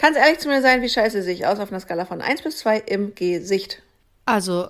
Kannst 0.00 0.18
ehrlich 0.18 0.38
zu 0.38 0.48
mir 0.48 0.62
sein, 0.62 0.80
wie 0.80 0.88
scheiße 0.88 1.22
sehe 1.22 1.34
ich 1.34 1.46
aus 1.46 1.58
auf 1.58 1.70
einer 1.70 1.80
Skala 1.80 2.06
von 2.06 2.22
1 2.22 2.40
bis 2.40 2.56
2 2.60 2.78
im 2.86 3.14
Gesicht? 3.14 3.82
Also, 4.24 4.68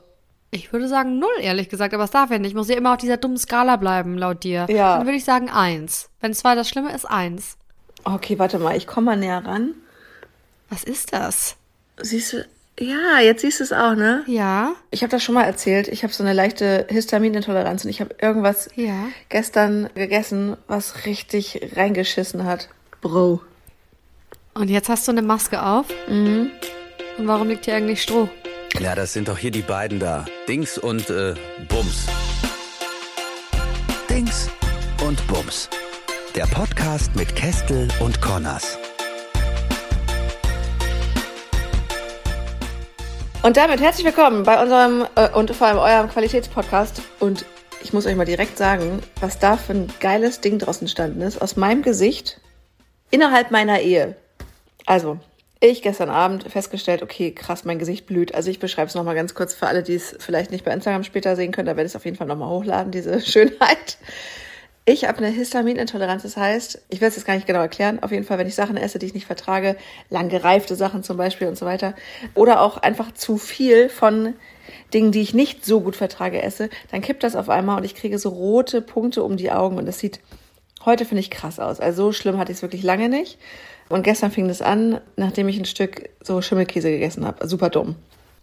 ich 0.51 0.73
würde 0.73 0.89
sagen 0.89 1.21
null, 1.21 1.31
ehrlich 1.41 1.69
gesagt, 1.69 1.95
aber 1.95 2.03
es 2.03 2.11
darf 2.11 2.33
ja 2.33 2.39
nicht. 2.41 2.51
Ich 2.51 2.57
muss 2.57 2.69
ja 2.69 2.77
immer 2.77 2.95
auf 2.95 2.97
dieser 2.97 3.17
dummen 3.17 3.39
Skala 3.39 3.77
bleiben, 3.77 4.19
laut 4.19 4.43
dir. 4.43 4.67
Ja. 4.69 4.97
Dann 4.97 5.07
würde 5.07 5.17
ich 5.17 5.25
sagen 5.25 5.49
eins. 5.49 6.11
Wenn 6.21 6.35
zwei 6.35 6.57
das 6.57 6.69
Schlimme 6.69 6.93
ist, 6.93 7.05
eins. 7.05 7.57
Okay, 8.03 8.41
warte 8.41 8.59
mal, 8.59 8.77
ich 8.77 8.89
komme 8.89 9.05
mal 9.05 9.17
näher 9.17 9.45
ran. 9.45 9.75
Was 10.69 10.83
ist 10.83 11.13
das? 11.13 11.55
Siehst 12.01 12.33
du, 12.33 12.49
ja, 12.81 13.21
jetzt 13.21 13.43
siehst 13.43 13.61
du 13.61 13.65
es 13.65 13.73
auch, 13.73 13.95
ne? 13.95 14.25
Ja, 14.27 14.73
Ich 14.91 15.03
habe 15.03 15.13
das 15.13 15.23
schon 15.23 15.37
mal 15.37 15.45
erzählt. 15.45 15.87
Ich 15.87 16.03
habe 16.03 16.13
so 16.13 16.25
eine 16.25 16.33
leichte 16.33 16.89
Histaminintoleranz 16.91 17.85
und 17.85 17.91
ich 17.91 18.01
habe 18.01 18.17
irgendwas 18.21 18.69
ja. 18.75 19.07
gestern 19.29 19.91
gegessen, 19.95 20.57
was 20.67 21.07
richtig 21.07 21.71
reingeschissen 21.77 22.45
hat. 22.47 22.69
Bro. 23.01 23.43
Und 24.53 24.69
jetzt 24.69 24.89
hast 24.89 25.07
du 25.07 25.13
eine 25.13 25.23
Maske 25.23 25.63
auf? 25.63 25.87
Mhm. 26.09 26.51
Und 27.19 27.29
warum 27.29 27.49
liegt 27.49 27.67
hier 27.67 27.77
eigentlich 27.77 28.03
Stroh? 28.03 28.29
Ja, 28.81 28.97
das 28.97 29.13
sind 29.13 29.29
doch 29.29 29.39
hier 29.39 29.53
die 29.53 29.63
beiden 29.63 30.01
da. 30.01 30.25
Dings 30.49 30.77
und 30.77 31.09
äh, 31.09 31.35
Bums. 31.69 32.07
Dings 34.09 34.51
und 35.07 35.25
Bums. 35.29 35.71
Der 36.35 36.47
Podcast 36.47 37.15
mit 37.15 37.35
Kestel 37.37 37.87
und 38.01 38.21
Connors. 38.21 38.77
Und 43.45 43.57
damit 43.57 43.81
herzlich 43.81 44.05
willkommen 44.05 44.43
bei 44.43 44.61
unserem 44.61 45.07
äh, 45.15 45.31
und 45.31 45.55
vor 45.55 45.69
allem 45.69 45.79
eurem 45.79 46.11
Qualitätspodcast. 46.11 47.03
Und 47.21 47.45
ich 47.85 47.93
muss 47.93 48.05
euch 48.05 48.17
mal 48.17 48.27
direkt 48.27 48.59
sagen, 48.59 49.01
was 49.21 49.39
da 49.39 49.57
für 49.57 49.75
ein 49.75 49.93
geiles 50.01 50.41
Ding 50.41 50.59
draus 50.59 50.81
entstanden 50.81 51.21
ist. 51.21 51.41
Aus 51.41 51.57
meinem 51.57 51.83
Gesicht 51.83 52.41
innerhalb 53.13 53.53
meiner 53.53 53.81
Ehe. 53.81 54.17
Also, 54.87 55.19
ich 55.63 55.83
gestern 55.83 56.09
Abend 56.09 56.45
festgestellt, 56.45 57.03
okay, 57.03 57.33
krass, 57.33 57.65
mein 57.65 57.79
Gesicht 57.79 58.07
blüht. 58.07 58.35
Also 58.35 58.51
ich 58.51 58.59
beschreibe 58.59 58.89
es 58.89 58.95
nochmal 58.95 59.15
ganz 59.15 59.35
kurz 59.35 59.55
für 59.55 59.67
alle, 59.67 59.83
die 59.83 59.95
es 59.95 60.17
vielleicht 60.19 60.51
nicht 60.51 60.65
bei 60.65 60.73
Instagram 60.73 61.05
später 61.05 61.37
sehen 61.37 61.53
können. 61.53 61.67
Da 61.67 61.77
werde 61.77 61.87
ich 61.87 61.93
es 61.93 61.97
auf 61.97 62.07
jeden 62.07 62.17
Fall 62.17 62.27
nochmal 62.27 62.49
hochladen, 62.49 62.91
diese 62.91 63.21
Schönheit. 63.27 63.99
Ich 64.87 65.05
habe 65.05 65.19
eine 65.19 65.29
Histaminintoleranz, 65.29 66.23
das 66.23 66.39
heißt, 66.39 66.81
ich 66.89 67.03
werde 67.03 67.11
es 67.11 67.17
jetzt 67.17 67.27
gar 67.27 67.35
nicht 67.35 67.47
genau 67.47 67.61
erklären. 67.61 68.03
Auf 68.03 68.11
jeden 68.11 68.25
Fall, 68.25 68.39
wenn 68.39 68.47
ich 68.47 68.55
Sachen 68.55 68.79
esse, 68.79 68.99
die 68.99 69.07
ich 69.07 69.15
nicht 69.15 69.27
vertrage, 69.27 69.77
lang 70.09 70.31
gereifte 70.31 70.75
Sachen 70.75 71.03
zum 71.03 71.19
Beispiel 71.19 71.47
und 71.47 71.59
so 71.59 71.67
weiter, 71.67 71.95
oder 72.35 72.63
auch 72.63 72.79
einfach 72.79 73.13
zu 73.13 73.37
viel 73.37 73.91
von 73.91 74.35
Dingen, 74.95 75.13
die 75.13 75.21
ich 75.21 75.35
nicht 75.35 75.67
so 75.67 75.83
gut 75.83 75.95
vertrage, 75.95 76.43
esse, 76.43 76.71
dann 76.91 77.03
kippt 77.03 77.23
das 77.23 77.37
auf 77.37 77.51
einmal 77.51 77.77
und 77.77 77.85
ich 77.85 77.95
kriege 77.95 78.19
so 78.19 78.31
rote 78.31 78.81
Punkte 78.81 79.23
um 79.23 79.37
die 79.37 79.53
Augen 79.53 79.77
und 79.77 79.85
das 79.85 79.99
sieht 79.99 80.21
heute 80.85 81.05
finde 81.05 81.21
ich 81.21 81.31
krass 81.31 81.61
aus. 81.61 81.81
Also 81.81 82.07
so 82.07 82.13
schlimm 82.13 82.39
hatte 82.39 82.53
ich 82.53 82.59
es 82.59 82.63
wirklich 82.63 82.83
lange 82.83 83.09
nicht. 83.09 83.39
Und 83.91 84.05
gestern 84.05 84.31
fing 84.31 84.49
das 84.49 84.63
an, 84.63 85.01
nachdem 85.17 85.49
ich 85.49 85.59
ein 85.59 85.65
Stück 85.67 86.09
so 86.23 86.41
Schimmelkäse 86.41 86.91
gegessen 86.91 87.27
habe. 87.27 87.47
Super 87.47 87.69
dumm. 87.71 87.97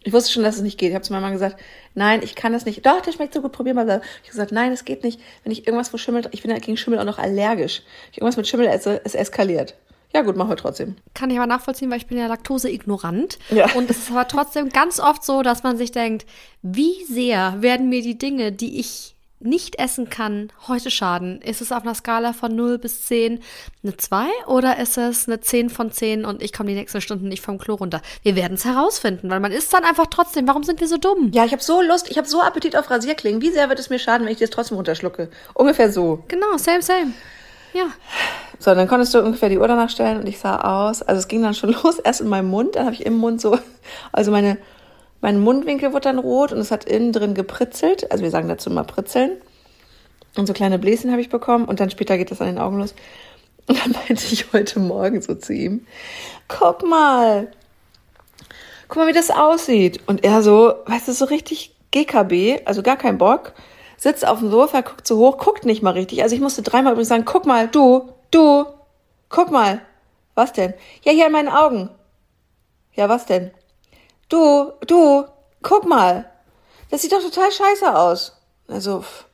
Ich 0.04 0.14
wusste 0.14 0.32
schon, 0.32 0.44
dass 0.44 0.58
es 0.58 0.62
nicht 0.62 0.78
geht. 0.78 0.90
Ich 0.90 0.96
habe 0.96 1.04
zu 1.04 1.12
meiner 1.12 1.22
Mama 1.22 1.34
gesagt, 1.34 1.60
nein, 1.96 2.22
ich 2.22 2.36
kann 2.36 2.54
das 2.54 2.66
nicht. 2.66 2.86
Doch, 2.86 3.02
der 3.02 3.14
schmeckt 3.14 3.34
so 3.34 3.42
gut, 3.42 3.54
probier 3.54 3.74
mal. 3.74 3.86
Ich 3.86 3.92
habe 3.94 4.02
gesagt, 4.30 4.52
nein, 4.52 4.72
es 4.72 4.86
geht 4.86 5.04
nicht. 5.04 5.20
Wenn 5.44 5.52
ich 5.52 5.66
irgendwas 5.66 5.92
wo 5.92 5.98
Schimmel, 5.98 6.28
ich 6.32 6.44
bin 6.44 6.52
ja 6.52 6.58
gegen 6.60 6.78
Schimmel 6.78 7.00
auch 7.00 7.06
noch 7.06 7.18
allergisch. 7.18 7.80
Wenn 7.80 8.12
ich 8.12 8.18
irgendwas 8.20 8.38
mit 8.38 8.48
Schimmel 8.48 8.68
esse, 8.68 9.02
es 9.04 9.16
eskaliert. 9.16 9.76
Ja 10.14 10.22
gut, 10.22 10.38
machen 10.38 10.50
wir 10.50 10.56
trotzdem. 10.56 10.96
Kann 11.14 11.30
ich 11.30 11.38
aber 11.38 11.48
nachvollziehen, 11.48 11.90
weil 11.90 11.98
ich 11.98 12.08
bin 12.08 12.18
ja 12.18 12.28
laktoseignorant. 12.28 13.40
Ja. 13.50 13.74
Und 13.76 13.90
es 13.90 13.98
ist 13.98 14.12
aber 14.12 14.28
trotzdem 14.28 14.70
ganz 14.70 15.00
oft 15.00 15.24
so, 15.24 15.42
dass 15.42 15.64
man 15.64 15.78
sich 15.78 15.92
denkt, 15.92 16.26
wie 16.62 17.04
sehr 17.06 17.62
werden 17.62 17.90
mir 17.90 18.02
die 18.02 18.18
Dinge, 18.18 18.52
die 18.54 18.80
ich 18.80 19.17
nicht 19.40 19.78
essen 19.80 20.10
kann, 20.10 20.52
heute 20.68 20.90
schaden? 20.90 21.42
Ist 21.42 21.62
es 21.62 21.72
auf 21.72 21.84
einer 21.84 21.94
Skala 21.94 22.34
von 22.34 22.56
0 22.56 22.80
bis 22.80 23.04
10 23.04 23.40
eine 23.84 23.96
2 23.96 24.26
oder 24.48 24.80
ist 24.80 24.98
es 24.98 25.28
eine 25.28 25.40
10 25.40 25.70
von 25.70 25.92
10 25.92 26.26
und 26.26 26.42
ich 26.42 26.54
komme 26.54 26.70
die 26.70 26.76
nächsten 26.76 27.02
Stunden 27.02 27.28
nicht 27.28 27.44
vom 27.44 27.58
Klo 27.58 27.76
runter? 27.76 28.02
Wir 28.24 28.36
werden 28.36 28.56
es 28.56 28.66
herausfinden, 28.66 29.30
weil 29.30 29.40
man 29.40 29.52
isst 29.52 29.74
dann 29.74 29.84
einfach 29.84 30.08
trotzdem. 30.08 30.48
Warum 30.48 30.64
sind 30.64 30.80
wir 30.80 30.88
so 30.88 30.98
dumm? 30.98 31.32
Ja, 31.34 31.46
ich 31.46 31.52
habe 31.52 31.62
so 31.62 31.82
Lust, 31.82 32.10
ich 32.10 32.18
habe 32.18 32.28
so 32.28 32.42
Appetit 32.42 32.76
auf 32.76 32.90
Rasierklingen. 32.90 33.42
Wie 33.42 33.52
sehr 33.52 33.70
wird 33.70 33.80
es 33.80 33.90
mir 33.90 34.00
schaden, 34.00 34.26
wenn 34.26 34.34
ich 34.34 34.40
das 34.40 34.50
trotzdem 34.50 34.78
runterschlucke? 34.78 35.30
Ungefähr 35.54 35.92
so. 35.92 36.24
Genau, 36.28 36.58
same, 36.58 36.82
same. 36.82 37.14
Ja. 37.74 37.86
So, 38.60 38.74
dann 38.74 38.88
konntest 38.88 39.14
du 39.14 39.20
ungefähr 39.20 39.50
die 39.50 39.60
Uhr 39.60 39.68
danach 39.68 39.90
stellen 39.90 40.20
und 40.20 40.28
ich 40.28 40.40
sah 40.40 40.62
aus. 40.62 41.04
Also 41.04 41.20
es 41.20 41.28
ging 41.28 41.44
dann 41.44 41.54
schon 41.54 41.74
los, 41.84 42.00
erst 42.00 42.22
in 42.22 42.28
meinem 42.28 42.50
Mund, 42.50 42.76
dann 42.76 42.86
habe 42.86 42.96
ich 42.96 43.06
im 43.06 43.18
Mund 43.18 43.40
so, 43.40 43.60
also 44.12 44.32
meine, 44.32 44.58
mein 45.22 45.40
Mundwinkel 45.40 45.94
wurde 45.94 46.02
dann 46.02 46.20
rot 46.20 46.52
und 46.52 46.60
es 46.60 46.72
hat 46.72 46.86
innen 46.86 47.12
drin 47.12 47.34
gepritzelt. 47.34 48.12
Also 48.12 48.24
wir 48.24 48.32
sagen 48.32 48.48
dazu 48.48 48.70
mal 48.70 48.84
pritzeln. 48.84 49.32
Und 50.36 50.46
so 50.46 50.54
kleine 50.54 50.78
Bläschen 50.78 51.12
habe 51.12 51.22
ich 51.22 51.30
bekommen 51.30 51.66
und 51.66 51.80
dann 51.80 51.90
später 51.90 52.18
geht 52.18 52.30
das 52.32 52.42
an 52.42 52.48
den 52.48 52.60
Augen 52.60 52.80
los. 52.80 52.94
Und 53.68 53.84
dann 53.84 53.92
meinte 53.92 54.24
ich 54.32 54.54
heute 54.54 54.80
Morgen 54.80 55.22
so 55.22 55.36
zu 55.36 55.54
ihm, 55.54 55.86
guck 56.48 56.88
mal, 56.88 57.52
guck 58.88 58.98
mal, 58.98 59.08
wie 59.08 59.14
das 59.14 59.30
aussieht. 59.30 60.00
Und 60.08 60.24
er 60.24 60.42
so, 60.42 60.74
weißt 60.86 61.08
du, 61.08 61.14
so 61.14 61.26
richtig 61.26 61.76
GKB, 61.92 62.62
also 62.66 62.84
gar 62.84 62.98
kein 62.98 63.18
Bock, 63.18 63.54
sitzt 63.98 64.26
auf 64.28 64.40
dem 64.40 64.52
Sofa, 64.52 64.82
guckt 64.82 65.08
so 65.08 65.18
hoch, 65.18 65.38
guckt 65.38 65.66
nicht 65.66 65.82
mal 65.82 65.92
richtig. 65.92 66.24
Also 66.24 66.36
ich 66.36 66.42
musste 66.42 66.62
dreimal 66.62 66.94
übrigens 66.94 67.10
sagen, 67.10 67.26
guck 67.26 67.46
mal, 67.46 67.68
du, 67.68 68.14
du, 68.32 68.66
guck 69.30 69.52
mal. 69.52 69.82
Was 70.36 70.54
denn? 70.54 70.74
Ja, 71.04 71.12
hier 71.12 71.26
in 71.26 71.32
meinen 71.32 71.50
Augen. 71.50 71.90
Ja, 72.94 73.10
was 73.10 73.26
denn? 73.26 73.52
Du, 74.30 74.74
du, 74.86 75.26
guck 75.62 75.88
mal. 75.88 76.30
Das 76.90 77.02
sieht 77.02 77.12
doch 77.12 77.22
total 77.22 77.52
scheiße 77.52 77.98
aus. 77.98 78.34
Also, 78.68 79.02
pff, 79.02 79.26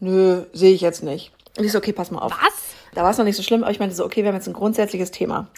nö, 0.00 0.44
sehe 0.52 0.74
ich 0.74 0.80
jetzt 0.80 1.02
nicht. 1.02 1.32
Und 1.56 1.64
ich 1.64 1.72
so, 1.72 1.78
okay, 1.78 1.92
pass 1.92 2.10
mal 2.10 2.20
auf. 2.20 2.32
Was? 2.32 2.74
Da 2.94 3.02
war 3.02 3.10
es 3.10 3.18
noch 3.18 3.24
nicht 3.24 3.36
so 3.36 3.42
schlimm, 3.42 3.62
aber 3.62 3.72
ich 3.72 3.80
meinte 3.80 3.94
so, 3.94 4.04
okay, 4.04 4.22
wir 4.22 4.28
haben 4.28 4.36
jetzt 4.36 4.46
ein 4.46 4.54
grundsätzliches 4.54 5.10
Thema. 5.10 5.48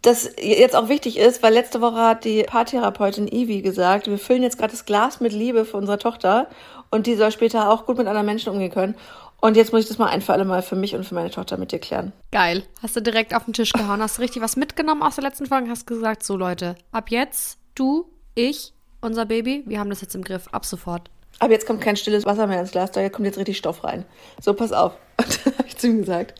Das 0.00 0.30
jetzt 0.38 0.74
auch 0.74 0.88
wichtig 0.88 1.18
ist, 1.18 1.42
weil 1.42 1.52
letzte 1.52 1.80
Woche 1.80 1.98
hat 1.98 2.24
die 2.24 2.42
Paartherapeutin 2.44 3.28
Ivi 3.28 3.62
gesagt, 3.62 4.06
wir 4.06 4.18
füllen 4.18 4.42
jetzt 4.42 4.58
gerade 4.58 4.72
das 4.72 4.84
Glas 4.84 5.20
mit 5.20 5.32
Liebe 5.32 5.64
für 5.64 5.76
unsere 5.76 5.98
Tochter 5.98 6.48
und 6.90 7.06
die 7.06 7.14
soll 7.14 7.30
später 7.30 7.70
auch 7.70 7.86
gut 7.86 7.98
mit 7.98 8.06
anderen 8.06 8.26
Menschen 8.26 8.52
umgehen 8.52 8.72
können. 8.72 8.96
Und 9.40 9.56
jetzt 9.56 9.72
muss 9.72 9.82
ich 9.82 9.88
das 9.88 9.98
mal 9.98 10.06
ein 10.06 10.22
für 10.22 10.32
alle 10.32 10.44
Mal 10.44 10.62
für 10.62 10.76
mich 10.76 10.94
und 10.94 11.04
für 11.04 11.14
meine 11.14 11.30
Tochter 11.30 11.56
mit 11.56 11.72
dir 11.72 11.78
klären. 11.78 12.12
Geil. 12.30 12.64
Hast 12.80 12.96
du 12.96 13.02
direkt 13.02 13.34
auf 13.34 13.44
den 13.44 13.52
Tisch 13.52 13.72
gehauen, 13.72 14.00
hast 14.00 14.18
du 14.18 14.22
richtig 14.22 14.40
was 14.40 14.56
mitgenommen 14.56 15.02
aus 15.02 15.16
der 15.16 15.24
letzten 15.24 15.46
Folge, 15.46 15.68
hast 15.68 15.86
gesagt, 15.86 16.22
so 16.22 16.36
Leute, 16.36 16.76
ab 16.92 17.10
jetzt, 17.10 17.58
du, 17.74 18.06
ich, 18.34 18.72
unser 19.00 19.26
Baby, 19.26 19.62
wir 19.66 19.78
haben 19.78 19.90
das 19.90 20.00
jetzt 20.00 20.14
im 20.14 20.24
Griff, 20.24 20.48
ab 20.52 20.64
sofort. 20.64 21.10
Aber 21.38 21.52
jetzt 21.52 21.66
kommt 21.66 21.80
kein 21.80 21.96
stilles 21.96 22.24
Wasser 22.24 22.46
mehr 22.46 22.60
ins 22.60 22.70
Glas, 22.70 22.92
da 22.92 23.08
kommt 23.08 23.26
jetzt 23.26 23.38
richtig 23.38 23.58
Stoff 23.58 23.84
rein. 23.84 24.04
So, 24.40 24.54
pass 24.54 24.72
auf. 24.72 24.92
Und 25.16 25.46
dann 25.46 25.54
habe 25.58 25.68
ich 25.68 25.76
zu 25.76 25.88
ihm 25.88 25.98
gesagt. 25.98 26.34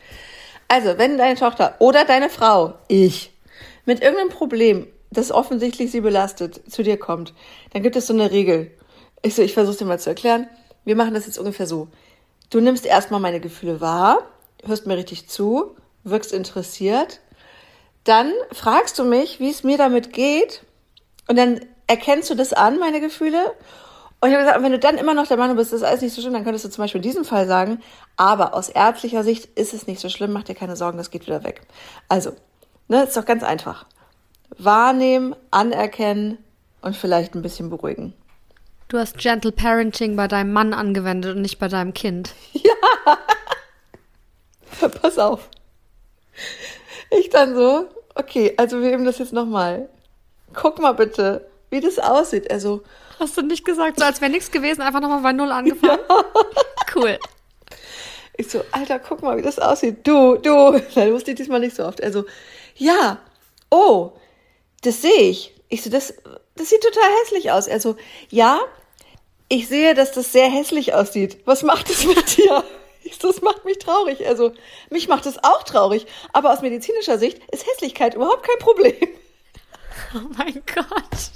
Also, 0.67 0.97
wenn 0.97 1.17
deine 1.17 1.37
Tochter 1.37 1.75
oder 1.79 2.05
deine 2.05 2.29
Frau, 2.29 2.75
ich, 2.87 3.31
mit 3.85 4.01
irgendeinem 4.01 4.29
Problem, 4.29 4.87
das 5.11 5.31
offensichtlich 5.31 5.91
sie 5.91 6.01
belastet, 6.01 6.61
zu 6.71 6.83
dir 6.83 6.97
kommt, 6.97 7.33
dann 7.71 7.83
gibt 7.83 7.95
es 7.95 8.07
so 8.07 8.13
eine 8.13 8.31
Regel. 8.31 8.71
Ich 9.21 9.35
so, 9.35 9.41
ich 9.41 9.53
versuche 9.53 9.77
dir 9.77 9.85
mal 9.85 9.99
zu 9.99 10.09
erklären. 10.09 10.47
Wir 10.85 10.95
machen 10.95 11.13
das 11.13 11.25
jetzt 11.25 11.37
ungefähr 11.37 11.67
so. 11.67 11.87
Du 12.49 12.59
nimmst 12.59 12.85
erstmal 12.85 13.19
meine 13.19 13.39
Gefühle 13.39 13.81
wahr, 13.81 14.19
hörst 14.63 14.85
mir 14.85 14.97
richtig 14.97 15.27
zu, 15.27 15.75
wirkst 16.03 16.33
interessiert. 16.33 17.19
Dann 18.03 18.31
fragst 18.51 18.99
du 18.99 19.05
mich, 19.05 19.39
wie 19.39 19.49
es 19.49 19.63
mir 19.63 19.77
damit 19.77 20.13
geht. 20.13 20.63
Und 21.27 21.37
dann 21.37 21.61
erkennst 21.87 22.29
du 22.29 22.35
das 22.35 22.53
an, 22.53 22.79
meine 22.79 23.01
Gefühle. 23.01 23.53
Und 24.19 24.29
ich 24.29 24.35
habe 24.35 24.45
gesagt, 24.45 24.63
wenn 24.63 24.71
du 24.71 24.79
dann 24.79 24.97
immer 24.97 25.13
noch 25.13 25.27
der 25.27 25.37
Meinung 25.37 25.57
bist, 25.57 25.73
das 25.73 25.81
ist 25.81 25.87
alles 25.87 26.01
nicht 26.01 26.13
so 26.13 26.21
schlimm, 26.21 26.33
dann 26.33 26.45
könntest 26.45 26.63
du 26.63 26.69
zum 26.69 26.83
Beispiel 26.83 26.99
in 26.99 27.09
diesem 27.09 27.25
Fall 27.25 27.45
sagen, 27.45 27.81
aber 28.15 28.53
aus 28.53 28.69
ärztlicher 28.69 29.23
Sicht 29.23 29.45
ist 29.57 29.73
es 29.73 29.85
nicht 29.85 29.99
so 29.99 30.07
schlimm, 30.07 30.31
mach 30.31 30.43
dir 30.43 30.55
keine 30.55 30.77
Sorgen, 30.77 30.97
das 30.97 31.11
geht 31.11 31.27
wieder 31.27 31.43
weg. 31.43 31.61
Also, 32.07 32.31
ne, 32.87 33.03
ist 33.03 33.17
doch 33.17 33.25
ganz 33.25 33.43
einfach. 33.43 33.85
Wahrnehmen, 34.57 35.35
anerkennen 35.51 36.37
und 36.81 36.95
vielleicht 36.95 37.35
ein 37.35 37.41
bisschen 37.41 37.69
beruhigen. 37.69 38.13
Du 38.87 38.97
hast 38.97 39.17
Gentle 39.17 39.51
Parenting 39.51 40.15
bei 40.15 40.27
deinem 40.27 40.53
Mann 40.53 40.73
angewendet 40.73 41.35
und 41.35 41.41
nicht 41.41 41.59
bei 41.59 41.67
deinem 41.67 41.93
Kind. 41.93 42.33
Pass 45.01 45.17
auf. 45.17 45.49
Ich 47.09 47.29
dann 47.29 47.55
so, 47.55 47.89
okay, 48.15 48.53
also 48.57 48.81
wir 48.81 48.93
üben 48.93 49.05
das 49.05 49.17
jetzt 49.17 49.33
nochmal. 49.33 49.89
Guck 50.53 50.79
mal 50.79 50.93
bitte, 50.93 51.47
wie 51.69 51.81
das 51.81 51.99
aussieht. 51.99 52.49
Also, 52.51 52.83
Hast 53.19 53.37
du 53.37 53.41
nicht 53.41 53.63
gesagt, 53.65 53.99
so 53.99 54.05
als 54.05 54.21
wäre 54.21 54.31
nichts 54.31 54.51
gewesen, 54.51 54.81
einfach 54.81 54.99
nochmal 54.99 55.21
bei 55.21 55.33
Null 55.33 55.51
angefangen? 55.51 55.99
Cool. 56.95 57.17
Ich 58.37 58.49
so, 58.51 58.63
Alter, 58.71 58.99
guck 58.99 59.23
mal, 59.23 59.35
wie 59.35 59.41
das 59.41 59.57
aussieht. 59.57 60.05
Du, 60.05 60.35
du. 60.35 60.79
Nein, 60.95 61.13
wusste 61.13 61.31
ich 61.31 61.37
diesmal 61.37 61.59
nicht 61.59 61.75
so 61.75 61.85
oft. 61.85 62.03
Also, 62.03 62.25
ja, 62.75 63.17
oh, 63.71 64.11
das 64.81 65.01
sehe 65.01 65.21
ich. 65.21 65.55
Ich 65.69 65.81
so, 65.81 65.89
das, 65.89 66.13
das 66.55 66.69
sieht 66.69 66.83
total 66.83 67.09
hässlich 67.21 67.51
aus. 67.51 67.67
Also, 67.67 67.95
ja, 68.29 68.59
ich 69.49 69.67
sehe, 69.67 69.93
dass 69.95 70.11
das 70.11 70.31
sehr 70.31 70.49
hässlich 70.49 70.93
aussieht. 70.93 71.37
Was 71.45 71.63
macht 71.63 71.89
es 71.89 72.05
mit 72.05 72.37
dir? 72.37 72.63
Das 73.21 73.41
macht 73.41 73.63
mich 73.65 73.79
traurig. 73.79 74.25
Also, 74.27 74.53
mich 74.89 75.07
macht 75.07 75.25
es 75.25 75.41
auch 75.43 75.63
traurig. 75.63 76.05
Aber 76.31 76.51
aus 76.51 76.61
medizinischer 76.61 77.17
Sicht 77.17 77.41
ist 77.51 77.67
Hässlichkeit 77.67 78.15
überhaupt 78.15 78.47
kein 78.47 78.59
Problem. 78.59 78.95
Oh 80.15 80.29
mein 80.37 80.61
Gott. 80.73 81.31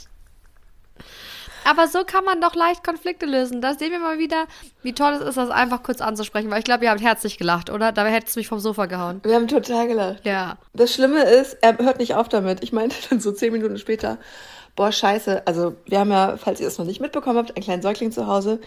Aber 1.66 1.88
so 1.90 2.06
kann 2.06 2.24
man 2.24 2.40
doch 2.40 2.56
leicht 2.56 2.82
Konflikte 2.82 3.26
lösen. 3.26 3.60
Da 3.60 3.74
sehen 3.74 3.92
wir 3.92 4.00
mal 4.00 4.20
wieder, 4.20 4.46
wie 4.84 4.94
toll 4.94 5.14
es 5.14 5.22
ist, 5.22 5.36
das 5.36 5.50
einfach 5.50 5.84
kurz 5.84 6.00
anzusprechen. 6.00 6.50
Weil 6.50 6.60
ich 6.60 6.66
glaube, 6.66 6.86
ihr 6.86 6.92
habt 6.92 7.02
herzlich 7.02 7.38
gelacht, 7.38 7.70
oder? 7.70 7.92
Da 7.92 8.06
hättest 8.06 8.38
du 8.38 8.40
mich 8.40 8.48
vom 8.48 8.60
Sofa 8.60 8.86
gehauen. 8.86 9.20
Wir 9.24 9.36
haben 9.36 9.50
total 9.50 9.88
gelacht. 9.88 10.26
Ja. 10.26 10.58
Das 10.74 10.94
Schlimme 10.94 11.24
ist, 11.24 11.58
er 11.62 11.78
hört 11.78 12.00
nicht 12.00 12.16
auf 12.16 12.30
damit. 12.30 12.64
Ich 12.64 12.72
meinte 12.72 12.96
dann 13.10 13.20
so 13.20 13.34
zehn 13.34 13.52
Minuten 13.52 13.78
später, 13.78 14.18
boah, 14.78 14.94
scheiße. 14.94 15.46
Also 15.46 15.76
wir 15.86 16.00
haben 16.00 16.12
ja, 16.12 16.38
falls 16.38 16.62
ihr 16.62 16.68
es 16.70 16.78
noch 16.78 16.86
nicht 16.86 17.02
mitbekommen 17.02 17.38
habt, 17.38 17.58
einen 17.58 17.64
kleinen 17.64 17.82
Säugling 17.82 18.14
zu 18.14 18.28
Hause. 18.28 18.62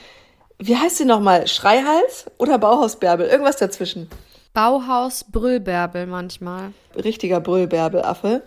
Wie 0.59 0.77
heißt 0.77 0.99
sie 0.99 1.07
nochmal? 1.07 1.47
Schreihals 1.47 2.27
oder 2.37 2.59
Bauhausbärbel? 2.59 3.29
Irgendwas 3.29 3.57
dazwischen. 3.57 4.11
Bauhaus 4.53 5.25
Brüllbärbel 5.25 6.07
manchmal. 6.07 6.73
Richtiger 7.03 7.41
Brüllbärbelaffe. 7.41 8.43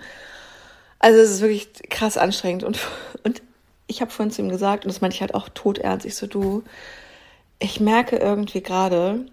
Also 1.04 1.20
es 1.20 1.32
ist 1.32 1.42
wirklich 1.42 1.68
krass 1.90 2.18
anstrengend. 2.18 2.64
Und, 2.64 2.80
und 3.26 3.42
ich 3.88 4.00
habe 4.00 4.10
vorhin 4.10 4.32
zu 4.32 4.42
ihm 4.42 4.48
gesagt, 4.48 4.86
und 4.86 4.94
das 4.94 5.02
meinte 5.02 5.16
ich 5.16 5.22
halt 5.22 5.36
auch 5.36 5.50
todernst, 5.50 6.06
ich 6.06 6.16
so, 6.16 6.28
du, 6.28 6.64
ich 7.60 7.82
merke 7.82 8.16
irgendwie 8.16 8.64
gerade, 8.64 9.26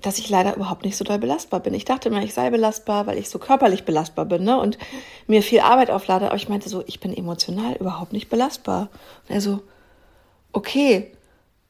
dass 0.00 0.20
ich 0.20 0.30
leider 0.30 0.54
überhaupt 0.54 0.84
nicht 0.84 0.96
so 0.96 1.04
doll 1.04 1.18
belastbar 1.18 1.58
bin. 1.58 1.74
Ich 1.74 1.84
dachte 1.84 2.10
immer, 2.10 2.22
ich 2.22 2.32
sei 2.32 2.50
belastbar, 2.50 3.08
weil 3.08 3.18
ich 3.18 3.28
so 3.28 3.40
körperlich 3.40 3.84
belastbar 3.84 4.24
bin 4.24 4.44
ne? 4.44 4.56
und 4.60 4.78
mir 5.26 5.42
viel 5.42 5.58
Arbeit 5.58 5.90
auflade. 5.90 6.26
Aber 6.26 6.36
ich 6.36 6.48
meinte 6.48 6.68
so, 6.68 6.84
ich 6.86 7.00
bin 7.00 7.12
emotional 7.12 7.74
überhaupt 7.80 8.12
nicht 8.12 8.28
belastbar. 8.28 8.82
Und 9.28 9.34
er 9.34 9.40
so, 9.40 9.64
okay, 10.52 11.10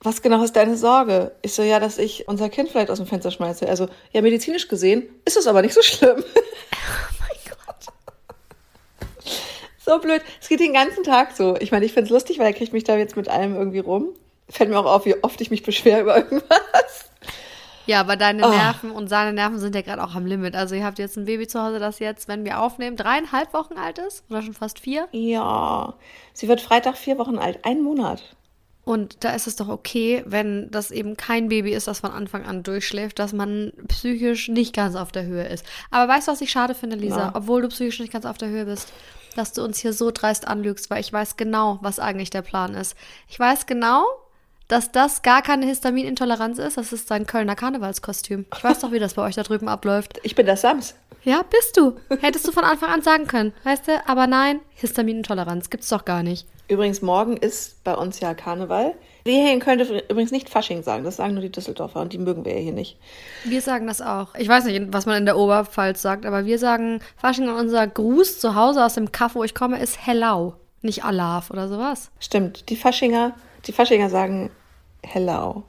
was 0.00 0.20
genau 0.20 0.44
ist 0.44 0.54
deine 0.54 0.76
Sorge? 0.76 1.32
Ich 1.40 1.54
so, 1.54 1.62
ja, 1.62 1.80
dass 1.80 1.96
ich 1.96 2.28
unser 2.28 2.50
Kind 2.50 2.68
vielleicht 2.68 2.90
aus 2.90 2.98
dem 2.98 3.06
Fenster 3.06 3.30
schmeiße. 3.30 3.66
Also, 3.66 3.88
ja, 4.12 4.20
medizinisch 4.20 4.68
gesehen 4.68 5.04
ist 5.24 5.38
es 5.38 5.46
aber 5.46 5.62
nicht 5.62 5.72
so 5.72 5.80
schlimm. 5.80 6.22
So 9.86 10.00
blöd. 10.00 10.20
Es 10.40 10.48
geht 10.48 10.58
den 10.58 10.72
ganzen 10.72 11.04
Tag 11.04 11.36
so. 11.36 11.56
Ich 11.60 11.70
meine, 11.70 11.84
ich 11.84 11.92
finde 11.92 12.06
es 12.06 12.10
lustig, 12.10 12.40
weil 12.40 12.46
er 12.46 12.52
kriegt 12.52 12.72
mich 12.72 12.82
da 12.82 12.96
jetzt 12.96 13.14
mit 13.14 13.28
allem 13.28 13.54
irgendwie 13.54 13.78
rum. 13.78 14.08
Fällt 14.48 14.68
mir 14.68 14.80
auch 14.80 14.84
auf, 14.84 15.06
wie 15.06 15.22
oft 15.22 15.40
ich 15.40 15.52
mich 15.52 15.62
beschwere 15.62 16.00
über 16.00 16.16
irgendwas. 16.16 17.10
Ja, 17.86 18.00
aber 18.00 18.16
deine 18.16 18.44
oh. 18.44 18.50
Nerven 18.50 18.90
und 18.90 19.06
seine 19.06 19.32
Nerven 19.32 19.60
sind 19.60 19.76
ja 19.76 19.82
gerade 19.82 20.02
auch 20.02 20.16
am 20.16 20.26
Limit. 20.26 20.56
Also 20.56 20.74
ihr 20.74 20.84
habt 20.84 20.98
jetzt 20.98 21.16
ein 21.16 21.24
Baby 21.24 21.46
zu 21.46 21.62
Hause, 21.62 21.78
das 21.78 22.00
jetzt, 22.00 22.26
wenn 22.26 22.44
wir 22.44 22.60
aufnehmen, 22.60 22.96
dreieinhalb 22.96 23.54
Wochen 23.54 23.74
alt 23.74 23.98
ist 23.98 24.24
oder 24.28 24.42
schon 24.42 24.54
fast 24.54 24.80
vier? 24.80 25.06
Ja, 25.12 25.94
sie 26.32 26.48
wird 26.48 26.60
Freitag 26.60 26.96
vier 26.96 27.16
Wochen 27.18 27.38
alt, 27.38 27.60
ein 27.62 27.80
Monat. 27.80 28.34
Und 28.84 29.22
da 29.22 29.34
ist 29.34 29.46
es 29.46 29.54
doch 29.54 29.68
okay, 29.68 30.24
wenn 30.26 30.68
das 30.72 30.90
eben 30.90 31.16
kein 31.16 31.48
Baby 31.48 31.72
ist, 31.72 31.86
das 31.86 32.00
von 32.00 32.10
Anfang 32.10 32.44
an 32.44 32.64
durchschläft, 32.64 33.20
dass 33.20 33.32
man 33.32 33.72
psychisch 33.86 34.48
nicht 34.48 34.74
ganz 34.74 34.96
auf 34.96 35.12
der 35.12 35.26
Höhe 35.26 35.44
ist. 35.44 35.64
Aber 35.92 36.12
weißt 36.12 36.26
du, 36.26 36.32
was 36.32 36.40
ich 36.40 36.50
schade 36.50 36.74
finde, 36.74 36.96
Lisa? 36.96 37.18
Ja. 37.18 37.32
Obwohl 37.34 37.62
du 37.62 37.68
psychisch 37.68 38.00
nicht 38.00 38.12
ganz 38.12 38.26
auf 38.26 38.38
der 38.38 38.48
Höhe 38.48 38.64
bist, 38.64 38.92
dass 39.36 39.52
du 39.52 39.62
uns 39.62 39.78
hier 39.78 39.92
so 39.92 40.10
dreist 40.10 40.48
anlügst, 40.48 40.90
weil 40.90 41.00
ich 41.00 41.12
weiß 41.12 41.36
genau, 41.36 41.78
was 41.82 41.98
eigentlich 41.98 42.30
der 42.30 42.42
Plan 42.42 42.74
ist. 42.74 42.96
Ich 43.28 43.38
weiß 43.38 43.66
genau, 43.66 44.04
dass 44.68 44.90
das 44.90 45.22
gar 45.22 45.42
keine 45.42 45.66
Histaminintoleranz 45.66 46.58
ist. 46.58 46.76
Das 46.76 46.92
ist 46.92 47.10
dein 47.10 47.26
Kölner 47.26 47.54
Karnevalskostüm. 47.54 48.46
Ich 48.54 48.64
weiß 48.64 48.80
doch, 48.80 48.92
wie 48.92 48.98
das 48.98 49.14
bei 49.14 49.22
euch 49.22 49.36
da 49.36 49.42
drüben 49.42 49.68
abläuft. 49.68 50.18
Ich 50.22 50.34
bin 50.34 50.46
das 50.46 50.62
Sams. 50.62 50.94
Ja, 51.22 51.42
bist 51.42 51.76
du. 51.76 51.96
Hättest 52.20 52.46
du 52.46 52.52
von 52.52 52.64
Anfang 52.64 52.90
an 52.90 53.02
sagen 53.02 53.26
können, 53.26 53.52
weißt 53.64 53.88
du? 53.88 54.08
Aber 54.08 54.26
nein, 54.26 54.60
Histaminintoleranz 54.74 55.70
gibt's 55.70 55.88
doch 55.88 56.04
gar 56.04 56.22
nicht. 56.22 56.46
Übrigens, 56.68 57.02
morgen 57.02 57.36
ist 57.36 57.82
bei 57.84 57.94
uns 57.94 58.20
ja 58.20 58.34
Karneval. 58.34 58.94
Wir 59.26 59.42
hier 59.42 59.52
in 59.52 59.60
Köln 59.60 59.78
dürfen 59.78 60.00
übrigens 60.08 60.30
nicht 60.30 60.48
Fasching 60.48 60.84
sagen. 60.84 61.02
Das 61.02 61.16
sagen 61.16 61.34
nur 61.34 61.42
die 61.42 61.50
Düsseldorfer 61.50 62.00
und 62.00 62.12
die 62.12 62.18
mögen 62.18 62.44
wir 62.44 62.54
ja 62.54 62.60
hier 62.60 62.72
nicht. 62.72 62.96
Wir 63.44 63.60
sagen 63.60 63.88
das 63.88 64.00
auch. 64.00 64.34
Ich 64.36 64.48
weiß 64.48 64.64
nicht, 64.64 64.80
was 64.92 65.04
man 65.04 65.16
in 65.16 65.26
der 65.26 65.36
Oberpfalz 65.36 66.00
sagt, 66.00 66.24
aber 66.24 66.46
wir 66.46 66.58
sagen 66.60 67.00
Fasching 67.16 67.48
und 67.48 67.56
unser 67.56 67.86
Gruß 67.88 68.38
zu 68.38 68.54
Hause 68.54 68.84
aus 68.84 68.94
dem 68.94 69.10
Kaff, 69.10 69.34
wo 69.34 69.42
ich 69.42 69.54
komme, 69.54 69.80
ist 69.80 70.06
Hellau. 70.06 70.54
Nicht 70.80 71.04
Alaf 71.04 71.50
oder 71.50 71.68
sowas. 71.68 72.10
Stimmt. 72.20 72.68
Die 72.68 72.76
Faschinger, 72.76 73.34
die 73.66 73.72
Faschinger 73.72 74.10
sagen 74.10 74.50
Hellau. 75.02 75.64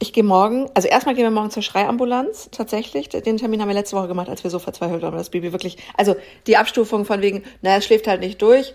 Ich 0.00 0.12
gehe 0.12 0.24
morgen, 0.24 0.68
also 0.74 0.88
erstmal 0.88 1.14
gehen 1.14 1.24
wir 1.24 1.30
morgen 1.30 1.50
zur 1.50 1.62
Schreiambulanz, 1.62 2.48
tatsächlich. 2.50 3.08
Den 3.08 3.36
Termin 3.36 3.60
haben 3.60 3.68
wir 3.68 3.74
letzte 3.74 3.96
Woche 3.96 4.08
gemacht, 4.08 4.28
als 4.28 4.42
wir 4.42 4.50
so 4.50 4.58
verzweifelt 4.58 5.02
waren, 5.02 5.14
das 5.14 5.30
Baby 5.30 5.52
wirklich, 5.52 5.78
also 5.96 6.16
die 6.48 6.56
Abstufung 6.56 7.04
von 7.04 7.22
wegen, 7.22 7.44
naja, 7.62 7.76
es 7.76 7.86
schläft 7.86 8.08
halt 8.08 8.20
nicht 8.20 8.42
durch, 8.42 8.74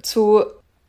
zu 0.00 0.44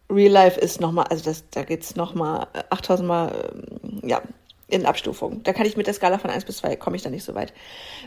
Real 0.10 0.32
Life 0.32 0.60
ist 0.60 0.80
nochmal, 0.82 1.06
also 1.10 1.24
das, 1.26 1.50
da 1.50 1.64
geht's 1.64 1.96
nochmal 1.96 2.48
8000 2.70 3.08
Mal, 3.08 3.52
ähm, 3.54 4.02
ja, 4.08 4.22
in 4.68 4.86
Abstufung. 4.86 5.44
Da 5.44 5.54
kann 5.54 5.66
ich 5.66 5.78
mit 5.78 5.86
der 5.88 5.94
Skala 5.94 6.18
von 6.18 6.30
1 6.30 6.46
bis 6.46 6.58
2, 6.58 6.76
komme 6.76 6.96
ich 6.96 7.04
da 7.04 7.10
nicht 7.10 7.24
so 7.24 7.36
weit. 7.36 7.54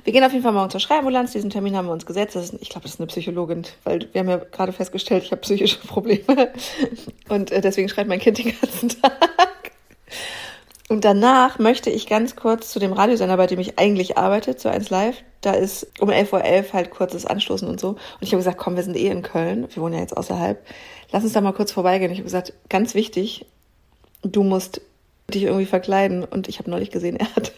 Wir 0.02 0.12
gehen 0.12 0.24
auf 0.24 0.32
jeden 0.32 0.42
Fall 0.42 0.52
morgen 0.52 0.70
zur 0.70 0.80
Schreiambulanz. 0.80 1.32
Diesen 1.32 1.50
Termin 1.50 1.76
haben 1.76 1.86
wir 1.86 1.92
uns 1.92 2.04
gesetzt. 2.04 2.34
Ist, 2.34 2.54
ich 2.60 2.68
glaube, 2.68 2.82
das 2.82 2.94
ist 2.94 3.00
eine 3.00 3.06
Psychologin, 3.06 3.62
weil 3.84 4.08
wir 4.12 4.20
haben 4.20 4.28
ja 4.28 4.38
gerade 4.38 4.72
festgestellt, 4.72 5.22
ich 5.22 5.30
habe 5.30 5.40
psychische 5.42 5.78
Probleme. 5.78 6.52
Und 7.28 7.52
äh, 7.52 7.60
deswegen 7.60 7.88
schreit 7.88 8.08
mein 8.08 8.18
Kind 8.18 8.38
den 8.38 8.54
ganzen 8.60 8.88
Tag. 9.02 9.72
Und 10.88 11.04
danach 11.04 11.58
möchte 11.58 11.90
ich 11.90 12.06
ganz 12.06 12.34
kurz 12.34 12.70
zu 12.70 12.78
dem 12.78 12.92
Radiosender, 12.92 13.36
bei 13.36 13.46
dem 13.46 13.60
ich 13.60 13.78
eigentlich 13.78 14.16
arbeite, 14.16 14.56
zu 14.56 14.70
1 14.70 14.90
Live. 14.90 15.22
Da 15.42 15.52
ist 15.52 15.86
um 16.00 16.08
11.11 16.08 16.32
Uhr 16.32 16.40
.11 16.40 16.72
halt 16.72 16.90
kurzes 16.90 17.26
Anstoßen 17.26 17.68
und 17.68 17.78
so. 17.78 17.90
Und 17.90 17.98
ich 18.20 18.32
habe 18.32 18.38
gesagt, 18.38 18.58
komm, 18.58 18.74
wir 18.74 18.82
sind 18.82 18.96
eh 18.96 19.08
in 19.08 19.22
Köln. 19.22 19.68
Wir 19.72 19.82
wohnen 19.82 19.94
ja 19.94 20.00
jetzt 20.00 20.16
außerhalb. 20.16 20.64
Lass 21.10 21.24
uns 21.24 21.32
da 21.32 21.40
mal 21.40 21.52
kurz 21.52 21.72
vorbeigehen. 21.72 22.10
Ich 22.10 22.18
habe 22.18 22.24
gesagt, 22.24 22.52
ganz 22.68 22.94
wichtig, 22.94 23.46
du 24.22 24.42
musst 24.42 24.80
dich 25.32 25.44
irgendwie 25.44 25.66
verkleiden. 25.66 26.24
Und 26.24 26.48
ich 26.48 26.58
habe 26.58 26.70
neulich 26.70 26.90
gesehen, 26.90 27.16
er 27.20 27.34
hat 27.34 27.52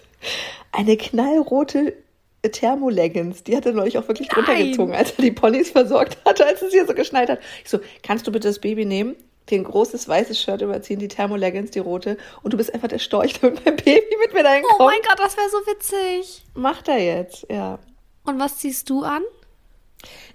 eine 0.72 0.96
knallrote 0.96 1.94
Thermoleggings. 2.42 3.42
Die 3.44 3.56
hat 3.56 3.66
er 3.66 3.72
neulich 3.72 3.98
auch 3.98 4.08
wirklich 4.08 4.28
Nein. 4.28 4.44
drunter 4.44 4.64
gezogen, 4.64 4.94
als 4.94 5.12
er 5.12 5.22
die 5.22 5.32
Ponys 5.32 5.70
versorgt 5.70 6.18
hatte, 6.24 6.46
als 6.46 6.62
es 6.62 6.72
hier 6.72 6.86
so 6.86 6.94
geschneit 6.94 7.28
hat. 7.28 7.40
Ich 7.64 7.70
so, 7.70 7.80
kannst 8.02 8.26
du 8.26 8.32
bitte 8.32 8.48
das 8.48 8.58
Baby 8.58 8.84
nehmen? 8.84 9.16
ein 9.56 9.64
großes 9.64 10.08
weißes 10.08 10.40
Shirt 10.40 10.62
überziehen, 10.62 10.98
die 10.98 11.08
Thermoleggings, 11.08 11.70
die 11.70 11.78
rote, 11.78 12.16
und 12.42 12.52
du 12.52 12.56
bist 12.56 12.72
einfach 12.72 12.88
der 12.88 12.98
Storch 12.98 13.40
mit 13.42 13.64
meinem 13.64 13.76
Baby 13.76 14.16
mit 14.20 14.32
mir 14.32 14.42
dahin 14.42 14.62
Oh 14.78 14.84
mein 14.84 15.00
Gott, 15.06 15.18
das 15.18 15.36
wäre 15.36 15.48
so 15.48 15.58
witzig. 15.66 16.44
Macht 16.54 16.88
er 16.88 16.98
jetzt, 16.98 17.46
ja. 17.50 17.78
Und 18.24 18.38
was 18.38 18.58
ziehst 18.58 18.88
du 18.90 19.02
an? 19.02 19.22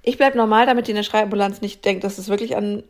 Ich 0.04 0.18
bleib 0.18 0.36
normal, 0.36 0.66
damit 0.66 0.88
die 0.88 0.92
in 0.92 0.98
der 0.98 1.04
Schreiambulanz 1.04 1.62
nicht 1.62 1.84
denkt, 1.86 2.04
dass 2.04 2.18
es 2.18 2.30
wirklich 2.30 2.56
an 2.56 2.84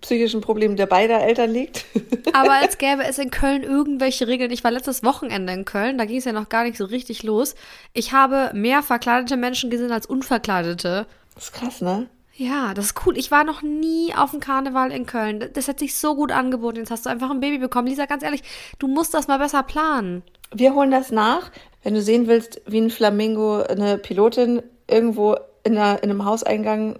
psychischen 0.00 0.40
Problemen 0.40 0.76
der 0.76 0.86
beider 0.86 1.20
Eltern 1.20 1.50
liegt. 1.50 1.84
Aber 2.32 2.52
als 2.52 2.78
gäbe 2.78 3.04
es 3.04 3.18
in 3.18 3.30
Köln 3.30 3.62
irgendwelche 3.62 4.28
Regeln. 4.28 4.50
Ich 4.50 4.64
war 4.64 4.70
letztes 4.70 5.02
Wochenende 5.04 5.52
in 5.52 5.64
Köln, 5.64 5.98
da 5.98 6.04
ging 6.04 6.18
es 6.18 6.24
ja 6.24 6.32
noch 6.32 6.48
gar 6.48 6.64
nicht 6.64 6.76
so 6.76 6.84
richtig 6.84 7.22
los. 7.22 7.54
Ich 7.92 8.12
habe 8.12 8.50
mehr 8.54 8.82
verkleidete 8.82 9.36
Menschen 9.36 9.70
gesehen 9.70 9.92
als 9.92 10.06
unverkleidete. 10.06 11.06
Das 11.34 11.44
ist 11.44 11.52
krass, 11.52 11.80
ne? 11.80 12.08
Ja, 12.34 12.72
das 12.74 12.86
ist 12.86 13.06
cool. 13.06 13.18
Ich 13.18 13.30
war 13.30 13.44
noch 13.44 13.62
nie 13.62 14.14
auf 14.16 14.30
dem 14.30 14.40
Karneval 14.40 14.90
in 14.90 15.06
Köln. 15.06 15.50
Das 15.52 15.68
hat 15.68 15.78
sich 15.78 15.96
so 15.96 16.14
gut 16.14 16.32
angeboten. 16.32 16.78
Jetzt 16.78 16.90
hast 16.90 17.04
du 17.04 17.10
einfach 17.10 17.30
ein 17.30 17.40
Baby 17.40 17.58
bekommen. 17.58 17.88
Lisa, 17.88 18.06
ganz 18.06 18.22
ehrlich, 18.22 18.42
du 18.78 18.88
musst 18.88 19.12
das 19.12 19.28
mal 19.28 19.38
besser 19.38 19.62
planen. 19.62 20.22
Wir 20.54 20.74
holen 20.74 20.90
das 20.90 21.10
nach. 21.10 21.50
Wenn 21.82 21.94
du 21.94 22.02
sehen 22.02 22.28
willst, 22.28 22.62
wie 22.66 22.80
ein 22.80 22.90
Flamingo 22.90 23.62
eine 23.62 23.98
Pilotin 23.98 24.62
irgendwo 24.88 25.36
in, 25.62 25.76
einer, 25.76 26.02
in 26.02 26.10
einem 26.10 26.24
Hauseingang, 26.24 26.98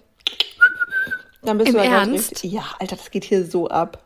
dann 1.42 1.58
bist 1.58 1.68
Im 1.68 1.74
du 1.74 1.80
halt 1.80 1.90
Ernst? 1.90 2.44
Ja, 2.44 2.64
Alter, 2.78 2.96
das 2.96 3.10
geht 3.10 3.24
hier 3.24 3.44
so 3.44 3.68
ab. 3.68 4.04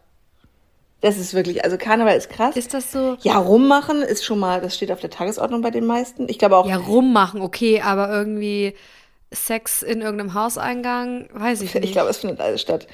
Das 1.02 1.18
ist 1.18 1.34
wirklich, 1.34 1.62
also 1.62 1.76
Karneval 1.76 2.16
ist 2.16 2.30
krass. 2.30 2.56
Ist 2.56 2.72
das 2.72 2.90
so? 2.90 3.16
Ja, 3.20 3.38
rummachen 3.38 4.02
ist 4.02 4.24
schon 4.24 4.38
mal, 4.38 4.60
das 4.60 4.74
steht 4.74 4.90
auf 4.90 5.00
der 5.00 5.10
Tagesordnung 5.10 5.60
bei 5.60 5.70
den 5.70 5.84
meisten. 5.84 6.28
Ich 6.28 6.38
glaube 6.38 6.56
auch. 6.56 6.66
Ja, 6.66 6.76
rummachen, 6.76 7.42
okay, 7.42 7.82
aber 7.82 8.10
irgendwie 8.10 8.74
Sex 9.30 9.82
in 9.82 10.00
irgendeinem 10.00 10.34
Hauseingang, 10.34 11.28
weiß 11.32 11.60
ich 11.60 11.74
nicht. 11.74 11.84
Ich 11.84 11.92
glaube, 11.92 12.08
es 12.08 12.18
findet 12.18 12.40
alles 12.40 12.62
statt. 12.62 12.86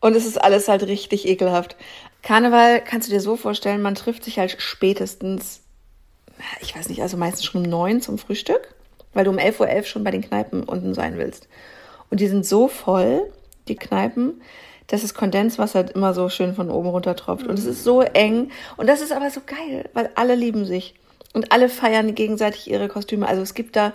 Und 0.00 0.16
es 0.16 0.24
ist 0.24 0.42
alles 0.42 0.68
halt 0.68 0.84
richtig 0.84 1.28
ekelhaft. 1.28 1.76
Karneval 2.22 2.80
kannst 2.82 3.08
du 3.08 3.12
dir 3.12 3.20
so 3.20 3.36
vorstellen, 3.36 3.82
man 3.82 3.94
trifft 3.94 4.24
sich 4.24 4.38
halt 4.38 4.56
spätestens, 4.58 5.60
ich 6.60 6.74
weiß 6.74 6.88
nicht, 6.88 7.02
also 7.02 7.18
meistens 7.18 7.44
schon 7.44 7.64
um 7.64 7.70
neun 7.70 8.00
zum 8.00 8.16
Frühstück, 8.16 8.74
weil 9.12 9.24
du 9.24 9.30
um 9.30 9.36
11.11 9.38 9.60
Uhr 9.60 9.66
.11 9.66 9.84
schon 9.84 10.04
bei 10.04 10.10
den 10.10 10.22
Kneipen 10.22 10.62
unten 10.64 10.94
sein 10.94 11.18
willst. 11.18 11.48
Und 12.08 12.20
die 12.20 12.28
sind 12.28 12.46
so 12.46 12.68
voll, 12.68 13.30
die 13.70 13.76
Kneipen, 13.76 14.42
dass 14.88 15.02
das 15.02 15.14
Kondenswasser 15.14 15.94
immer 15.94 16.14
so 16.14 16.28
schön 16.28 16.54
von 16.54 16.70
oben 16.70 16.88
runter 16.88 17.16
tropft. 17.16 17.46
Und 17.46 17.58
es 17.58 17.64
ist 17.64 17.84
so 17.84 18.02
eng. 18.02 18.50
Und 18.76 18.88
das 18.88 19.00
ist 19.00 19.12
aber 19.12 19.30
so 19.30 19.40
geil, 19.46 19.88
weil 19.94 20.10
alle 20.16 20.34
lieben 20.34 20.64
sich. 20.64 20.94
Und 21.32 21.52
alle 21.52 21.68
feiern 21.68 22.14
gegenseitig 22.14 22.68
ihre 22.68 22.88
Kostüme. 22.88 23.26
Also 23.28 23.40
es 23.40 23.54
gibt 23.54 23.76
da 23.76 23.92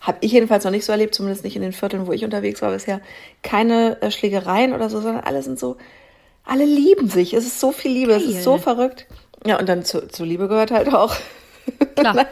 habe 0.00 0.18
ich 0.20 0.32
jedenfalls 0.32 0.64
noch 0.64 0.70
nicht 0.70 0.84
so 0.84 0.92
erlebt, 0.92 1.14
zumindest 1.14 1.44
nicht 1.44 1.56
in 1.56 1.62
den 1.62 1.72
Vierteln, 1.72 2.06
wo 2.06 2.12
ich 2.12 2.24
unterwegs 2.24 2.62
war 2.62 2.70
bisher, 2.70 3.00
keine 3.42 4.00
äh, 4.02 4.10
Schlägereien 4.10 4.72
oder 4.72 4.88
so, 4.88 5.00
sondern 5.00 5.24
alle 5.24 5.42
sind 5.42 5.58
so, 5.58 5.76
alle 6.44 6.64
lieben 6.64 7.08
sich. 7.08 7.34
Es 7.34 7.44
ist 7.44 7.58
so 7.58 7.72
viel 7.72 7.90
Liebe, 7.90 8.12
Geil. 8.12 8.20
es 8.20 8.28
ist 8.28 8.44
so 8.44 8.58
verrückt. 8.58 9.06
Ja, 9.44 9.58
und 9.58 9.68
dann 9.68 9.84
zu, 9.84 10.06
zu 10.08 10.24
Liebe 10.24 10.48
gehört 10.48 10.70
halt 10.70 10.92
auch. 10.92 11.16
Klar. 11.96 12.26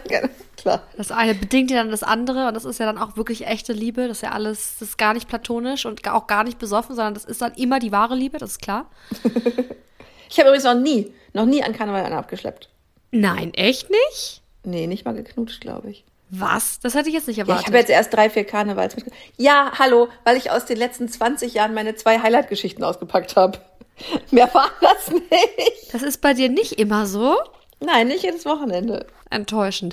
Klar. 0.64 0.82
Das 0.96 1.10
eine 1.10 1.34
bedingt 1.34 1.70
ja 1.70 1.76
dann 1.76 1.90
das 1.90 2.02
andere 2.02 2.48
und 2.48 2.54
das 2.54 2.64
ist 2.64 2.80
ja 2.80 2.86
dann 2.86 2.96
auch 2.96 3.18
wirklich 3.18 3.46
echte 3.46 3.74
Liebe. 3.74 4.08
Das 4.08 4.16
ist 4.16 4.22
ja 4.22 4.30
alles, 4.30 4.76
das 4.78 4.88
ist 4.88 4.96
gar 4.96 5.12
nicht 5.12 5.28
platonisch 5.28 5.84
und 5.84 6.08
auch 6.08 6.26
gar 6.26 6.42
nicht 6.42 6.58
besoffen, 6.58 6.96
sondern 6.96 7.12
das 7.12 7.26
ist 7.26 7.42
dann 7.42 7.52
immer 7.56 7.80
die 7.80 7.92
wahre 7.92 8.14
Liebe, 8.14 8.38
das 8.38 8.52
ist 8.52 8.62
klar. 8.62 8.90
ich 10.30 10.38
habe 10.38 10.48
übrigens 10.48 10.64
noch 10.64 10.72
nie, 10.72 11.12
noch 11.34 11.44
nie 11.44 11.62
an 11.62 11.74
Karneval 11.74 12.02
einen 12.02 12.14
abgeschleppt. 12.14 12.70
Nein, 13.10 13.52
echt 13.52 13.90
nicht? 13.90 14.40
Nee, 14.62 14.86
nicht 14.86 15.04
mal 15.04 15.12
geknutscht, 15.12 15.60
glaube 15.60 15.90
ich. 15.90 16.06
Was? 16.30 16.80
Das 16.80 16.94
hätte 16.94 17.10
ich 17.10 17.14
jetzt 17.14 17.28
nicht 17.28 17.38
erwartet. 17.38 17.56
Ja, 17.56 17.60
ich 17.60 17.66
habe 17.66 17.76
jetzt 17.76 17.90
erst 17.90 18.14
drei, 18.14 18.30
vier 18.30 18.44
Karnevals 18.44 18.96
mit. 18.96 19.04
Ja, 19.36 19.70
hallo, 19.78 20.08
weil 20.24 20.38
ich 20.38 20.50
aus 20.50 20.64
den 20.64 20.78
letzten 20.78 21.10
20 21.10 21.52
Jahren 21.52 21.74
meine 21.74 21.94
zwei 21.94 22.20
Highlight-Geschichten 22.20 22.82
ausgepackt 22.84 23.36
habe. 23.36 23.58
Mehr 24.30 24.48
war 24.54 24.70
das 24.80 25.10
nicht. 25.10 25.92
Das 25.92 26.02
ist 26.02 26.22
bei 26.22 26.32
dir 26.32 26.48
nicht 26.48 26.72
immer 26.80 27.04
so? 27.04 27.36
Nein, 27.80 28.08
nicht 28.08 28.22
jedes 28.22 28.46
Wochenende. 28.46 29.06
Enttäuschend. 29.28 29.92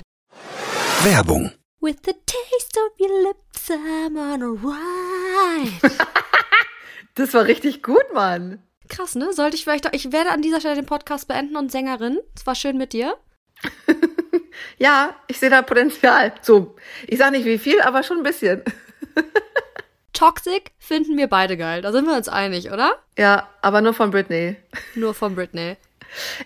Werbung. 1.04 1.52
With 1.80 1.96
the 2.04 2.12
taste 2.26 2.78
of 2.78 2.98
your 2.98 3.28
lips, 3.28 3.70
I'm 3.70 4.16
on 4.16 4.42
a 4.42 4.46
ride. 4.46 5.90
Das 7.14 7.34
war 7.34 7.44
richtig 7.44 7.82
gut, 7.82 8.14
Mann. 8.14 8.62
Krass, 8.88 9.14
ne? 9.16 9.34
Sollte 9.34 9.54
ich 9.54 9.64
vielleicht 9.64 9.84
doch. 9.84 9.92
Ich 9.92 10.12
werde 10.12 10.30
an 10.30 10.40
dieser 10.40 10.60
Stelle 10.60 10.76
den 10.76 10.86
Podcast 10.86 11.28
beenden 11.28 11.56
und 11.58 11.70
Sängerin. 11.70 12.18
Es 12.34 12.46
war 12.46 12.54
schön 12.54 12.78
mit 12.78 12.94
dir. 12.94 13.16
Ja, 14.78 15.14
ich 15.28 15.38
sehe 15.38 15.50
da 15.50 15.62
Potenzial. 15.62 16.32
So, 16.42 16.74
ich 17.06 17.18
sag 17.18 17.30
nicht 17.32 17.44
wie 17.44 17.58
viel, 17.58 17.80
aber 17.80 18.02
schon 18.02 18.18
ein 18.18 18.22
bisschen. 18.22 18.62
Toxic 20.12 20.72
finden 20.78 21.16
wir 21.16 21.28
beide 21.28 21.56
geil. 21.56 21.82
Da 21.82 21.92
sind 21.92 22.06
wir 22.06 22.16
uns 22.16 22.28
einig, 22.28 22.70
oder? 22.70 22.96
Ja, 23.16 23.48
aber 23.60 23.80
nur 23.80 23.94
von 23.94 24.10
Britney. 24.10 24.56
Nur 24.94 25.14
von 25.14 25.34
Britney. 25.34 25.76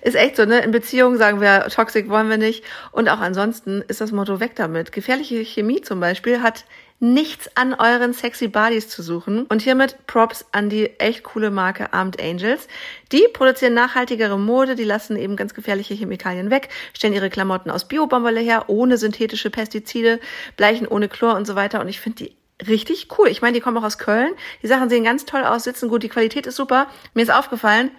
Ist 0.03 0.15
echt 0.15 0.37
so, 0.37 0.45
ne? 0.45 0.61
In 0.61 0.71
Beziehungen 0.71 1.19
sagen 1.19 1.41
wir, 1.41 1.67
toxic 1.69 2.09
wollen 2.09 2.29
wir 2.29 2.39
nicht. 2.39 2.65
Und 2.93 3.09
auch 3.09 3.21
ansonsten 3.21 3.83
ist 3.89 4.01
das 4.01 4.13
Motto 4.13 4.41
weg 4.41 4.55
damit. 4.57 4.93
Gefährliche 4.93 5.45
Chemie 5.45 5.81
zum 5.81 6.01
Beispiel 6.01 6.43
hat 6.43 6.65
nichts 6.99 7.51
an 7.57 7.75
euren 7.75 8.15
sexy 8.15 8.49
Bodies 8.49 8.89
zu 8.89 9.03
suchen. 9.03 9.45
Und 9.47 9.63
hiermit 9.63 10.07
Props 10.07 10.47
an 10.53 10.71
die 10.71 10.99
echt 10.99 11.25
coole 11.25 11.51
Marke 11.51 11.93
Armed 11.93 12.21
Angels. 12.23 12.69
Die 13.13 13.27
produzieren 13.33 13.75
nachhaltigere 13.75 14.39
Mode, 14.39 14.77
die 14.77 14.85
lassen 14.85 15.17
eben 15.17 15.37
ganz 15.37 15.53
gefährliche 15.53 15.95
Chemikalien 15.95 16.51
weg, 16.51 16.69
stellen 16.95 17.13
ihre 17.13 17.31
Klamotten 17.31 17.71
aus 17.71 17.87
Biobaumwolle 17.87 18.41
her, 18.41 18.65
ohne 18.69 18.97
synthetische 18.97 19.51
Pestizide, 19.51 20.21
bleichen 20.57 20.87
ohne 20.87 21.09
Chlor 21.09 21.35
und 21.35 21.47
so 21.47 21.55
weiter. 21.55 21.81
Und 21.81 21.89
ich 21.89 22.01
finde 22.01 22.25
die 22.25 22.37
richtig 22.67 23.09
cool. 23.19 23.29
Ich 23.29 23.43
meine, 23.43 23.55
die 23.55 23.61
kommen 23.61 23.77
auch 23.77 23.85
aus 23.85 23.99
Köln. 23.99 24.33
Die 24.63 24.67
Sachen 24.67 24.89
sehen 24.89 25.05
ganz 25.05 25.27
toll 25.27 25.45
aus, 25.45 25.65
sitzen 25.65 25.89
gut, 25.89 26.03
die 26.03 26.09
Qualität 26.09 26.47
ist 26.47 26.57
super. 26.57 26.87
Mir 27.13 27.23
ist 27.23 27.33
aufgefallen, 27.33 27.91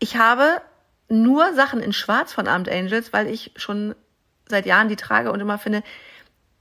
ich 0.00 0.16
habe 0.16 0.60
nur 1.08 1.54
Sachen 1.54 1.80
in 1.80 1.92
Schwarz 1.92 2.32
von 2.32 2.48
Armed 2.48 2.68
Angels, 2.68 3.12
weil 3.12 3.28
ich 3.28 3.52
schon 3.56 3.94
seit 4.48 4.66
Jahren 4.66 4.88
die 4.88 4.96
trage 4.96 5.32
und 5.32 5.40
immer 5.40 5.58
finde, 5.58 5.82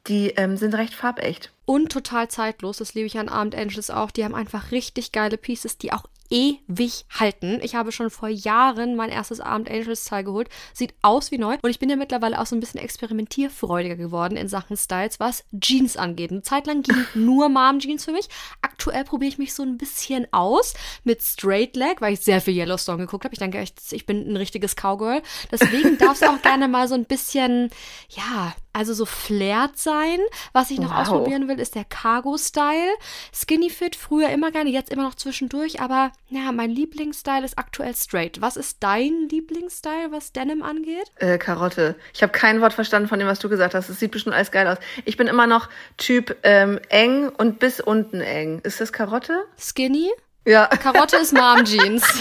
die 0.07 0.29
ähm, 0.31 0.57
sind 0.57 0.75
recht 0.75 0.93
farbecht. 0.93 1.51
Und 1.65 1.91
total 1.91 2.27
zeitlos. 2.27 2.77
Das 2.77 2.93
liebe 2.93 3.07
ich 3.07 3.17
an 3.17 3.29
Abend 3.29 3.55
Angels 3.55 3.89
auch. 3.89 4.11
Die 4.11 4.23
haben 4.23 4.35
einfach 4.35 4.71
richtig 4.71 5.11
geile 5.11 5.37
Pieces, 5.37 5.77
die 5.77 5.93
auch 5.93 6.05
ewig 6.29 7.05
halten. 7.09 7.59
Ich 7.61 7.75
habe 7.75 7.91
schon 7.91 8.09
vor 8.09 8.29
Jahren 8.29 8.95
mein 8.95 9.09
erstes 9.09 9.39
Abend 9.39 9.69
Angels 9.69 10.05
Teil 10.05 10.23
geholt. 10.23 10.49
Sieht 10.73 10.93
aus 11.01 11.31
wie 11.31 11.37
neu. 11.37 11.57
Und 11.61 11.69
ich 11.69 11.79
bin 11.79 11.89
ja 11.89 11.95
mittlerweile 11.95 12.39
auch 12.39 12.45
so 12.45 12.55
ein 12.55 12.59
bisschen 12.59 12.79
experimentierfreudiger 12.79 13.95
geworden 13.95 14.37
in 14.37 14.47
Sachen 14.47 14.77
Styles, 14.77 15.19
was 15.19 15.43
Jeans 15.59 15.97
angeht. 15.97 16.31
Eine 16.31 16.41
Zeit 16.41 16.67
lang 16.67 16.81
ging 16.81 16.95
nur 17.13 17.49
Mom 17.49 17.79
Jeans 17.79 18.05
für 18.05 18.11
mich. 18.11 18.27
Aktuell 18.61 19.03
probiere 19.03 19.29
ich 19.29 19.37
mich 19.37 19.53
so 19.53 19.63
ein 19.63 19.77
bisschen 19.77 20.27
aus 20.31 20.73
mit 21.03 21.21
Straight 21.21 21.75
Leg, 21.75 22.01
weil 22.01 22.13
ich 22.13 22.21
sehr 22.21 22.41
viel 22.41 22.55
Yellowstone 22.55 22.99
geguckt 22.99 23.25
habe. 23.25 23.33
Ich 23.33 23.39
denke 23.39 23.59
echt, 23.59 23.79
ich 23.91 24.05
bin 24.05 24.27
ein 24.27 24.37
richtiges 24.37 24.75
Cowgirl. 24.75 25.21
Deswegen 25.51 25.97
darf 25.97 26.21
es 26.21 26.27
auch 26.27 26.41
gerne 26.41 26.67
mal 26.67 26.87
so 26.87 26.95
ein 26.95 27.05
bisschen, 27.05 27.69
ja, 28.09 28.53
also 28.75 28.93
so 28.93 29.05
flared 29.05 29.77
sein. 29.77 30.19
Was 30.53 30.69
ich 30.69 30.79
noch 30.79 30.91
Wow. 30.91 30.99
ausprobieren 31.07 31.47
will, 31.47 31.59
ist 31.59 31.75
der 31.75 31.85
Cargo-Style. 31.85 32.91
Skinny 33.33 33.69
Fit, 33.69 33.95
früher 33.95 34.29
immer 34.29 34.51
gerne, 34.51 34.69
jetzt 34.69 34.91
immer 34.91 35.03
noch 35.03 35.15
zwischendurch. 35.15 35.81
Aber 35.81 36.11
ja, 36.29 36.51
mein 36.51 36.69
Lieblingsstyle 36.69 37.45
ist 37.45 37.57
aktuell 37.57 37.95
straight. 37.95 38.41
Was 38.41 38.57
ist 38.57 38.77
dein 38.81 39.29
Lieblingsstyle, 39.29 40.11
was 40.11 40.33
Denim 40.33 40.61
angeht? 40.61 41.11
Äh, 41.15 41.37
Karotte. 41.37 41.95
Ich 42.13 42.21
habe 42.21 42.31
kein 42.33 42.59
Wort 42.61 42.73
verstanden 42.73 43.07
von 43.07 43.17
dem, 43.19 43.27
was 43.27 43.39
du 43.39 43.47
gesagt 43.49 43.73
hast. 43.75 43.89
Es 43.89 43.99
sieht 43.99 44.11
bestimmt 44.11 44.35
alles 44.35 44.51
geil 44.51 44.67
aus. 44.67 44.77
Ich 45.05 45.15
bin 45.17 45.27
immer 45.27 45.47
noch 45.47 45.69
Typ 45.97 46.35
ähm, 46.43 46.79
eng 46.89 47.29
und 47.29 47.59
bis 47.59 47.79
unten 47.79 48.19
eng. 48.21 48.59
Ist 48.63 48.81
das 48.81 48.91
Karotte? 48.91 49.45
Skinny? 49.57 50.11
Ja. 50.45 50.67
Karotte 50.67 51.15
ist 51.17 51.33
Mom 51.33 51.63
Jeans. 51.63 52.03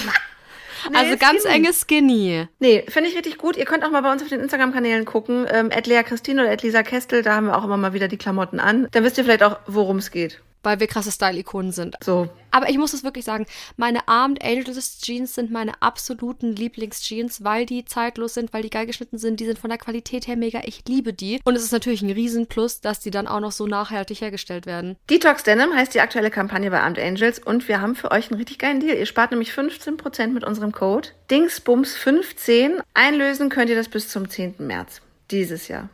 also 0.93 1.17
ganz 1.17 1.43
Skinny. 1.43 1.55
enge 1.55 1.73
Skinny. 1.73 2.49
Nee, 2.59 2.85
finde 2.89 3.09
ich 3.11 3.17
richtig 3.17 3.39
gut. 3.39 3.57
Ihr 3.57 3.65
könnt 3.65 3.85
auch 3.85 3.91
mal 3.91 4.03
bei 4.03 4.13
uns 4.13 4.23
auf 4.23 4.29
den 4.29 4.41
Instagram-Kanälen 4.41 5.05
gucken. 5.05 5.47
Ähm, 5.51 5.71
Lea 5.85 6.03
Christine 6.03 6.43
oder 6.43 6.57
Lisa 6.57 6.83
Kestel, 6.83 7.23
da 7.23 7.35
haben 7.35 7.47
wir 7.47 7.57
auch 7.57 7.65
immer 7.65 7.77
mal 7.77 7.93
wieder 7.93 8.09
die 8.09 8.19
Klamotten 8.19 8.61
an. 8.61 8.89
Dann 8.93 9.05
wisst 9.05 9.19
ihr 9.19 9.25
vielleicht 9.25 9.43
auch, 9.43 9.59
worum 9.67 9.99
es 9.99 10.11
geht. 10.11 10.41
Weil 10.65 10.81
wir 10.81 10.87
krasse 10.87 11.13
Style-Ikonen 11.13 11.73
sind. 11.73 11.97
So. 12.03 12.29
Aber 12.51 12.69
ich 12.69 12.79
muss 12.79 12.93
es 12.93 13.03
wirklich 13.03 13.25
sagen, 13.25 13.47
meine 13.77 14.07
Armed 14.07 14.45
Angels 14.45 15.01
Jeans 15.01 15.35
sind 15.35 15.51
meine 15.51 15.83
absoluten 15.83 16.55
Lieblingsjeans, 16.55 17.43
weil 17.43 17.67
die 17.67 17.85
zeitlos 17.85 18.35
sind, 18.35 18.53
weil 18.53 18.63
die 18.63 18.71
geil 18.71 18.87
geschnitten 18.87 19.19
sind. 19.19 19.41
Die 19.41 19.45
sind 19.45 19.59
von 19.59 19.71
der 19.71 19.79
Qualität 19.79 20.27
her 20.27 20.37
mega. 20.37 20.63
Ich 20.65 20.85
liebe 20.89 21.13
die. 21.13 21.41
Und 21.45 21.57
es 21.57 21.65
ist 21.65 21.73
natürlich 21.73 22.03
ein 22.03 22.11
Riesenplus, 22.11 22.81
dass 22.81 23.01
die 23.01 23.11
dann 23.11 23.27
auch 23.27 23.41
noch 23.41 23.53
so 23.53 23.67
nachhaltig 23.67 24.21
hergestellt 24.21 24.67
werden. 24.67 24.97
Detox 25.11 25.43
Denim 25.43 25.75
heißt 25.75 25.95
die 25.95 26.01
aktuelle 26.01 26.31
Kampagne 26.31 26.71
bei 26.71 26.81
Armed 26.81 26.99
Angels 26.99 27.39
und 27.41 27.67
wir 27.69 27.81
haben 27.81 27.97
für 27.97 28.11
euch 28.11 28.31
einen 28.31 28.39
richtig 28.39 28.59
geilen 28.59 28.81
Deal. 28.81 28.97
Ihr 28.97 29.07
spart 29.07 29.33
nämlich 29.33 29.51
15% 29.51 30.29
mit 30.29 30.45
unserem 30.45 30.73
Code 30.73 31.09
Dingsbums15. 31.31 32.81
Einlösen 32.95 33.49
könnt 33.49 33.71
ihr 33.71 33.77
das 33.77 33.89
bis 33.89 34.09
zum 34.09 34.31
10. 34.31 34.55
März 34.59 35.01
dieses 35.31 35.69
Jahr. 35.69 35.89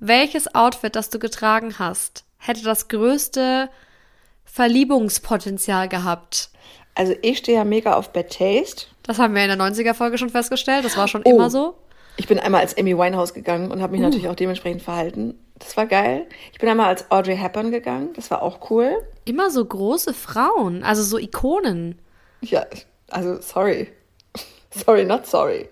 Welches 0.00 0.52
Outfit, 0.52 0.96
das 0.96 1.10
du 1.10 1.20
getragen 1.20 1.78
hast, 1.78 2.24
hätte 2.44 2.62
das 2.62 2.88
größte 2.88 3.68
Verliebungspotenzial 4.44 5.88
gehabt? 5.88 6.50
Also 6.94 7.14
ich 7.22 7.38
stehe 7.38 7.58
ja 7.58 7.64
mega 7.64 7.94
auf 7.94 8.12
Bad 8.12 8.30
Taste. 8.36 8.86
Das 9.02 9.18
haben 9.18 9.34
wir 9.34 9.42
in 9.42 9.48
der 9.48 9.58
90er-Folge 9.58 10.18
schon 10.18 10.28
festgestellt. 10.30 10.84
Das 10.84 10.96
war 10.96 11.08
schon 11.08 11.22
Oh. 11.24 11.30
immer 11.30 11.50
so. 11.50 11.74
Ich 12.18 12.28
bin 12.28 12.38
einmal 12.38 12.60
als 12.60 12.76
Amy 12.76 12.96
Winehouse 12.96 13.32
gegangen 13.32 13.70
und 13.70 13.80
habe 13.80 13.92
mich 13.92 14.02
natürlich 14.02 14.28
auch 14.28 14.34
dementsprechend 14.36 14.82
verhalten. 14.82 15.38
Das 15.58 15.76
war 15.76 15.86
geil. 15.86 16.26
Ich 16.52 16.58
bin 16.58 16.68
einmal 16.68 16.88
als 16.88 17.10
Audrey 17.10 17.36
Hepburn 17.36 17.70
gegangen. 17.70 18.10
Das 18.14 18.30
war 18.30 18.42
auch 18.42 18.70
cool. 18.70 18.96
Immer 19.24 19.50
so 19.50 19.64
große 19.64 20.12
Frauen, 20.12 20.82
also 20.84 21.02
so 21.02 21.16
Ikonen. 21.18 21.98
Ja, 22.42 22.66
also 23.08 23.40
sorry. 23.40 23.88
Sorry, 24.74 25.04
not 25.04 25.26
sorry. 25.26 25.68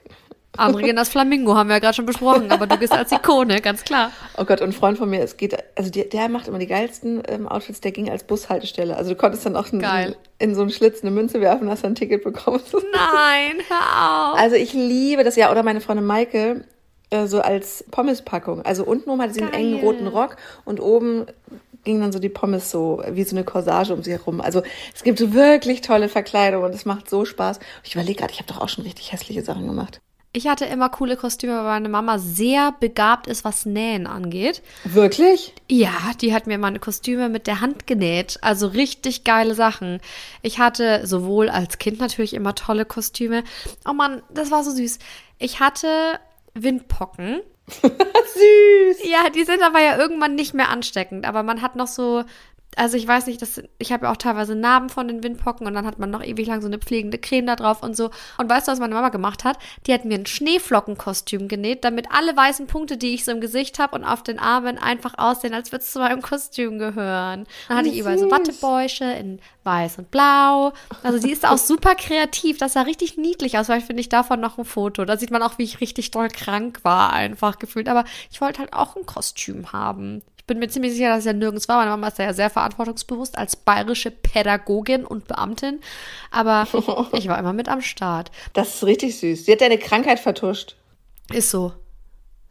Andere 0.57 0.83
gehen 0.83 0.99
als 0.99 1.09
Flamingo, 1.09 1.55
haben 1.55 1.69
wir 1.69 1.77
ja 1.77 1.81
gerade 1.81 1.95
schon 1.95 2.07
besprochen, 2.07 2.51
aber 2.51 2.67
du 2.67 2.77
gehst 2.77 2.93
als 2.93 3.13
Ikone, 3.13 3.61
ganz 3.61 3.85
klar. 3.85 4.11
Oh 4.37 4.45
Gott, 4.45 4.61
und 4.61 4.71
ein 4.71 4.73
Freund 4.73 4.99
von 4.99 5.09
mir, 5.09 5.23
es 5.23 5.37
geht, 5.37 5.57
also 5.77 5.91
der, 5.91 6.05
der 6.05 6.29
macht 6.29 6.49
immer 6.49 6.59
die 6.59 6.67
geilsten 6.67 7.23
ähm, 7.29 7.49
Outfits, 7.49 7.81
der 7.81 7.93
ging 7.93 8.11
als 8.11 8.25
Bushaltestelle. 8.25 8.97
Also 8.97 9.11
du 9.11 9.17
konntest 9.17 9.47
dann 9.47 9.57
auch 9.57 9.73
in, 9.73 9.79
Geil. 9.79 10.17
in 10.39 10.55
so 10.55 10.63
einen 10.63 10.71
Schlitz 10.71 11.03
eine 11.03 11.13
Münze 11.13 11.41
werfen 11.41 11.71
hast 11.71 11.85
dann 11.85 11.93
ein 11.93 11.95
Ticket 11.95 12.25
bekommen. 12.25 12.61
Nein, 12.73 13.63
hör 13.69 14.33
auf. 14.33 14.39
Also 14.39 14.57
ich 14.57 14.73
liebe 14.73 15.25
das 15.25 15.37
ja. 15.37 15.51
Oder 15.51 15.63
meine 15.63 15.81
Freundin 15.81 16.07
Maike, 16.07 16.65
äh, 17.11 17.27
so 17.27 17.41
als 17.41 17.85
Pommespackung. 17.91 18.63
Also 18.63 18.85
unten 18.85 19.09
oben 19.09 19.23
hatte 19.23 19.35
sie 19.35 19.43
einen 19.43 19.53
engen 19.53 19.81
roten 19.81 20.07
Rock 20.09 20.37
und 20.65 20.81
oben 20.81 21.27
ging 21.85 22.01
dann 22.01 22.13
so 22.13 22.19
die 22.19 22.29
Pommes 22.29 22.71
so 22.71 23.03
wie 23.11 23.25
so 23.25 23.35
eine 23.35 23.45
Corsage 23.45 23.95
um 23.95 24.03
sie 24.03 24.13
herum. 24.13 24.41
Also 24.41 24.63
es 24.95 25.03
gibt 25.03 25.33
wirklich 25.33 25.81
tolle 25.81 26.09
Verkleidung 26.09 26.65
und 26.65 26.75
es 26.75 26.85
macht 26.85 27.09
so 27.09 27.25
Spaß. 27.25 27.59
Ich 27.85 27.95
überlege 27.95 28.19
gerade, 28.19 28.33
ich 28.33 28.39
habe 28.39 28.53
doch 28.53 28.61
auch 28.61 28.69
schon 28.69 28.85
richtig 28.85 29.13
hässliche 29.13 29.43
Sachen 29.43 29.67
gemacht. 29.67 30.01
Ich 30.33 30.47
hatte 30.47 30.65
immer 30.65 30.89
coole 30.91 31.17
Kostüme, 31.17 31.57
weil 31.57 31.65
meine 31.65 31.89
Mama 31.89 32.19
sehr 32.19 32.73
begabt 32.79 33.27
ist, 33.27 33.45
was 33.45 33.67
Nähen 33.67 34.07
angeht. 34.07 34.63
Wirklich? 34.85 35.55
Ja, 35.69 35.93
die 36.21 36.33
hat 36.33 36.47
mir 36.47 36.57
meine 36.57 36.79
Kostüme 36.79 37.29
mit 37.29 37.49
der 37.49 37.61
Hand 37.61 37.89
genäht. 37.89 38.39
Also 38.41 38.69
richtig 38.69 39.25
geile 39.25 39.57
Sachen. 39.57 40.01
Ich 40.43 40.61
hatte 40.61 41.05
sowohl 41.05 41.49
als 41.49 41.79
Kind 41.79 41.99
natürlich 41.99 42.35
immer 42.35 42.55
tolle 42.55 42.85
Kostüme. 42.85 43.43
Oh 43.85 43.93
Mann, 43.93 44.23
das 44.31 44.53
war 44.53 44.63
so 44.63 44.71
süß. 44.71 45.01
Ich 45.41 45.59
hatte 45.59 46.21
Windpocken. 46.55 47.41
Süß. 47.83 49.09
Ja, 49.11 49.31
die 49.35 49.45
sind 49.45 49.63
aber 49.63 49.81
ja 49.81 49.99
irgendwann 49.99 50.37
nicht 50.37 50.55
mehr 50.55 50.69
ansteckend. 50.69 51.27
Aber 51.27 51.43
man 51.43 51.61
hat 51.61 51.75
noch 51.75 51.89
so, 51.89 52.23
also 52.77 52.97
ich 52.97 53.07
weiß 53.07 53.27
nicht, 53.27 53.43
das, 53.43 53.61
ich 53.79 53.93
habe 53.93 54.07
ja 54.07 54.13
auch 54.13 54.17
teilweise 54.17 54.55
Narben 54.55 54.89
von 54.89 55.09
den 55.09 55.23
Windpocken 55.23 55.67
und 55.67 55.75
dann 55.75 55.87
hat 55.87 55.99
man 55.99 56.11
noch 56.11 56.23
ewig 56.23 56.47
lang 56.47 56.61
so 56.61 56.69
eine 56.69 56.79
pflegende 56.79 57.19
Creme 57.19 57.47
da 57.47 57.57
drauf 57.57 57.83
und 57.83 57.97
so. 57.97 58.11
Und 58.39 58.49
weißt 58.49 58.69
du, 58.69 58.73
was 58.73 58.79
meine 58.79 58.95
Mama 58.95 59.09
gemacht 59.09 59.45
hat? 59.45 59.59
Die 59.87 59.93
hat 59.93 60.05
mir 60.05 60.15
ein 60.15 60.27
Schneeflockenkostüm 60.27 61.49
genäht, 61.49 61.85
damit 61.85 62.07
alle 62.11 62.37
weißen 62.37 62.67
Punkte, 62.69 62.97
die 62.97 63.15
ich 63.15 63.25
so 63.25 63.33
im 63.33 63.41
Gesicht 63.41 63.79
habe 63.79 63.97
und 63.97 64.05
auf 64.05 64.23
den 64.23 64.39
Armen 64.39 64.79
einfach 64.79 65.15
aussehen, 65.19 65.55
als 65.55 65.73
würde 65.73 65.85
es 65.85 65.93
zu 65.93 65.99
meinem 65.99 66.23
Kostüm 66.23 66.79
gehören. 66.79 67.47
Dann 67.69 67.79
hatte 67.79 67.89
ich 67.89 67.99
überall 67.99 68.19
so. 68.19 68.31
Wattebäusche 68.31 69.05
in 69.05 69.41
weiß 69.65 69.99
und 69.99 70.11
blau. 70.11 70.73
Also 71.03 71.19
sie 71.19 71.31
ist 71.31 71.47
auch 71.47 71.59
super 71.59 71.95
kreativ. 71.95 72.59
Das 72.59 72.73
sah 72.75 72.83
richtig 72.83 73.17
niedlich 73.17 73.59
aus. 73.59 73.67
Vielleicht 73.67 73.87
finde 73.87 74.01
ich 74.01 74.09
davon 74.09 74.41
noch 74.41 74.59
ein 74.59 74.65
Foto. 74.65 75.05
Da 75.05 75.17
sieht 75.17 75.31
man 75.31 75.43
auch, 75.43 75.59
wie 75.59 75.65
ich 75.65 75.81
richtig 75.81 76.11
doll 76.11 76.29
krank 76.29 76.81
war, 76.83 77.13
einfach 77.13 77.59
gefühlt. 77.59 77.89
Aber 77.89 78.05
ich 78.31 78.41
wollte 78.41 78.61
halt 78.61 78.73
auch 78.73 78.97
ein 78.97 79.07
Kostüm 79.07 79.73
haben. 79.73 80.23
Ich 80.51 80.53
bin 80.53 80.59
mir 80.59 80.69
ziemlich 80.69 80.95
sicher, 80.95 81.11
dass 81.11 81.21
es 81.21 81.27
ja 81.27 81.33
nirgends 81.33 81.69
war. 81.69 81.77
Meine 81.77 81.91
Mama 81.91 82.09
ist 82.09 82.19
ja 82.19 82.33
sehr 82.33 82.51
verantwortungsbewusst 82.51 83.39
als 83.39 83.55
bayerische 83.55 84.11
Pädagogin 84.11 85.05
und 85.05 85.29
Beamtin. 85.29 85.79
Aber 86.33 86.67
ich 87.13 87.29
war 87.29 87.39
immer 87.39 87.53
mit 87.53 87.69
am 87.69 87.81
Start. 87.83 88.33
Das 88.53 88.75
ist 88.75 88.85
richtig 88.85 89.17
süß. 89.17 89.47
Sie 89.47 89.53
hat 89.53 89.61
deine 89.61 89.79
Krankheit 89.79 90.19
vertuscht. 90.19 90.75
Ist 91.33 91.51
so. 91.51 91.73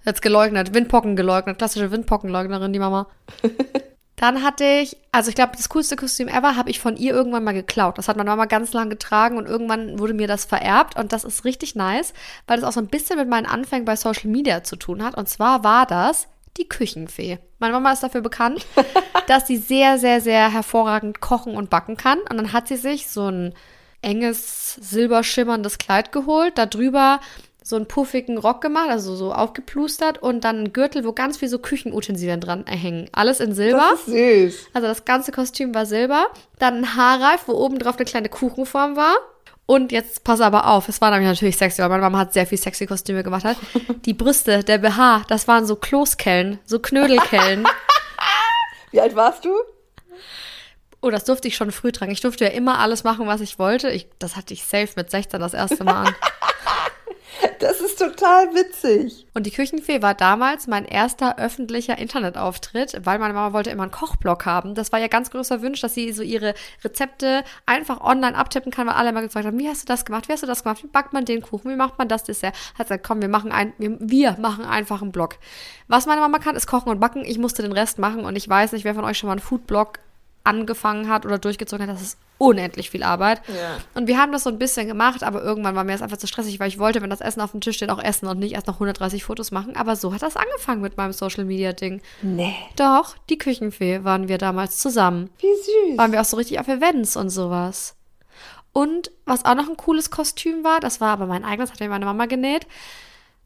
Jetzt 0.05 0.21
geleugnet. 0.21 0.73
Windpocken 0.73 1.17
geleugnet. 1.17 1.57
Klassische 1.57 1.91
Windpockenleugnerin, 1.91 2.71
die 2.71 2.79
Mama. 2.79 3.07
Dann 4.15 4.43
hatte 4.43 4.63
ich, 4.63 4.95
also 5.11 5.27
ich 5.27 5.35
glaube, 5.35 5.57
das 5.57 5.67
coolste 5.67 5.97
Kostüm 5.97 6.29
ever 6.29 6.55
habe 6.55 6.69
ich 6.69 6.79
von 6.79 6.95
ihr 6.95 7.13
irgendwann 7.13 7.43
mal 7.43 7.53
geklaut. 7.53 7.97
Das 7.97 8.07
hat 8.07 8.15
meine 8.15 8.29
Mama 8.29 8.45
ganz 8.45 8.71
lang 8.71 8.89
getragen 8.89 9.37
und 9.37 9.45
irgendwann 9.45 9.99
wurde 9.99 10.13
mir 10.13 10.27
das 10.27 10.45
vererbt 10.45 10.97
und 10.97 11.11
das 11.11 11.25
ist 11.25 11.43
richtig 11.43 11.75
nice, 11.75 12.13
weil 12.47 12.61
das 12.61 12.65
auch 12.65 12.73
so 12.73 12.79
ein 12.79 12.87
bisschen 12.87 13.17
mit 13.17 13.27
meinen 13.27 13.45
Anfängen 13.45 13.83
bei 13.83 13.97
Social 13.97 14.29
Media 14.29 14.63
zu 14.63 14.77
tun 14.77 15.03
hat. 15.03 15.15
Und 15.15 15.27
zwar 15.27 15.65
war 15.65 15.85
das 15.85 16.29
die 16.59 16.69
Küchenfee. 16.69 17.39
Meine 17.57 17.73
Mama 17.73 17.91
ist 17.91 18.03
dafür 18.03 18.21
bekannt, 18.21 18.65
dass 19.27 19.47
sie 19.47 19.57
sehr, 19.57 19.97
sehr, 19.97 20.21
sehr 20.21 20.51
hervorragend 20.51 21.21
kochen 21.21 21.55
und 21.55 21.69
backen 21.69 21.97
kann. 21.97 22.19
Und 22.29 22.37
dann 22.37 22.53
hat 22.53 22.67
sie 22.67 22.77
sich 22.77 23.07
so 23.07 23.29
ein 23.29 23.53
enges, 24.01 24.75
silberschimmerndes 24.75 25.77
Kleid 25.77 26.11
geholt, 26.11 26.57
da 26.57 26.65
drüber 26.65 27.19
so 27.69 27.75
einen 27.75 27.87
puffigen 27.87 28.37
Rock 28.37 28.61
gemacht, 28.61 28.89
also 28.89 29.15
so 29.15 29.31
aufgeplustert 29.31 30.17
und 30.21 30.43
dann 30.43 30.57
einen 30.57 30.73
Gürtel, 30.73 31.05
wo 31.05 31.13
ganz 31.13 31.37
viel 31.37 31.49
so 31.49 31.59
Küchenutensilien 31.59 32.39
dran 32.39 32.65
hängen. 32.65 33.09
Alles 33.11 33.39
in 33.39 33.53
Silber. 33.53 33.89
Das 33.91 33.99
ist 33.99 34.05
süß. 34.07 34.67
Also 34.73 34.87
das 34.87 35.05
ganze 35.05 35.31
Kostüm 35.31 35.75
war 35.75 35.85
silber. 35.85 36.27
Dann 36.57 36.77
ein 36.77 36.95
Haarreif, 36.95 37.47
wo 37.47 37.53
oben 37.53 37.77
drauf 37.77 37.97
eine 37.97 38.05
kleine 38.05 38.29
Kuchenform 38.29 38.95
war. 38.95 39.15
Und 39.69 39.91
jetzt 39.91 40.23
pass 40.23 40.41
aber 40.41 40.65
auf, 40.65 40.89
es 40.89 40.99
war 40.99 41.11
nämlich 41.11 41.29
natürlich 41.29 41.55
sexy, 41.55 41.79
weil 41.83 41.89
meine 41.89 42.01
Mama 42.01 42.17
hat 42.17 42.33
sehr 42.33 42.47
viel 42.47 42.57
sexy 42.57 42.87
Kostüme 42.87 43.21
gemacht 43.21 43.43
hat. 43.43 43.55
Die 44.05 44.15
Brüste, 44.15 44.63
der 44.63 44.79
BH, 44.79 45.25
das 45.27 45.47
waren 45.47 45.67
so 45.67 45.75
Kloßkellen, 45.75 46.57
so 46.65 46.79
Knödelkellen. 46.79 47.67
Wie 48.91 48.99
alt 48.99 49.15
warst 49.15 49.45
du? 49.45 49.53
Oh, 51.03 51.11
das 51.11 51.23
durfte 51.23 51.47
ich 51.47 51.55
schon 51.55 51.71
früh 51.71 51.91
tragen. 51.91 52.11
Ich 52.11 52.21
durfte 52.21 52.45
ja 52.45 52.49
immer 52.49 52.79
alles 52.79 53.03
machen, 53.03 53.27
was 53.27 53.41
ich 53.41 53.59
wollte. 53.59 53.91
Ich, 53.91 54.07
das 54.17 54.35
hatte 54.35 54.55
ich 54.55 54.63
safe 54.63 54.89
mit 54.95 55.11
16 55.11 55.39
das 55.39 55.53
erste 55.53 55.83
Mal 55.83 56.07
an. 56.07 56.15
Das 57.59 57.81
ist 57.81 57.99
total 57.99 58.53
witzig. 58.55 59.27
Und 59.33 59.45
die 59.45 59.51
Küchenfee 59.51 60.01
war 60.01 60.13
damals 60.13 60.67
mein 60.67 60.85
erster 60.85 61.37
öffentlicher 61.37 61.97
Internetauftritt, 61.97 63.01
weil 63.03 63.19
meine 63.19 63.33
Mama 63.33 63.53
wollte 63.53 63.69
immer 63.69 63.83
einen 63.83 63.91
Kochblog 63.91 64.45
haben. 64.45 64.75
Das 64.75 64.91
war 64.91 64.99
ja 64.99 65.07
ganz 65.07 65.29
großer 65.29 65.61
Wunsch, 65.61 65.81
dass 65.81 65.93
sie 65.93 66.11
so 66.13 66.23
ihre 66.23 66.53
Rezepte 66.83 67.43
einfach 67.65 68.01
online 68.01 68.37
abtippen 68.37 68.71
kann, 68.71 68.87
weil 68.87 68.95
alle 68.95 69.09
immer 69.09 69.21
gefragt 69.21 69.45
haben, 69.45 69.59
wie 69.59 69.67
hast 69.67 69.83
du 69.83 69.85
das 69.87 70.05
gemacht, 70.05 70.27
wie 70.27 70.33
hast 70.33 70.43
du 70.43 70.47
das 70.47 70.63
gemacht, 70.63 70.83
wie 70.83 70.87
backt 70.87 71.13
man 71.13 71.25
den 71.25 71.41
Kuchen, 71.41 71.71
wie 71.71 71.75
macht 71.75 71.97
man 71.97 72.07
das 72.07 72.23
Dessert? 72.23 72.55
Hat 72.77 72.87
gesagt, 72.87 73.05
komm, 73.05 73.21
wir 73.21 73.29
machen 73.29 73.51
ein, 73.51 73.73
wir, 73.77 73.97
wir 73.99 74.37
machen 74.39 74.65
einfach 74.65 75.01
einen 75.01 75.11
Blog. 75.11 75.37
Was 75.87 76.05
meine 76.05 76.21
Mama 76.21 76.39
kann, 76.39 76.55
ist 76.55 76.67
kochen 76.67 76.89
und 76.89 76.99
backen. 76.99 77.23
Ich 77.25 77.37
musste 77.37 77.61
den 77.61 77.71
Rest 77.71 77.99
machen 77.99 78.25
und 78.25 78.35
ich 78.35 78.47
weiß 78.47 78.71
nicht, 78.71 78.85
wer 78.85 78.95
von 78.95 79.03
euch 79.03 79.17
schon 79.17 79.27
mal 79.27 79.33
einen 79.33 79.41
Foodblog 79.41 79.99
angefangen 80.49 81.07
hat 81.07 81.25
oder 81.25 81.37
durchgezogen 81.37 81.87
hat, 81.87 81.95
das 81.95 82.01
ist 82.01 82.17
unendlich 82.39 82.89
viel 82.89 83.03
Arbeit. 83.03 83.41
Ja. 83.47 83.77
Und 83.93 84.07
wir 84.07 84.17
haben 84.17 84.31
das 84.31 84.43
so 84.43 84.49
ein 84.49 84.57
bisschen 84.57 84.87
gemacht, 84.87 85.23
aber 85.23 85.43
irgendwann 85.43 85.75
war 85.75 85.83
mir 85.83 85.91
das 85.91 86.01
einfach 86.01 86.17
zu 86.17 86.25
stressig, 86.25 86.59
weil 86.59 86.69
ich 86.69 86.79
wollte, 86.79 87.01
wenn 87.01 87.09
das 87.09 87.21
Essen 87.21 87.41
auf 87.41 87.51
dem 87.51 87.61
Tisch 87.61 87.75
steht, 87.75 87.91
auch 87.91 88.03
essen 88.03 88.27
und 88.27 88.39
nicht 88.39 88.55
erst 88.55 88.67
noch 88.67 88.75
130 88.75 89.23
Fotos 89.23 89.51
machen. 89.51 89.75
Aber 89.75 89.95
so 89.95 90.13
hat 90.13 90.23
das 90.23 90.35
angefangen 90.35 90.81
mit 90.81 90.97
meinem 90.97 91.13
Social 91.13 91.45
Media 91.45 91.73
Ding. 91.73 92.01
Nee. 92.23 92.55
Doch, 92.75 93.15
die 93.29 93.37
Küchenfee 93.37 94.03
waren 94.03 94.27
wir 94.27 94.37
damals 94.37 94.77
zusammen. 94.77 95.29
Wie 95.39 95.91
süß. 95.91 95.97
Waren 95.97 96.11
wir 96.11 96.21
auch 96.21 96.25
so 96.25 96.37
richtig 96.37 96.59
auf 96.59 96.67
Events 96.67 97.15
und 97.15 97.29
sowas. 97.29 97.95
Und 98.73 99.11
was 99.25 99.45
auch 99.45 99.55
noch 99.55 99.69
ein 99.69 99.77
cooles 99.77 100.09
Kostüm 100.09 100.63
war, 100.63 100.79
das 100.79 101.01
war 101.01 101.09
aber 101.09 101.27
mein 101.27 101.45
eigenes, 101.45 101.71
hat 101.71 101.79
mir 101.79 101.89
meine 101.89 102.05
Mama 102.05 102.25
genäht. 102.25 102.65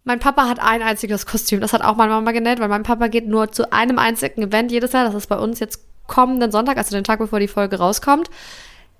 Mein 0.03 0.19
Papa 0.19 0.49
hat 0.49 0.59
ein 0.59 0.81
einziges 0.81 1.25
Kostüm, 1.25 1.61
das 1.61 1.71
hat 1.71 1.81
auch 1.81 1.95
meine 1.95 2.11
Mama 2.11 2.31
genäht, 2.33 2.59
weil 2.59 2.67
mein 2.67 2.83
Papa 2.83 3.07
geht 3.07 3.25
nur 3.25 3.51
zu 3.51 3.71
einem 3.71 3.99
einzigen 3.99 4.41
Event 4.43 4.71
jedes 4.71 4.91
Jahr. 4.91 5.05
Das 5.05 5.15
ist 5.15 5.27
bei 5.27 5.37
uns 5.37 5.59
jetzt 5.59 5.79
kommenden 6.07 6.51
Sonntag, 6.51 6.77
also 6.77 6.95
den 6.95 7.03
Tag, 7.03 7.19
bevor 7.19 7.39
die 7.39 7.47
Folge 7.47 7.77
rauskommt. 7.77 8.29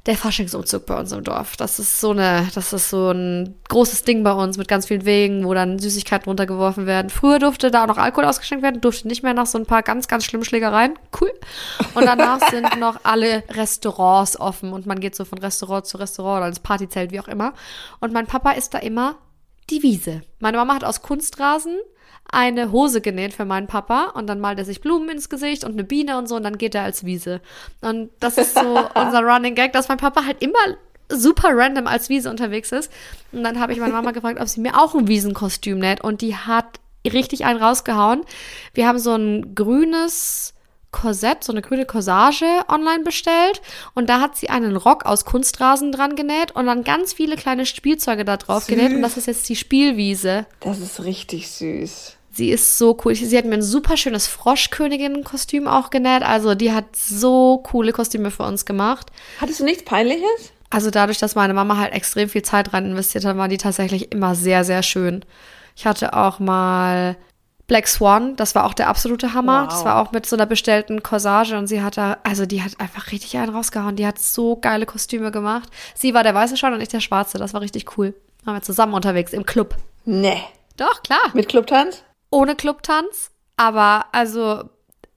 Der 0.06 0.18
Faschingsumzug 0.18 0.86
bei 0.86 1.00
uns 1.00 1.14
im 1.14 1.24
Dorf. 1.24 1.56
Das 1.56 1.80
ist 1.80 2.02
so 2.02 2.12
eine, 2.12 2.50
das 2.54 2.74
ist 2.74 2.90
so 2.90 3.12
ein 3.12 3.56
großes 3.70 4.04
Ding 4.04 4.22
bei 4.26 4.34
uns 4.34 4.58
mit 4.58 4.68
ganz 4.68 4.88
vielen 4.88 5.06
Wegen, 5.06 5.46
wo 5.46 5.54
dann 5.54 5.80
Süßigkeiten 5.80 6.26
runtergeworfen 6.26 6.86
werden. 6.86 7.10
Früher 7.10 7.40
durfte 7.40 7.72
da 7.72 7.84
auch 7.84 7.88
noch 7.88 7.98
Alkohol 7.98 8.26
ausgeschenkt 8.26 8.64
werden, 8.64 8.82
durfte 8.82 9.08
nicht 9.08 9.24
mehr 9.24 9.34
nach 9.34 9.46
so 9.46 9.58
ein 9.58 9.66
paar 9.66 9.82
ganz, 9.82 10.10
ganz 10.10 10.26
schlimmen 10.26 10.44
Schlägereien. 10.44 11.00
Cool. 11.22 11.32
Und 11.96 12.06
danach 12.06 12.50
sind 12.52 12.78
noch 12.82 13.00
alle 13.04 13.44
Restaurants 13.52 14.38
offen 14.38 14.74
und 14.74 14.86
man 14.86 15.00
geht 15.00 15.16
so 15.16 15.24
von 15.24 15.38
Restaurant 15.38 15.86
zu 15.86 15.96
Restaurant 15.96 16.40
oder 16.40 16.48
ins 16.50 16.60
Partyzelt, 16.60 17.12
wie 17.14 17.22
auch 17.22 17.30
immer. 17.30 17.54
Und 18.02 18.12
mein 18.12 18.28
Papa 18.28 18.52
ist 18.52 18.74
da 18.74 18.80
immer 18.80 19.16
die 19.70 19.84
Wiese. 19.84 20.22
Meine 20.40 20.58
Mama 20.58 20.76
hat 20.76 20.84
aus 20.84 21.02
Kunstrasen 21.02 21.78
eine 22.34 22.72
Hose 22.72 23.00
genäht 23.02 23.34
für 23.34 23.46
meinen 23.46 23.68
Papa 23.68 24.12
und 24.16 24.28
dann 24.28 24.40
malt 24.40 24.58
er 24.60 24.66
sich 24.66 24.82
Blumen 24.82 25.10
ins 25.10 25.30
Gesicht 25.30 25.64
und 25.64 25.74
eine 25.74 25.84
Biene 25.84 26.18
und 26.18 26.28
so 26.28 26.36
und 26.36 26.44
dann 26.44 26.58
geht 26.58 26.76
er 26.76 26.84
als 26.84 27.06
Wiese. 27.06 27.42
Und 27.82 28.10
das 28.20 28.38
ist 28.38 28.56
so 28.56 28.80
unser 28.96 29.22
Running 29.22 29.56
Gag, 29.56 29.74
dass 29.74 29.88
mein 29.88 29.98
Papa 29.98 30.26
halt 30.26 30.42
immer 30.42 30.60
super 31.10 31.50
random 31.54 31.88
als 31.88 32.10
Wiese 32.10 32.30
unterwegs 32.30 32.72
ist. 32.72 32.92
Und 33.32 33.44
dann 33.44 33.60
habe 33.60 33.74
ich 33.74 33.80
meine 33.80 33.94
Mama 33.94 34.12
gefragt, 34.12 34.40
ob 34.40 34.48
sie 34.48 34.62
mir 34.62 34.80
auch 34.80 34.96
ein 34.96 35.08
Wiesenkostüm 35.08 35.80
näht 35.80 36.02
und 36.02 36.22
die 36.22 36.36
hat 36.36 36.80
richtig 37.06 37.46
einen 37.46 37.62
rausgehauen. 37.62 38.24
Wir 38.74 38.88
haben 38.88 39.00
so 39.00 39.14
ein 39.14 39.56
grünes 39.56 40.54
Korsett, 40.92 41.44
so 41.44 41.52
eine 41.52 41.62
grüne 41.62 41.86
Corsage 41.86 42.46
online 42.70 43.04
bestellt 43.04 43.62
und 43.96 44.10
da 44.10 44.22
hat 44.22 44.38
sie 44.38 44.50
einen 44.50 44.78
Rock 44.78 45.06
aus 45.06 45.26
Kunstrasen 45.26 45.92
dran 45.92 46.16
genäht 46.16 46.56
und 46.56 46.68
dann 46.68 46.84
ganz 46.84 47.14
viele 47.14 47.36
kleine 47.36 47.66
Spielzeuge 47.66 48.24
da 48.24 48.38
drauf 48.38 48.64
Süß. 48.64 48.68
genäht 48.68 48.94
und 48.94 49.02
das 49.02 49.18
ist 49.18 49.28
jetzt 49.28 49.50
die 49.50 49.56
Spielwiese. 49.56 50.46
Das 50.62 50.80
ist 50.80 51.04
richtig 51.04 51.50
süß. 51.52 52.16
Sie 52.36 52.50
ist 52.50 52.80
so 52.80 52.98
cool. 53.06 53.14
Sie 53.14 53.38
hat 53.38 53.46
mir 53.46 53.56
ein 53.56 53.62
super 53.62 53.96
schönes 53.96 54.28
Froschkönigin-Kostüm 54.28 55.68
auch 55.68 55.92
genäht. 55.92 56.24
Also 56.24 56.56
die 56.56 56.72
hat 56.72 56.96
so 56.96 57.60
coole 57.60 57.94
Kostüme 57.94 58.32
für 58.32 58.44
uns 58.44 58.66
gemacht. 58.66 59.12
Hattest 59.40 59.60
du 59.60 59.66
nichts 59.66 59.86
Peinliches? 59.86 60.52
Also 60.72 60.90
dadurch, 60.90 61.20
dass 61.20 61.36
meine 61.36 61.54
Mama 61.54 61.78
halt 61.78 61.94
extrem 61.94 62.28
viel 62.28 62.42
Zeit 62.42 62.74
rein 62.74 62.86
investiert 62.86 63.26
hat, 63.26 63.38
waren 63.38 63.52
die 63.52 63.60
tatsächlich 63.60 64.12
immer 64.12 64.34
sehr, 64.34 64.64
sehr 64.64 64.82
schön. 64.82 65.24
Ich 65.76 65.86
hatte 65.86 66.14
auch 66.14 66.40
mal 66.40 67.16
Black 67.68 67.88
Swan, 67.88 68.36
das 68.36 68.56
war 68.56 68.66
auch 68.66 68.74
der 68.74 68.90
absolute 68.90 69.36
Hammer. 69.36 69.66
Wow. 69.66 69.70
Das 69.70 69.86
war 69.86 70.02
auch 70.02 70.12
mit 70.12 70.26
so 70.26 70.36
einer 70.36 70.48
bestellten 70.48 71.04
Corsage 71.04 71.56
und 71.56 71.68
sie 71.68 71.84
hat 71.84 71.98
da, 71.98 72.18
also 72.24 72.48
die 72.48 72.64
hat 72.64 72.80
einfach 72.80 73.12
richtig 73.12 73.38
einen 73.38 73.54
rausgehauen. 73.54 73.96
Die 73.96 74.08
hat 74.08 74.18
so 74.18 74.56
geile 74.56 74.88
Kostüme 74.88 75.32
gemacht. 75.32 75.70
Sie 75.94 76.16
war 76.16 76.24
der 76.24 76.34
weiße 76.34 76.58
Schwan 76.58 76.74
und 76.74 76.82
ich 76.82 76.90
der 76.90 77.00
schwarze. 77.00 77.38
Das 77.38 77.54
war 77.54 77.62
richtig 77.62 77.98
cool. 77.98 78.16
Waren 78.44 78.56
wir 78.56 78.62
zusammen 78.64 78.96
unterwegs 78.96 79.34
im 79.34 79.46
Club. 79.46 79.76
Nee. 80.06 80.42
Doch, 80.78 81.04
klar. 81.04 81.30
Mit 81.34 81.48
Clubtanz? 81.48 82.04
Ohne 82.34 82.56
Clubtanz. 82.56 83.32
Aber 83.58 84.08
also, 84.12 84.64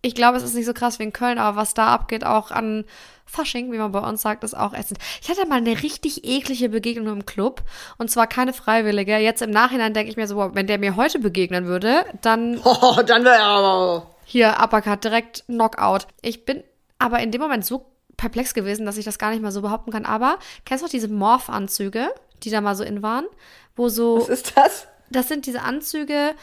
ich 0.03 0.15
glaube, 0.15 0.37
es 0.37 0.43
ist 0.45 0.55
nicht 0.55 0.67
so 0.67 0.75
krass 0.75 0.99
wie 0.99 1.05
in 1.05 1.13
Köln, 1.13 1.39
aber 1.39 1.57
was 1.57 1.75
da 1.75 1.89
abgeht, 1.89 2.25
auch 2.25 2.51
an 2.51 2.85
Fasching, 3.25 3.73
wie 3.73 3.79
man 3.79 3.91
bei 3.91 3.99
uns 3.99 4.23
sagt, 4.23 4.45
ist 4.45 4.57
auch 4.57 4.73
ätzend. 4.73 5.01
Ich 5.21 5.29
hatte 5.29 5.47
mal 5.49 5.57
eine 5.57 5.83
richtig 5.83 6.25
eklige 6.25 6.69
Begegnung 6.69 7.09
im 7.09 7.27
Club 7.27 7.63
und 7.99 8.09
zwar 8.11 8.27
keine 8.29 8.53
freiwillige. 8.53 9.17
Jetzt 9.17 9.43
im 9.43 9.51
Nachhinein 9.51 9.95
denke 9.95 10.11
ich 10.11 10.17
mir 10.17 10.29
so, 10.29 10.37
wow, 10.37 10.51
wenn 10.55 10.69
der 10.69 10.79
mir 10.79 10.95
heute 10.95 11.19
begegnen 11.19 11.67
würde, 11.67 12.05
dann 12.23 12.61
Oh, 12.65 13.03
dann 13.05 13.25
wäre 13.25 13.35
er 13.35 13.45
aber. 13.47 14.11
hier 14.25 14.57
Uppercut, 14.63 15.03
direkt 15.03 15.45
Knockout. 15.47 16.07
Ich 16.23 16.45
bin 16.45 16.63
aber 17.01 17.19
in 17.21 17.33
dem 17.33 17.41
Moment 17.41 17.65
so 17.65 17.87
perplex 18.17 18.55
gewesen, 18.55 18.87
dass 18.87 18.97
ich 18.97 19.05
das 19.05 19.19
gar 19.19 19.31
nicht 19.31 19.43
mal 19.43 19.51
so 19.53 19.61
behaupten 19.63 19.91
kann. 19.91 20.07
Aber 20.07 20.39
kennst 20.65 20.83
du 20.83 20.87
auch 20.87 20.91
diese 20.91 21.09
Morph-Anzüge, 21.09 22.09
die 22.45 22.51
da 22.51 22.61
mal 22.61 22.77
so 22.77 22.85
in 22.85 23.03
waren? 23.03 23.27
Wo 23.75 23.89
so 23.89 24.21
Was 24.21 24.29
ist 24.29 24.57
das? 24.57 24.87
das 25.11 25.29
sind 25.29 25.47
diese 25.47 25.63
Anzüge, 25.63 26.35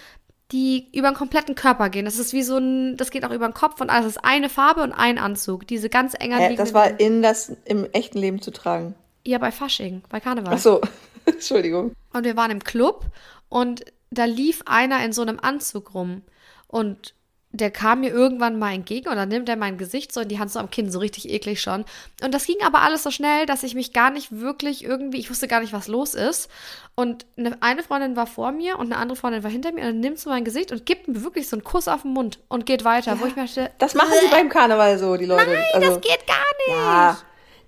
die 0.54 0.88
über 0.94 1.10
den 1.10 1.16
kompletten 1.16 1.56
Körper 1.56 1.90
gehen. 1.90 2.06
Das 2.06 2.20
ist 2.20 2.32
wie 2.32 2.44
so 2.44 2.58
ein, 2.58 2.96
das 2.96 3.10
geht 3.12 3.26
auch 3.26 3.32
über 3.32 3.48
den 3.48 3.54
Kopf 3.56 3.82
und 3.82 3.90
alles. 3.90 4.06
Das 4.06 4.16
ist 4.18 4.24
eine 4.24 4.48
Farbe 4.50 4.82
und 4.84 4.94
ein 4.94 5.18
Anzug. 5.18 5.68
Diese 5.68 5.90
ganz 5.90 6.14
eng 6.14 6.30
Hä, 6.30 6.36
anliegenden. 6.36 6.58
das 6.58 6.74
war 6.74 7.00
in 7.00 7.22
das 7.22 7.52
im 7.66 7.86
echten 7.92 8.20
Leben 8.20 8.42
zu 8.42 8.52
tragen. 8.52 8.96
ja 9.26 9.40
bei 9.40 9.52
Fasching, 9.52 10.04
bei 10.10 10.20
Karneval. 10.20 10.54
Ach 10.56 10.60
so. 10.60 10.80
Entschuldigung. 11.26 11.94
Und 12.14 12.24
wir 12.26 12.38
waren 12.38 12.52
im 12.52 12.64
Club 12.64 13.06
und 13.50 13.84
da 14.12 14.26
lief 14.26 14.62
einer 14.66 15.04
in 15.04 15.12
so 15.12 15.24
einem 15.24 15.40
Anzug 15.40 15.94
rum 15.96 16.22
und 16.68 17.16
der 17.56 17.70
kam 17.70 18.00
mir 18.00 18.12
irgendwann 18.12 18.58
mal 18.58 18.74
entgegen 18.74 19.08
und 19.10 19.16
dann 19.16 19.30
nimmt 19.30 19.48
er 19.48 19.56
mein 19.56 19.78
Gesicht 19.78 20.12
so 20.12 20.22
in 20.22 20.28
die 20.28 20.40
Hand 20.40 20.52
so 20.52 20.58
am 20.58 20.72
Kinn, 20.72 20.92
so 20.92 20.98
richtig 20.98 21.30
eklig 21.30 21.62
schon. 21.62 21.86
Und 22.24 22.34
das 22.34 22.48
ging 22.48 22.56
aber 22.66 22.82
alles 22.82 23.04
so 23.04 23.12
schnell, 23.12 23.46
dass 23.46 23.62
ich 23.62 23.76
mich 23.76 23.94
gar 23.94 24.10
nicht 24.10 24.32
wirklich 24.40 24.84
irgendwie, 24.84 25.20
ich 25.20 25.30
wusste 25.30 25.48
gar 25.48 25.62
nicht, 25.62 25.72
was 25.72 25.88
los 25.88 26.16
ist. 26.16 26.50
Und 26.96 27.28
eine, 27.38 27.56
eine 27.62 27.84
Freundin 27.84 28.16
war 28.16 28.26
vor 28.26 28.52
mir 28.52 28.80
und 28.80 28.88
eine 28.92 28.98
andere 28.98 29.16
Freundin 29.16 29.44
war 29.44 29.52
hinter 29.52 29.72
mir 29.72 29.82
und 29.82 29.88
dann 29.88 30.00
nimmt 30.00 30.18
so 30.20 30.32
mein 30.32 30.44
Gesicht 30.44 30.72
und 30.72 30.88
gibt 30.88 31.08
mir 31.08 31.24
wirklich 31.24 31.48
so 31.48 31.56
einen 31.56 31.64
Kuss 31.64 31.88
auf 31.88 32.02
den 32.02 32.12
Mund 32.14 32.40
und 32.48 32.66
geht 32.66 32.86
weiter, 32.86 33.20
wo 33.20 33.28
ich 33.28 33.36
mir 33.36 33.46
dachte, 33.46 33.70
Das 33.78 33.94
machen 33.94 34.14
sie 34.20 34.30
beim 34.30 34.50
Karneval 34.50 34.98
so, 34.98 35.16
die 35.16 35.26
Leute. 35.26 35.52
nein, 35.52 35.64
also, 35.74 35.90
das 35.90 36.02
geht 36.02 36.26
gar 36.26 36.36
nicht. 36.68 36.78
Ja. 36.84 37.18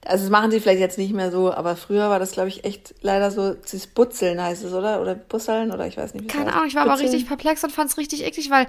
Also 0.08 0.24
das 0.26 0.32
machen 0.32 0.52
sie 0.52 0.60
vielleicht 0.60 0.80
jetzt 0.80 0.98
nicht 0.98 1.14
mehr 1.14 1.32
so, 1.32 1.52
aber 1.54 1.76
früher 1.76 2.10
war 2.10 2.20
das, 2.20 2.32
glaube 2.32 2.50
ich, 2.50 2.64
echt 2.64 2.94
leider 3.02 3.32
so, 3.32 3.54
dieses 3.56 3.88
Butzeln 3.88 4.42
heißt 4.42 4.64
es, 4.64 4.74
oder? 4.74 5.02
Oder 5.02 5.16
Busseln, 5.16 5.72
oder 5.72 5.88
ich 5.88 5.98
weiß 5.98 6.14
nicht. 6.14 6.28
Keine. 6.30 6.54
Ahnung, 6.54 6.68
ich 6.68 6.76
war 6.76 6.84
aber 6.84 6.92
Butzeln? 6.92 7.10
richtig 7.10 7.28
perplex 7.28 7.64
und 7.64 7.72
fand 7.72 7.90
es 7.90 7.98
richtig 7.98 8.24
eklig, 8.24 8.50
weil 8.52 8.68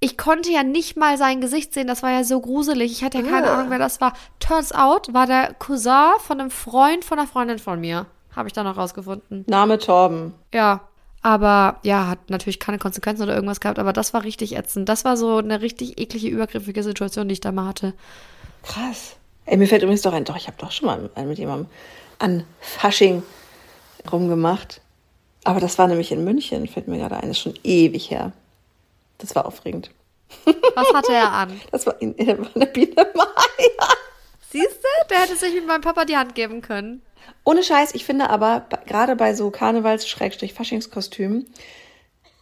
ich 0.00 0.16
konnte 0.16 0.50
ja 0.50 0.62
nicht 0.62 0.96
mal 0.96 1.18
sein 1.18 1.40
Gesicht 1.40 1.74
sehen. 1.74 1.86
Das 1.86 2.02
war 2.02 2.10
ja 2.10 2.24
so 2.24 2.40
gruselig. 2.40 2.90
Ich 2.92 3.04
hatte 3.04 3.18
ja 3.18 3.24
keine 3.24 3.50
Ah. 3.50 3.54
Ahnung, 3.58 3.70
wer 3.70 3.78
das 3.78 4.00
war. 4.00 4.14
Turns 4.40 4.72
out 4.72 5.12
war 5.12 5.26
der 5.26 5.54
Cousin 5.54 6.12
von 6.20 6.40
einem 6.40 6.50
Freund 6.50 7.04
von 7.04 7.18
einer 7.18 7.28
Freundin 7.28 7.58
von 7.58 7.80
mir. 7.80 8.06
Habe 8.34 8.48
ich 8.48 8.52
dann 8.52 8.64
noch 8.64 8.76
rausgefunden. 8.76 9.44
Name 9.46 9.78
Torben. 9.78 10.32
Ja. 10.54 10.82
Aber 11.20 11.80
ja, 11.82 12.06
hat 12.06 12.30
natürlich 12.30 12.60
keine 12.60 12.78
Konsequenzen 12.78 13.24
oder 13.24 13.34
irgendwas 13.34 13.58
gehabt, 13.58 13.80
aber 13.80 13.92
das 13.92 14.14
war 14.14 14.22
richtig 14.22 14.56
ätzend. 14.56 14.88
Das 14.88 15.04
war 15.04 15.16
so 15.16 15.38
eine 15.38 15.60
richtig 15.60 15.98
eklige, 16.00 16.28
übergriffige 16.28 16.84
Situation, 16.84 17.26
die 17.26 17.32
ich 17.32 17.40
da 17.40 17.50
mal 17.50 17.66
hatte. 17.66 17.92
Krass. 18.62 19.16
Ey, 19.48 19.56
mir 19.56 19.66
fällt 19.66 19.82
übrigens 19.82 20.02
doch 20.02 20.12
ein, 20.12 20.24
doch, 20.24 20.36
ich 20.36 20.46
habe 20.46 20.58
doch 20.58 20.70
schon 20.70 20.86
mal 20.86 21.10
mit, 21.24 21.38
jemandem 21.38 21.68
an 22.18 22.44
Fasching 22.60 23.22
rumgemacht. 24.12 24.82
Aber 25.44 25.58
das 25.58 25.78
war 25.78 25.86
nämlich 25.88 26.12
in 26.12 26.22
München, 26.22 26.68
fällt 26.68 26.86
mir 26.86 26.98
gerade 26.98 27.16
ein, 27.16 27.28
das 27.28 27.38
ist 27.38 27.42
schon 27.42 27.58
ewig 27.64 28.10
her. 28.10 28.32
Das 29.16 29.34
war 29.34 29.46
aufregend. 29.46 29.90
Was 30.44 30.92
hatte 30.92 31.14
er 31.14 31.32
an? 31.32 31.58
Das 31.70 31.86
war 31.86 32.00
in, 32.02 32.14
in 32.14 32.26
der 32.54 32.66
Biene 32.66 33.06
Maya. 33.14 33.94
Siehst 34.50 34.82
du? 34.82 35.08
Der 35.08 35.20
hätte 35.20 35.36
sich 35.36 35.54
mit 35.54 35.66
meinem 35.66 35.80
Papa 35.80 36.04
die 36.04 36.18
Hand 36.18 36.34
geben 36.34 36.60
können. 36.60 37.00
Ohne 37.44 37.62
Scheiß, 37.62 37.94
ich 37.94 38.04
finde 38.04 38.28
aber, 38.28 38.66
gerade 38.86 39.16
bei 39.16 39.34
so 39.34 39.50
Karnevals-Faschingskostümen, 39.50 41.46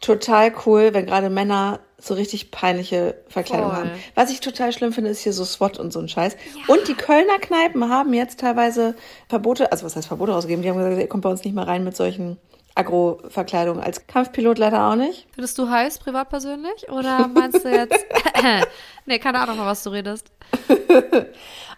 total 0.00 0.52
cool, 0.66 0.92
wenn 0.92 1.06
gerade 1.06 1.30
Männer 1.30 1.78
so 1.98 2.14
richtig 2.14 2.50
peinliche 2.50 3.16
Verkleidung 3.28 3.70
Voll. 3.70 3.78
haben. 3.78 3.90
Was 4.14 4.30
ich 4.30 4.40
total 4.40 4.72
schlimm 4.72 4.92
finde, 4.92 5.10
ist 5.10 5.20
hier 5.20 5.32
so 5.32 5.44
SWAT 5.44 5.78
und 5.78 5.92
so 5.92 5.98
ein 5.98 6.08
Scheiß. 6.08 6.36
Und 6.68 6.88
die 6.88 6.94
Kölner 6.94 7.38
Kneipen 7.38 7.88
haben 7.88 8.12
jetzt 8.12 8.40
teilweise 8.40 8.94
Verbote, 9.28 9.72
also 9.72 9.86
was 9.86 9.96
heißt 9.96 10.08
Verbote 10.08 10.34
ausgegeben? 10.34 10.62
Die 10.62 10.68
haben 10.68 10.76
gesagt, 10.76 10.98
ihr 10.98 11.08
kommt 11.08 11.22
bei 11.22 11.30
uns 11.30 11.44
nicht 11.44 11.54
mehr 11.54 11.66
rein 11.66 11.84
mit 11.84 11.96
solchen 11.96 12.38
Agro-Verkleidungen. 12.74 13.82
Als 13.82 14.06
Kampfpilot 14.06 14.58
leider 14.58 14.88
auch 14.88 14.96
nicht. 14.96 15.26
Findest 15.32 15.58
du 15.58 15.70
heiß 15.70 15.98
privat 15.98 16.28
persönlich? 16.28 16.90
Oder 16.90 17.26
meinst 17.28 17.64
du 17.64 17.70
jetzt. 17.70 18.04
nee, 19.06 19.18
keine 19.18 19.40
Ahnung, 19.40 19.56
von 19.56 19.66
was 19.66 19.82
du 19.82 19.90
redest. 19.90 20.30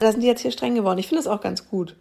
Da 0.01 0.13
sind 0.13 0.21
die 0.21 0.29
jetzt 0.29 0.43
hier 0.43 0.53
streng 0.53 0.77
geworden. 0.77 1.01
Ich 1.01 1.09
finde 1.09 1.21
es 1.21 1.27
auch 1.27 1.41
ganz 1.41 1.69
gut. 1.69 1.97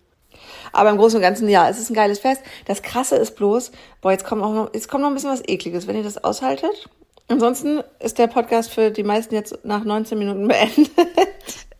Aber 0.71 0.91
im 0.91 0.97
Großen 0.97 1.17
und 1.17 1.23
Ganzen, 1.23 1.49
ja, 1.49 1.67
es 1.67 1.80
ist 1.80 1.89
ein 1.89 1.95
geiles 1.95 2.19
Fest. 2.19 2.43
Das 2.65 2.84
Krasse 2.84 3.15
ist 3.15 3.36
bloß, 3.36 3.71
boah, 4.01 4.12
jetzt 4.12 4.23
kommt, 4.23 4.43
auch 4.43 4.53
noch, 4.53 4.73
jetzt 4.73 4.88
kommt 4.88 5.01
noch 5.01 5.10
ein 5.10 5.15
bisschen 5.15 5.32
was 5.32 5.41
Ekliges, 5.47 5.88
wenn 5.88 5.95
ihr 5.95 6.03
das 6.03 6.23
aushaltet. 6.23 6.89
Ansonsten 7.30 7.84
ist 8.00 8.18
der 8.20 8.28
Podcast 8.28 8.72
für 8.72 8.92
die 8.92 9.04
meisten 9.04 9.36
jetzt 9.36 9.66
nach 9.66 9.84
19 9.84 10.18
Minuten 10.18 10.48
beendet. 10.48 10.92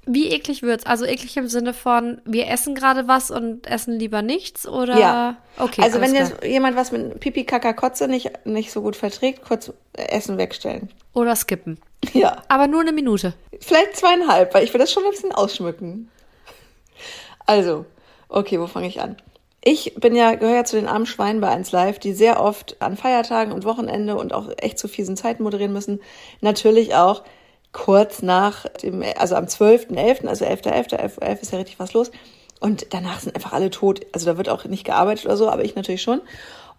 Wie 0.10 0.30
eklig 0.30 0.62
wird's? 0.62 0.86
Also 0.86 1.06
eklig 1.06 1.36
im 1.36 1.50
Sinne 1.50 1.74
von, 1.74 2.22
wir 2.24 2.48
essen 2.48 2.76
gerade 2.76 3.10
was 3.10 3.30
und 3.30 3.68
essen 3.68 4.00
lieber 4.00 4.22
nichts? 4.22 4.66
Oder? 4.66 4.98
Ja. 4.98 5.38
Okay. 5.58 5.82
also 5.82 6.00
wenn 6.00 6.16
jetzt 6.16 6.44
jemand 6.46 6.78
was 6.78 6.94
mit 6.94 7.20
Pipi, 7.20 7.44
Kaka, 7.44 7.74
Kotze 7.74 8.08
nicht, 8.08 8.46
nicht 8.46 8.72
so 8.72 8.82
gut 8.82 8.96
verträgt, 8.96 9.44
kurz 9.44 9.72
Essen 9.94 10.38
wegstellen. 10.38 10.90
Oder 11.14 11.36
skippen. 11.36 11.80
Ja. 12.14 12.44
Aber 12.48 12.68
nur 12.68 12.82
eine 12.82 12.94
Minute. 12.94 13.34
Vielleicht 13.60 13.98
zweieinhalb, 13.98 14.54
weil 14.54 14.64
ich 14.64 14.72
will 14.72 14.80
das 14.80 14.92
schon 14.92 15.04
ein 15.04 15.10
bisschen 15.12 15.32
ausschmücken. 15.34 16.10
Also, 17.46 17.86
okay, 18.30 18.60
wo 18.60 18.68
fange 18.68 18.88
ich 18.88 19.02
an? 19.02 19.18
Ich 19.70 19.96
bin 19.96 20.16
ja, 20.16 20.36
gehöre 20.36 20.56
ja 20.56 20.64
zu 20.64 20.78
den 20.78 20.88
armen 20.88 21.06
Schweinen 21.06 21.42
bei 21.42 21.50
1 21.50 21.74
Live, 21.74 22.00
die 22.00 22.14
sehr 22.14 22.42
oft 22.42 22.82
an 22.82 22.96
Feiertagen 22.96 23.52
und 23.52 23.66
Wochenende 23.66 24.16
und 24.16 24.32
auch 24.32 24.48
echt 24.62 24.80
zu 24.80 24.88
fiesen 24.88 25.18
Zeiten 25.18 25.44
moderieren 25.44 25.74
müssen. 25.74 26.00
Natürlich 26.40 26.96
auch 26.96 27.24
kurz 27.74 28.22
nach 28.22 28.64
dem, 28.82 29.04
also 29.18 29.36
am 29.36 29.44
12.11., 29.44 30.26
also 30.26 30.46
11.11., 30.46 30.94
11.11 30.94 31.22
11 31.22 31.42
ist 31.42 31.52
ja 31.52 31.58
richtig 31.58 31.80
was 31.80 31.92
los. 31.92 32.12
Und 32.62 32.94
danach 32.94 33.20
sind 33.20 33.36
einfach 33.36 33.52
alle 33.52 33.70
tot. 33.70 34.06
Also 34.14 34.26
da 34.26 34.38
wird 34.38 34.48
auch 34.48 34.64
nicht 34.64 34.86
gearbeitet 34.86 35.26
oder 35.26 35.36
so, 35.36 35.50
aber 35.50 35.66
ich 35.66 35.76
natürlich 35.76 36.02
schon. 36.02 36.22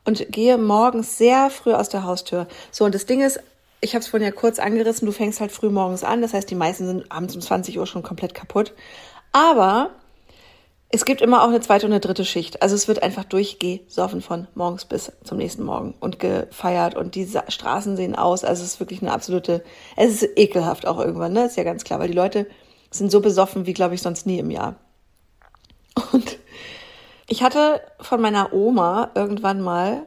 Und 0.06 0.32
gehe 0.32 0.56
morgens 0.56 1.18
sehr 1.18 1.50
früh 1.50 1.74
aus 1.74 1.90
der 1.90 2.04
Haustür. 2.04 2.46
So, 2.70 2.86
und 2.86 2.94
das 2.94 3.04
Ding 3.04 3.20
ist, 3.20 3.38
ich 3.82 3.96
habe 3.96 4.00
es 4.00 4.08
vorhin 4.08 4.26
ja 4.26 4.32
kurz 4.32 4.58
angerissen, 4.58 5.04
du 5.04 5.12
fängst 5.12 5.40
halt 5.40 5.52
früh 5.52 5.68
morgens 5.68 6.04
an. 6.04 6.22
Das 6.22 6.32
heißt, 6.32 6.48
die 6.48 6.54
meisten 6.54 6.86
sind 6.86 7.12
abends 7.12 7.34
um 7.34 7.42
20 7.42 7.78
Uhr 7.78 7.86
schon 7.86 8.02
komplett 8.02 8.32
kaputt. 8.32 8.72
Aber 9.30 9.90
es 10.90 11.04
gibt 11.04 11.20
immer 11.20 11.42
auch 11.42 11.48
eine 11.48 11.60
zweite 11.60 11.86
und 11.86 11.92
eine 11.92 12.00
dritte 12.00 12.24
Schicht. 12.24 12.62
Also 12.62 12.74
es 12.74 12.88
wird 12.88 13.02
einfach 13.02 13.24
durchgesoffen 13.24 14.22
von 14.22 14.48
morgens 14.54 14.86
bis 14.86 15.12
zum 15.22 15.36
nächsten 15.36 15.64
Morgen 15.64 15.94
und 16.00 16.18
gefeiert 16.18 16.94
und 16.94 17.14
die 17.14 17.28
Straßen 17.48 17.96
sehen 17.96 18.14
aus. 18.14 18.42
Also 18.42 18.62
es 18.62 18.74
ist 18.74 18.80
wirklich 18.80 19.02
eine 19.02 19.12
absolute, 19.12 19.62
es 19.96 20.22
ist 20.22 20.38
ekelhaft 20.38 20.86
auch 20.86 20.98
irgendwann, 20.98 21.34
ne? 21.34 21.44
Ist 21.44 21.58
ja 21.58 21.64
ganz 21.64 21.84
klar, 21.84 21.98
weil 21.98 22.08
die 22.08 22.14
Leute 22.14 22.46
sind 22.90 23.10
so 23.10 23.20
besoffen 23.20 23.66
wie, 23.66 23.74
glaube 23.74 23.94
ich, 23.94 24.02
sonst 24.02 24.24
nie 24.24 24.38
im 24.38 24.50
Jahr. 24.50 24.76
Und 26.12 26.38
ich 27.26 27.42
hatte 27.42 27.82
von 28.00 28.22
meiner 28.22 28.54
Oma 28.54 29.10
irgendwann 29.14 29.60
mal 29.60 30.06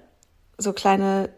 so 0.57 0.73
kleine 0.73 1.29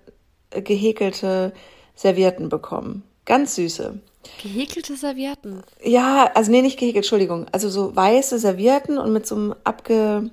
äh, 0.51 0.61
gehäkelte 0.61 1.53
Servietten 1.95 2.47
bekommen. 2.47 3.03
Ganz 3.25 3.55
süße. 3.55 3.99
Gehäkelte 4.41 4.95
Servietten. 4.95 5.63
Ja, 5.83 6.31
also 6.33 6.51
nee, 6.51 6.61
nicht 6.61 6.79
gehäkelt, 6.79 7.03
Entschuldigung. 7.03 7.47
Also 7.51 7.69
so 7.69 7.95
weiße 7.95 8.39
Servietten 8.39 8.97
und 8.97 9.13
mit 9.13 9.27
so 9.27 9.35
einem 9.35 9.55
abge... 9.63 10.31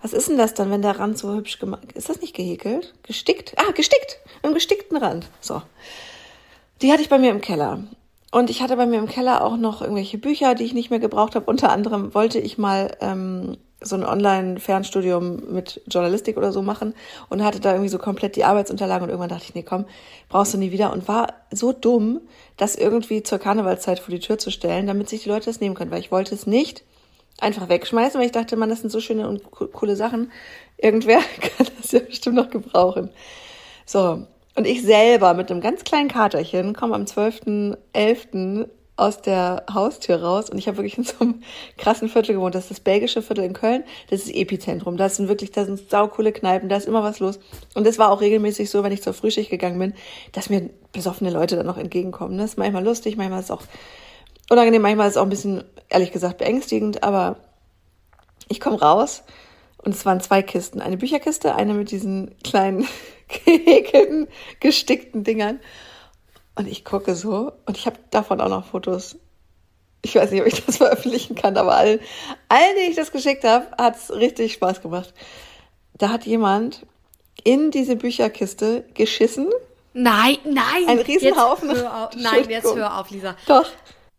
Was 0.00 0.12
ist 0.12 0.28
denn 0.28 0.38
das 0.38 0.54
dann, 0.54 0.70
wenn 0.70 0.82
der 0.82 0.98
Rand 0.98 1.18
so 1.18 1.34
hübsch 1.34 1.58
gemacht... 1.58 1.92
Ist 1.94 2.08
das 2.08 2.20
nicht 2.20 2.34
gehäkelt? 2.34 2.94
Gestickt? 3.02 3.54
Ah, 3.56 3.72
gestickt. 3.72 4.18
Einem 4.42 4.54
gestickten 4.54 4.96
Rand. 4.96 5.26
So. 5.40 5.62
Die 6.82 6.92
hatte 6.92 7.02
ich 7.02 7.08
bei 7.08 7.18
mir 7.18 7.30
im 7.30 7.40
Keller. 7.40 7.82
Und 8.30 8.50
ich 8.50 8.62
hatte 8.62 8.76
bei 8.76 8.86
mir 8.86 8.98
im 8.98 9.08
Keller 9.08 9.42
auch 9.42 9.56
noch 9.56 9.80
irgendwelche 9.80 10.18
Bücher, 10.18 10.54
die 10.54 10.64
ich 10.64 10.74
nicht 10.74 10.90
mehr 10.90 10.98
gebraucht 10.98 11.34
habe. 11.34 11.46
Unter 11.46 11.72
anderem 11.72 12.14
wollte 12.14 12.38
ich 12.38 12.58
mal 12.58 12.96
ähm, 13.00 13.56
so 13.80 13.94
ein 13.96 14.04
Online-Fernstudium 14.04 15.52
mit 15.52 15.80
Journalistik 15.86 16.36
oder 16.36 16.52
so 16.52 16.62
machen 16.62 16.94
und 17.28 17.44
hatte 17.44 17.60
da 17.60 17.72
irgendwie 17.72 17.88
so 17.88 17.98
komplett 17.98 18.34
die 18.36 18.44
Arbeitsunterlagen 18.44 19.04
und 19.04 19.10
irgendwann 19.10 19.28
dachte 19.28 19.44
ich, 19.48 19.54
nee, 19.54 19.62
komm, 19.62 19.84
brauchst 20.28 20.52
du 20.54 20.58
nie 20.58 20.72
wieder 20.72 20.92
und 20.92 21.06
war 21.06 21.34
so 21.52 21.72
dumm, 21.72 22.20
das 22.56 22.74
irgendwie 22.74 23.22
zur 23.22 23.38
Karnevalszeit 23.38 24.00
vor 24.00 24.12
die 24.12 24.20
Tür 24.20 24.38
zu 24.38 24.50
stellen, 24.50 24.86
damit 24.86 25.08
sich 25.08 25.22
die 25.22 25.28
Leute 25.28 25.46
das 25.46 25.60
nehmen 25.60 25.74
können, 25.76 25.90
weil 25.90 26.00
ich 26.00 26.10
wollte 26.10 26.34
es 26.34 26.46
nicht 26.46 26.82
einfach 27.40 27.68
wegschmeißen, 27.68 28.18
weil 28.18 28.26
ich 28.26 28.32
dachte, 28.32 28.56
man, 28.56 28.68
das 28.68 28.80
sind 28.80 28.90
so 28.90 29.00
schöne 29.00 29.28
und 29.28 29.48
co- 29.50 29.68
coole 29.68 29.94
Sachen. 29.96 30.32
Irgendwer 30.76 31.18
kann 31.40 31.66
das 31.80 31.92
ja 31.92 32.00
bestimmt 32.00 32.36
noch 32.36 32.50
gebrauchen. 32.50 33.10
So, 33.86 34.26
und 34.56 34.66
ich 34.66 34.82
selber 34.82 35.34
mit 35.34 35.50
einem 35.50 35.60
ganz 35.60 35.84
kleinen 35.84 36.08
Katerchen 36.08 36.74
komme 36.74 36.94
am 36.94 37.06
12.11. 37.06 38.68
aus 38.98 39.22
der 39.22 39.64
Haustür 39.72 40.22
raus 40.22 40.50
und 40.50 40.58
ich 40.58 40.66
habe 40.66 40.78
wirklich 40.78 40.98
in 40.98 41.04
so 41.04 41.14
einem 41.20 41.42
krassen 41.76 42.08
Viertel 42.08 42.34
gewohnt. 42.34 42.54
Das 42.54 42.64
ist 42.64 42.70
das 42.70 42.80
belgische 42.80 43.22
Viertel 43.22 43.44
in 43.44 43.52
Köln. 43.52 43.84
Das 44.10 44.22
ist 44.22 44.34
Epizentrum. 44.34 44.96
Da 44.96 45.08
sind 45.08 45.28
wirklich, 45.28 45.52
da 45.52 45.64
sind 45.64 45.88
saukoole 45.88 46.32
Kneipen, 46.32 46.68
da 46.68 46.76
ist 46.76 46.86
immer 46.86 47.02
was 47.02 47.20
los. 47.20 47.38
Und 47.74 47.86
das 47.86 47.98
war 47.98 48.10
auch 48.10 48.20
regelmäßig 48.20 48.68
so, 48.70 48.82
wenn 48.82 48.92
ich 48.92 49.02
zur 49.02 49.14
Frühschicht 49.14 49.50
gegangen 49.50 49.78
bin, 49.78 49.94
dass 50.32 50.50
mir 50.50 50.68
besoffene 50.92 51.30
Leute 51.30 51.56
dann 51.56 51.66
noch 51.66 51.78
entgegenkommen. 51.78 52.38
Das 52.38 52.50
ist 52.50 52.58
manchmal 52.58 52.84
lustig, 52.84 53.16
manchmal 53.16 53.38
ist 53.38 53.46
es 53.46 53.50
auch 53.52 53.62
unangenehm, 54.50 54.82
manchmal 54.82 55.06
ist 55.06 55.14
es 55.14 55.16
auch 55.18 55.26
ein 55.26 55.30
bisschen, 55.30 55.64
ehrlich 55.88 56.10
gesagt, 56.10 56.38
beängstigend, 56.38 57.04
aber 57.04 57.36
ich 58.48 58.60
komme 58.60 58.80
raus 58.80 59.22
und 59.78 59.94
es 59.94 60.04
waren 60.06 60.20
zwei 60.20 60.42
Kisten. 60.42 60.80
Eine 60.80 60.96
Bücherkiste, 60.96 61.54
eine 61.54 61.74
mit 61.74 61.92
diesen 61.92 62.34
kleinen 62.42 62.88
gehäkelten, 63.44 64.26
gestickten 64.60 65.22
Dingern. 65.22 65.60
Und 66.58 66.66
ich 66.66 66.84
gucke 66.84 67.14
so 67.14 67.52
und 67.66 67.76
ich 67.76 67.86
habe 67.86 67.98
davon 68.10 68.40
auch 68.40 68.48
noch 68.48 68.66
Fotos. 68.66 69.16
Ich 70.02 70.16
weiß 70.16 70.32
nicht, 70.32 70.40
ob 70.40 70.48
ich 70.48 70.64
das 70.64 70.76
veröffentlichen 70.78 71.36
kann, 71.36 71.56
aber 71.56 71.76
allen, 71.76 72.00
allen 72.48 72.76
denen 72.76 72.90
ich 72.90 72.96
das 72.96 73.12
geschickt 73.12 73.44
habe, 73.44 73.68
hat 73.78 73.96
es 73.96 74.12
richtig 74.12 74.54
Spaß 74.54 74.82
gemacht. 74.82 75.14
Da 75.96 76.10
hat 76.10 76.26
jemand 76.26 76.84
in 77.44 77.70
diese 77.70 77.94
Bücherkiste 77.94 78.84
geschissen. 78.94 79.48
Nein, 79.92 80.38
nein. 80.44 80.84
Ein 80.88 80.98
Riesenhaufen. 80.98 81.70
Jetzt 81.70 81.82
hör 81.82 82.04
auf. 82.04 82.10
Nein, 82.16 82.50
jetzt 82.50 82.74
hör 82.74 82.98
auf, 82.98 83.10
Lisa. 83.10 83.36
Doch. 83.46 83.66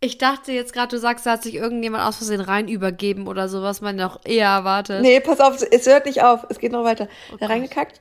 Ich 0.02 0.17
dachte 0.17 0.54
jetzt 0.54 0.71
gerade, 0.71 0.95
du 0.95 0.97
sagst, 0.97 1.25
da 1.25 1.32
hat 1.32 1.43
sich 1.43 1.56
irgendjemand 1.56 2.06
aus 2.06 2.17
Versehen 2.17 2.39
rein 2.39 2.69
übergeben 2.69 3.28
oder 3.28 3.49
so, 3.49 3.62
was 3.62 3.82
man 3.82 3.97
noch 3.97 4.21
eher 4.23 4.47
erwartet. 4.47 5.02
Nee, 5.02 5.19
pass 5.19 5.41
auf, 5.41 5.62
es 5.69 5.88
hört 5.88 6.06
nicht 6.06 6.23
auf. 6.23 6.45
Es 6.47 6.60
geht 6.60 6.71
noch 6.71 6.86
weiter. 6.86 7.10
da 7.38 7.47
reingekackt. 7.47 7.99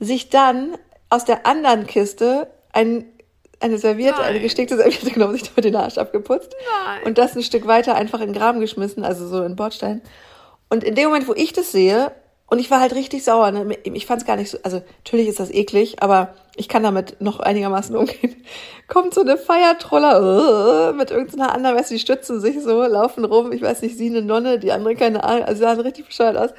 Sich 0.00 0.30
dann 0.30 0.76
aus 1.10 1.24
der 1.24 1.46
anderen 1.46 1.86
Kiste 1.86 2.48
ein, 2.72 3.04
eine 3.60 3.78
Serviette, 3.78 4.20
eine 4.20 4.34
Nein. 4.34 4.42
gestickte 4.42 4.76
Serviette 4.76 5.10
genommen, 5.12 5.34
sich 5.34 5.44
damit 5.44 5.64
den 5.64 5.76
Arsch 5.76 5.98
abgeputzt. 5.98 6.54
Nein. 6.84 7.02
Und 7.04 7.18
das 7.18 7.36
ein 7.36 7.42
Stück 7.42 7.66
weiter 7.66 7.94
einfach 7.94 8.20
in 8.20 8.32
den 8.32 8.34
Graben 8.34 8.60
geschmissen, 8.60 9.04
also 9.04 9.26
so 9.26 9.38
in 9.38 9.52
den 9.52 9.56
Bordstein. 9.56 10.02
Und 10.68 10.84
in 10.84 10.94
dem 10.94 11.06
Moment, 11.06 11.28
wo 11.28 11.34
ich 11.34 11.52
das 11.52 11.72
sehe, 11.72 12.12
und 12.50 12.58
ich 12.60 12.70
war 12.70 12.80
halt 12.80 12.94
richtig 12.94 13.24
sauer, 13.24 13.50
ne? 13.50 13.76
ich 13.84 14.06
fand 14.06 14.22
es 14.22 14.26
gar 14.26 14.36
nicht 14.36 14.50
so, 14.50 14.58
also 14.62 14.82
natürlich 15.04 15.28
ist 15.28 15.38
das 15.38 15.50
eklig, 15.50 16.02
aber 16.02 16.34
ich 16.56 16.68
kann 16.68 16.82
damit 16.82 17.20
noch 17.20 17.40
einigermaßen 17.40 17.94
umgehen. 17.94 18.36
Kommt 18.88 19.12
so 19.12 19.20
eine 19.20 19.36
Feiertroller 19.36 20.92
mit 20.96 21.10
irgendeiner 21.10 21.52
anderen, 21.52 21.76
weißt 21.76 21.90
du, 21.90 21.94
die 21.94 22.00
stützen 22.00 22.40
sich 22.40 22.62
so, 22.62 22.84
laufen 22.84 23.26
rum, 23.26 23.52
ich 23.52 23.60
weiß 23.60 23.82
nicht, 23.82 23.98
sie 23.98 24.08
eine 24.08 24.22
Nonne, 24.22 24.58
die 24.58 24.72
andere 24.72 24.94
keine 24.94 25.24
Ahnung, 25.24 25.44
also 25.44 25.60
sahen 25.60 25.80
richtig 25.80 26.06
bescheuert 26.06 26.38
aus. 26.38 26.50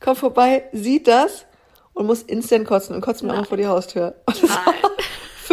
Kommt 0.00 0.18
vorbei, 0.18 0.64
sieht 0.72 1.08
das 1.08 1.44
und 1.92 2.06
muss 2.06 2.22
instant 2.22 2.66
kotzen 2.66 2.94
und 2.94 3.02
kotzt 3.02 3.22
mir 3.22 3.38
auch 3.38 3.46
vor 3.46 3.58
die 3.58 3.66
Haustür. 3.66 4.14
Und 4.26 4.42
das 4.42 4.50
war 4.50 4.74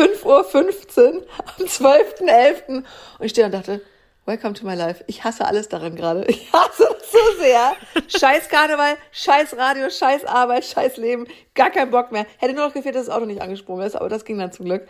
5.15 0.01 1.15
Uhr 1.15 1.23
am 1.59 1.65
12.11. 1.65 2.67
Und 2.69 2.85
ich 3.19 3.31
stehe 3.31 3.45
und 3.45 3.53
dachte, 3.53 3.81
welcome 4.25 4.53
to 4.53 4.65
my 4.65 4.73
life. 4.73 5.03
Ich 5.05 5.23
hasse 5.23 5.45
alles 5.45 5.69
daran 5.69 5.95
gerade. 5.95 6.25
Ich 6.27 6.51
hasse 6.51 6.87
es 6.97 7.11
so 7.11 7.19
sehr. 7.39 7.73
Scheiß 8.07 8.49
Karneval, 8.49 8.97
scheiß 9.11 9.55
Radio, 9.57 9.89
scheiß 9.89 10.25
Arbeit, 10.25 10.65
scheiß 10.65 10.97
Leben. 10.97 11.27
Gar 11.53 11.69
keinen 11.69 11.91
Bock 11.91 12.11
mehr. 12.11 12.25
Hätte 12.37 12.55
nur 12.55 12.65
noch 12.65 12.73
gefehlt, 12.73 12.95
dass 12.95 13.05
das 13.05 13.15
Auto 13.15 13.25
nicht 13.25 13.41
angesprungen 13.41 13.85
ist, 13.85 13.95
aber 13.95 14.09
das 14.09 14.25
ging 14.25 14.39
dann 14.39 14.51
zum 14.51 14.65
Glück. 14.65 14.87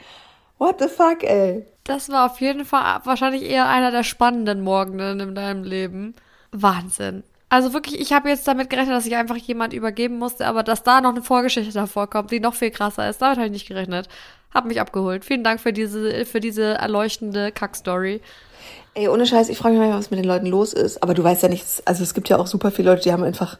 What 0.57 0.79
the 0.79 0.87
fuck, 0.87 1.23
ey? 1.23 1.65
Das 1.83 2.09
war 2.09 2.31
auf 2.31 2.39
jeden 2.39 2.63
Fall 2.63 3.01
wahrscheinlich 3.03 3.43
eher 3.43 3.67
einer 3.67 3.91
der 3.91 4.03
spannenden 4.03 4.61
Morgenen 4.61 5.19
in 5.19 5.35
deinem 5.35 5.63
Leben. 5.63 6.15
Wahnsinn. 6.51 7.23
Also 7.51 7.73
wirklich, 7.73 7.99
ich 7.99 8.13
habe 8.13 8.29
jetzt 8.29 8.47
damit 8.47 8.69
gerechnet, 8.69 8.95
dass 8.95 9.05
ich 9.05 9.17
einfach 9.17 9.35
jemand 9.35 9.73
übergeben 9.73 10.17
musste, 10.17 10.47
aber 10.47 10.63
dass 10.63 10.83
da 10.83 11.01
noch 11.01 11.09
eine 11.09 11.21
Vorgeschichte 11.21 11.73
davor 11.73 12.09
kommt, 12.09 12.31
die 12.31 12.39
noch 12.39 12.53
viel 12.53 12.71
krasser 12.71 13.09
ist, 13.09 13.21
damit 13.21 13.35
habe 13.35 13.47
ich 13.47 13.51
nicht 13.51 13.67
gerechnet. 13.67 14.07
Hab 14.53 14.63
mich 14.63 14.79
abgeholt. 14.79 15.25
Vielen 15.25 15.43
Dank 15.43 15.59
für 15.59 15.73
diese, 15.73 16.25
für 16.25 16.39
diese 16.39 16.75
erleuchtende 16.75 17.51
Kackstory. 17.51 18.21
Ey, 18.93 19.09
ohne 19.09 19.27
Scheiß, 19.27 19.49
ich 19.49 19.57
frage 19.57 19.73
mich 19.73 19.79
manchmal, 19.79 19.99
was 19.99 20.11
mit 20.11 20.19
den 20.19 20.25
Leuten 20.25 20.45
los 20.45 20.71
ist. 20.71 21.03
Aber 21.03 21.13
du 21.13 21.25
weißt 21.25 21.43
ja 21.43 21.49
nichts. 21.49 21.85
Also 21.85 22.03
es 22.03 22.13
gibt 22.13 22.29
ja 22.29 22.37
auch 22.37 22.47
super 22.47 22.71
viele 22.71 22.89
Leute, 22.89 23.03
die 23.03 23.11
haben 23.11 23.23
einfach 23.23 23.57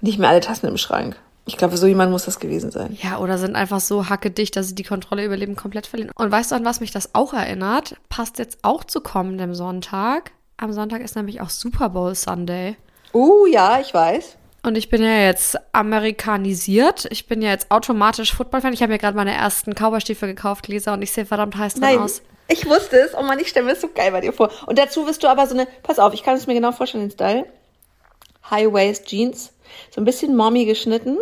nicht 0.00 0.20
mehr 0.20 0.28
alle 0.28 0.40
Tassen 0.40 0.68
im 0.68 0.76
Schrank. 0.76 1.16
Ich 1.44 1.56
glaube, 1.56 1.76
so 1.76 1.88
jemand 1.88 2.12
muss 2.12 2.26
das 2.26 2.38
gewesen 2.38 2.70
sein. 2.70 2.96
Ja, 3.02 3.18
oder 3.18 3.36
sind 3.36 3.56
einfach 3.56 3.80
so 3.80 4.08
hackedicht, 4.08 4.54
dass 4.54 4.68
sie 4.68 4.74
die 4.76 4.84
Kontrolle 4.84 5.24
über 5.24 5.36
Leben 5.36 5.56
komplett 5.56 5.88
verlieren. 5.88 6.12
Und 6.14 6.30
weißt 6.30 6.52
du, 6.52 6.54
an 6.54 6.64
was 6.64 6.78
mich 6.78 6.92
das 6.92 7.16
auch 7.16 7.34
erinnert? 7.34 7.96
Passt 8.10 8.38
jetzt 8.38 8.58
auch 8.62 8.84
zu 8.84 9.00
kommendem 9.00 9.56
Sonntag. 9.56 10.30
Am 10.56 10.72
Sonntag 10.72 11.00
ist 11.00 11.16
nämlich 11.16 11.40
auch 11.40 11.50
Super 11.50 11.88
Bowl 11.88 12.14
Sunday. 12.14 12.76
Uh, 13.12 13.46
ja, 13.46 13.80
ich 13.80 13.92
weiß. 13.92 14.36
Und 14.62 14.76
ich 14.76 14.88
bin 14.90 15.02
ja 15.02 15.20
jetzt 15.20 15.56
amerikanisiert. 15.72 17.06
Ich 17.10 17.26
bin 17.26 17.42
ja 17.42 17.50
jetzt 17.50 17.70
automatisch 17.70 18.34
Football-Fan. 18.34 18.72
Ich 18.72 18.82
habe 18.82 18.92
mir 18.92 18.98
gerade 18.98 19.16
meine 19.16 19.32
ersten 19.32 19.72
Cowboy-Stiefel 19.74 20.28
gekauft, 20.28 20.68
Lisa, 20.68 20.94
und 20.94 21.02
ich 21.02 21.12
sehe 21.12 21.24
verdammt 21.26 21.56
heiß 21.56 21.74
drin 21.74 21.82
Nein, 21.82 21.98
aus. 22.00 22.22
ich 22.48 22.66
wusste 22.66 22.98
es. 22.98 23.14
Oh 23.14 23.22
Mann, 23.22 23.38
ich 23.38 23.48
stelle 23.48 23.66
mir 23.66 23.72
das 23.72 23.80
so 23.80 23.88
geil 23.88 24.10
bei 24.10 24.20
dir 24.20 24.32
vor. 24.32 24.50
Und 24.66 24.78
dazu 24.78 25.06
wirst 25.06 25.22
du 25.22 25.28
aber 25.28 25.46
so 25.46 25.54
eine, 25.54 25.66
pass 25.82 25.98
auf, 25.98 26.12
ich 26.12 26.22
kann 26.22 26.36
es 26.36 26.46
mir 26.46 26.54
genau 26.54 26.72
vorstellen, 26.72 27.04
den 27.04 27.12
Style. 27.12 27.46
High-Waist-Jeans, 28.50 29.52
so 29.90 30.00
ein 30.00 30.04
bisschen 30.04 30.34
Mommy 30.34 30.64
geschnitten, 30.64 31.18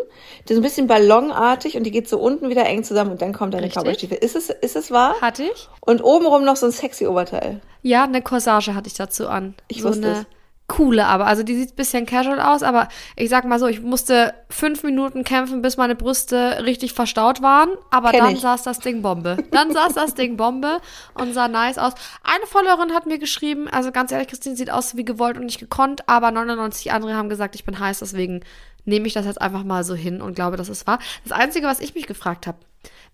die 0.49 0.55
so 0.55 0.61
ein 0.61 0.62
bisschen 0.62 0.87
ballonartig 0.87 1.77
und 1.77 1.85
die 1.85 1.90
geht 1.90 2.09
so 2.09 2.18
unten 2.18 2.51
wieder 2.51 2.64
eng 2.66 2.85
zusammen 2.85 3.12
und 3.12 3.22
dann 3.22 3.33
kommt 3.33 3.53
deine. 3.55 3.68
Cowboy-Stiefel. 3.68 4.18
Ist 4.18 4.37
es, 4.37 4.49
ist 4.49 4.77
es 4.77 4.90
wahr? 4.90 5.20
Hatte 5.20 5.42
ich? 5.42 5.68
Und 5.81 6.03
obenrum 6.03 6.44
noch 6.44 6.57
so 6.57 6.66
ein 6.66 6.72
sexy 6.72 7.07
Oberteil. 7.07 7.61
Ja, 7.83 8.05
eine 8.05 8.22
Corsage 8.22 8.75
hatte 8.75 8.88
ich 8.88 8.94
dazu 8.94 9.29
an. 9.29 9.55
Ich 9.68 9.83
so 9.83 9.88
wusste 9.88 10.07
eine 10.07 10.20
es. 10.20 10.27
Coole, 10.68 11.07
aber 11.07 11.26
also 11.26 11.42
die 11.42 11.55
sieht 11.55 11.72
ein 11.72 11.76
bisschen 11.76 12.07
casual 12.07 12.40
aus, 12.40 12.62
aber 12.62 12.88
ich 13.14 13.31
sag 13.31 13.44
mal 13.44 13.59
so, 13.59 13.66
ich 13.66 13.83
musste 13.83 14.35
fünf 14.50 14.83
Minuten 14.83 15.22
kämpfen, 15.22 15.62
bis 15.62 15.76
meine 15.76 15.94
Brüste 15.94 16.64
richtig 16.64 16.92
verstaut 16.92 17.40
waren, 17.40 17.70
aber 17.90 18.11
Kenn 18.11 18.20
dann 18.24 18.35
ich. 18.35 18.40
saß 18.40 18.62
das 18.64 18.81
Ding 18.81 19.02
Bombe. 19.02 19.37
Dann 19.52 19.72
saß 19.72 19.94
das 19.94 20.14
Ding 20.14 20.37
Bombe 20.37 20.81
und 21.14 21.35
sah 21.35 21.46
nice 21.48 21.79
aus. 21.79 21.92
Eine 22.24 22.46
Followerin 22.46 22.94
hat 22.94 23.07
mir 23.07 23.18
geschrieben, 23.18 23.68
also 23.68 23.92
ganz 23.92 24.11
ehrlich, 24.11 24.29
Christine 24.29 24.57
sieht 24.57 24.70
aus 24.70 24.96
wie 24.96 25.05
gewollt 25.05 25.37
und 25.37 25.46
nicht 25.46 25.61
gekonnt, 25.61 26.09
aber 26.09 26.31
99 26.31 26.92
andere 26.92 27.14
haben 27.14 27.29
gesagt, 27.29 27.55
ich 27.55 27.64
bin 27.64 27.79
heiß, 27.79 28.00
deswegen 28.00 28.40
nehme 28.85 29.07
ich 29.07 29.14
das 29.14 29.26
jetzt 29.26 29.40
einfach 29.40 29.64
mal 29.64 29.85
so 29.85 29.94
hin 29.94 30.20
und 30.20 30.35
glaube, 30.35 30.57
dass 30.57 30.68
es 30.68 30.87
war. 30.87 30.98
Das 31.24 31.33
Einzige, 31.33 31.66
was 31.66 31.81
ich 31.81 31.94
mich 31.94 32.07
gefragt 32.07 32.46
habe, 32.46 32.59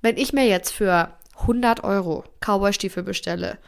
wenn 0.01 0.17
ich 0.17 0.33
mir 0.33 0.47
jetzt 0.47 0.73
für 0.73 1.11
100 1.41 1.85
Euro 1.85 2.25
Cowboy-Stiefel 2.41 3.03
bestelle, 3.03 3.59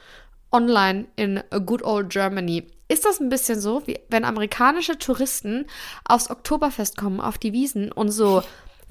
online 0.52 1.06
in 1.16 1.42
Good 1.50 1.82
Old 1.82 2.10
Germany, 2.10 2.66
ist 2.88 3.04
das 3.04 3.20
ein 3.20 3.28
bisschen 3.28 3.60
so, 3.60 3.82
wie 3.86 3.98
wenn 4.08 4.24
amerikanische 4.24 4.98
Touristen 4.98 5.66
aufs 6.04 6.30
Oktoberfest 6.30 6.96
kommen, 6.96 7.20
auf 7.20 7.38
die 7.38 7.52
Wiesen 7.52 7.90
und 7.90 8.10
so 8.10 8.42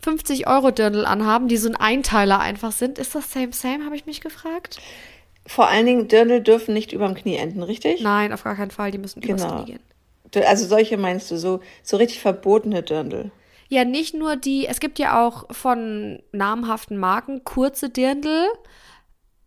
50 0.03 0.47
Euro 0.47 0.71
Dirndl 0.71 1.05
anhaben, 1.05 1.47
die 1.47 1.57
so 1.57 1.69
ein 1.69 1.75
Einteiler 1.75 2.39
einfach 2.39 2.71
sind. 2.71 2.99
Ist 2.99 3.15
das 3.15 3.31
same, 3.31 3.53
same, 3.53 3.85
habe 3.85 3.95
ich 3.95 4.05
mich 4.05 4.21
gefragt? 4.21 4.79
Vor 5.45 5.67
allen 5.67 5.85
Dingen, 5.85 6.07
Dirndl 6.07 6.41
dürfen 6.41 6.73
nicht 6.73 6.91
überm 6.93 7.15
Knie 7.15 7.35
enden, 7.35 7.63
richtig? 7.63 8.01
Nein, 8.01 8.33
auf 8.33 8.43
gar 8.43 8.55
keinen 8.55 8.71
Fall, 8.71 8.91
die 8.91 8.97
müssen 8.97 9.21
übers 9.21 9.41
Genau. 9.41 9.63
Knie 9.63 9.73
gehen. 9.73 10.45
Also 10.45 10.65
solche 10.65 10.97
meinst 10.97 11.29
du, 11.29 11.37
so, 11.37 11.59
so 11.83 11.97
richtig 11.97 12.19
verbotene 12.19 12.81
Dirndl. 12.81 13.31
Ja, 13.69 13.85
nicht 13.85 14.13
nur 14.13 14.35
die, 14.35 14.67
es 14.67 14.79
gibt 14.79 14.99
ja 14.99 15.25
auch 15.25 15.45
von 15.53 16.21
namhaften 16.31 16.97
Marken 16.97 17.43
kurze 17.43 17.89
Dirndl. 17.89 18.47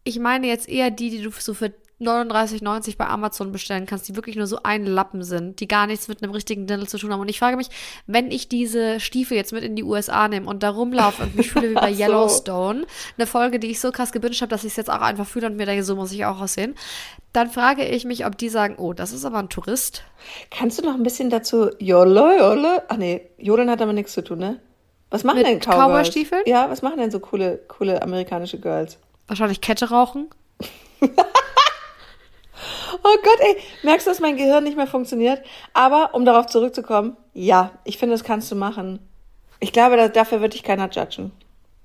Ich 0.04 0.18
meine 0.18 0.46
jetzt 0.46 0.68
eher 0.68 0.90
die, 0.90 1.11
die 1.11 1.22
du 1.22 1.30
so 1.30 1.54
für 1.54 1.72
39,90 2.00 2.98
bei 2.98 3.06
Amazon 3.06 3.52
bestellen 3.52 3.87
kannst, 3.87 4.06
die 4.06 4.16
wirklich 4.16 4.37
nur 4.37 4.46
so 4.46 4.59
ein 4.62 4.85
Lappen 4.85 5.22
sind, 5.22 5.61
die 5.61 5.68
gar 5.68 5.87
nichts 5.87 6.09
mit 6.09 6.22
einem 6.22 6.32
richtigen 6.32 6.66
Dirndl 6.66 6.87
zu 6.87 6.98
tun 6.98 7.12
haben. 7.12 7.20
Und 7.20 7.28
ich 7.30 7.38
frage 7.38 7.56
mich, 7.56 7.68
wenn 8.06 8.30
ich 8.30 8.48
diese 8.48 9.00
Stiefel 9.00 9.37
jetzt 9.37 9.52
mit 9.52 9.64
in 9.64 9.76
die 9.76 9.82
USA 9.82 10.28
nehme 10.28 10.46
und 10.46 10.62
da 10.62 10.70
rumlaufe 10.70 11.22
und 11.22 11.35
mich 11.35 11.50
fühle 11.50 11.70
wie 11.70 11.74
bei 11.74 11.92
so. 11.94 12.02
Yellowstone, 12.02 12.87
eine 13.16 13.26
Folge, 13.26 13.59
die 13.59 13.68
ich 13.68 13.80
so 13.80 13.92
krass 13.92 14.12
gewünscht 14.12 14.42
habe, 14.42 14.50
dass 14.50 14.64
ich 14.64 14.72
es 14.72 14.76
jetzt 14.76 14.90
auch 14.90 15.00
einfach 15.00 15.26
fühle 15.26 15.46
und 15.46 15.56
mir 15.56 15.64
denke, 15.64 15.85
so 15.85 15.96
muss 15.96 16.12
ich 16.12 16.26
auch 16.26 16.40
aussehen, 16.40 16.74
dann 17.32 17.50
frage 17.50 17.85
ich 17.85 18.04
mich, 18.04 18.26
ob 18.26 18.37
die 18.37 18.50
sagen, 18.50 18.76
oh, 18.78 18.92
das 18.92 19.12
ist 19.12 19.24
aber 19.24 19.38
ein 19.38 19.48
Tourist. 19.48 20.04
Kannst 20.50 20.78
du 20.78 20.85
noch 20.85 20.94
ein 20.94 21.02
bisschen 21.02 21.30
dazu 21.30 21.70
Jolle, 21.78 22.38
Jolle? 22.38 22.82
Ach 22.88 22.96
nee, 22.98 23.22
Jodeln 23.38 23.70
hat 23.70 23.80
damit 23.80 23.94
nichts 23.94 24.12
zu 24.12 24.22
tun, 24.22 24.38
ne? 24.38 24.61
Was 25.09 25.24
machen 25.24 25.38
Mit 25.38 25.46
denn 25.46 25.61
Cowboys? 25.61 25.76
Cowboy-Stiefeln? 25.76 26.42
Ja, 26.46 26.68
was 26.68 26.82
machen 26.82 26.98
denn 26.98 27.11
so 27.11 27.20
coole, 27.20 27.59
coole 27.68 28.02
amerikanische 28.02 28.59
Girls? 28.59 28.98
Wahrscheinlich 29.28 29.61
Kette 29.61 29.88
rauchen. 29.88 30.28
Oh 32.92 33.16
Gott, 33.22 33.40
ey, 33.40 33.57
merkst 33.83 34.07
du, 34.07 34.11
dass 34.11 34.20
mein 34.20 34.37
Gehirn 34.37 34.64
nicht 34.64 34.77
mehr 34.77 34.87
funktioniert? 34.87 35.42
Aber 35.72 36.14
um 36.14 36.25
darauf 36.25 36.46
zurückzukommen, 36.46 37.16
ja, 37.33 37.72
ich 37.85 37.99
finde, 37.99 38.14
das 38.14 38.25
kannst 38.25 38.51
du 38.51 38.57
machen. 38.57 39.01
Ich 39.61 39.72
glaube, 39.72 39.96
da, 39.96 40.09
dafür 40.09 40.40
wird 40.40 40.55
dich 40.55 40.62
keiner 40.62 40.90
judgen. 40.90 41.33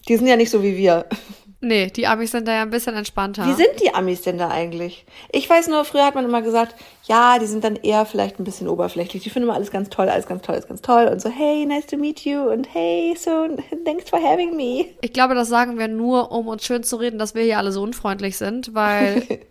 Die 0.08 0.18
sind 0.18 0.28
ja 0.28 0.36
nicht 0.36 0.50
so 0.50 0.64
wie 0.64 0.78
wir. 0.78 1.06
Nee, 1.64 1.92
die 1.92 2.08
Amis 2.08 2.32
sind 2.32 2.48
da 2.48 2.54
ja 2.56 2.64
ein 2.64 2.72
bisschen 2.72 2.96
entspannter. 2.96 3.46
Wie 3.46 3.54
sind 3.54 3.80
die 3.84 3.94
Amis 3.94 4.24
denn 4.24 4.40
da 4.40 4.50
eigentlich? 4.50 5.06
Ich 5.32 5.48
weiß 5.48 5.68
nur, 5.68 5.86
früher 5.86 6.06
hat 6.06 6.16
man 6.16 6.26
immer 6.26 6.42
gesagt, 6.42 6.74
ja, 7.04 7.38
die 7.38 7.46
sind 7.46 7.64
dann 7.64 7.76
eher 7.76 8.08
vielleicht 8.08 8.40
ein 8.40 8.44
bisschen 8.44 8.68
oberflächlich. 8.68 9.22
Die 9.22 9.30
finden 9.30 9.48
immer 9.48 9.56
alles 9.56 9.70
ganz 9.70 9.90
toll, 9.90 10.10
alles 10.10 10.26
ganz 10.26 10.42
toll, 10.42 10.56
alles 10.56 10.68
ganz 10.68 10.82
toll. 10.82 11.06
Und 11.06 11.22
so, 11.22 11.30
hey, 11.30 11.68
nice 11.68 11.86
to 11.86 11.98
meet 11.98 12.26
you. 12.26 12.50
Und 12.50 12.74
hey, 12.74 13.16
so, 13.16 13.48
thanks 13.86 14.10
for 14.10 14.20
having 14.20 14.56
me. 14.56 14.86
Ich 15.02 15.14
glaube, 15.14 15.36
das 15.36 15.50
sagen 15.50 15.78
wir 15.78 15.88
nur, 15.88 16.32
um 16.32 16.48
uns 16.48 16.66
schön 16.66 16.82
zu 16.82 16.96
reden, 16.96 17.20
dass 17.20 17.36
wir 17.36 17.44
hier 17.44 17.60
alle 17.60 17.72
so 17.72 17.84
unfreundlich 17.84 18.38
sind, 18.38 18.74
weil 18.74 19.22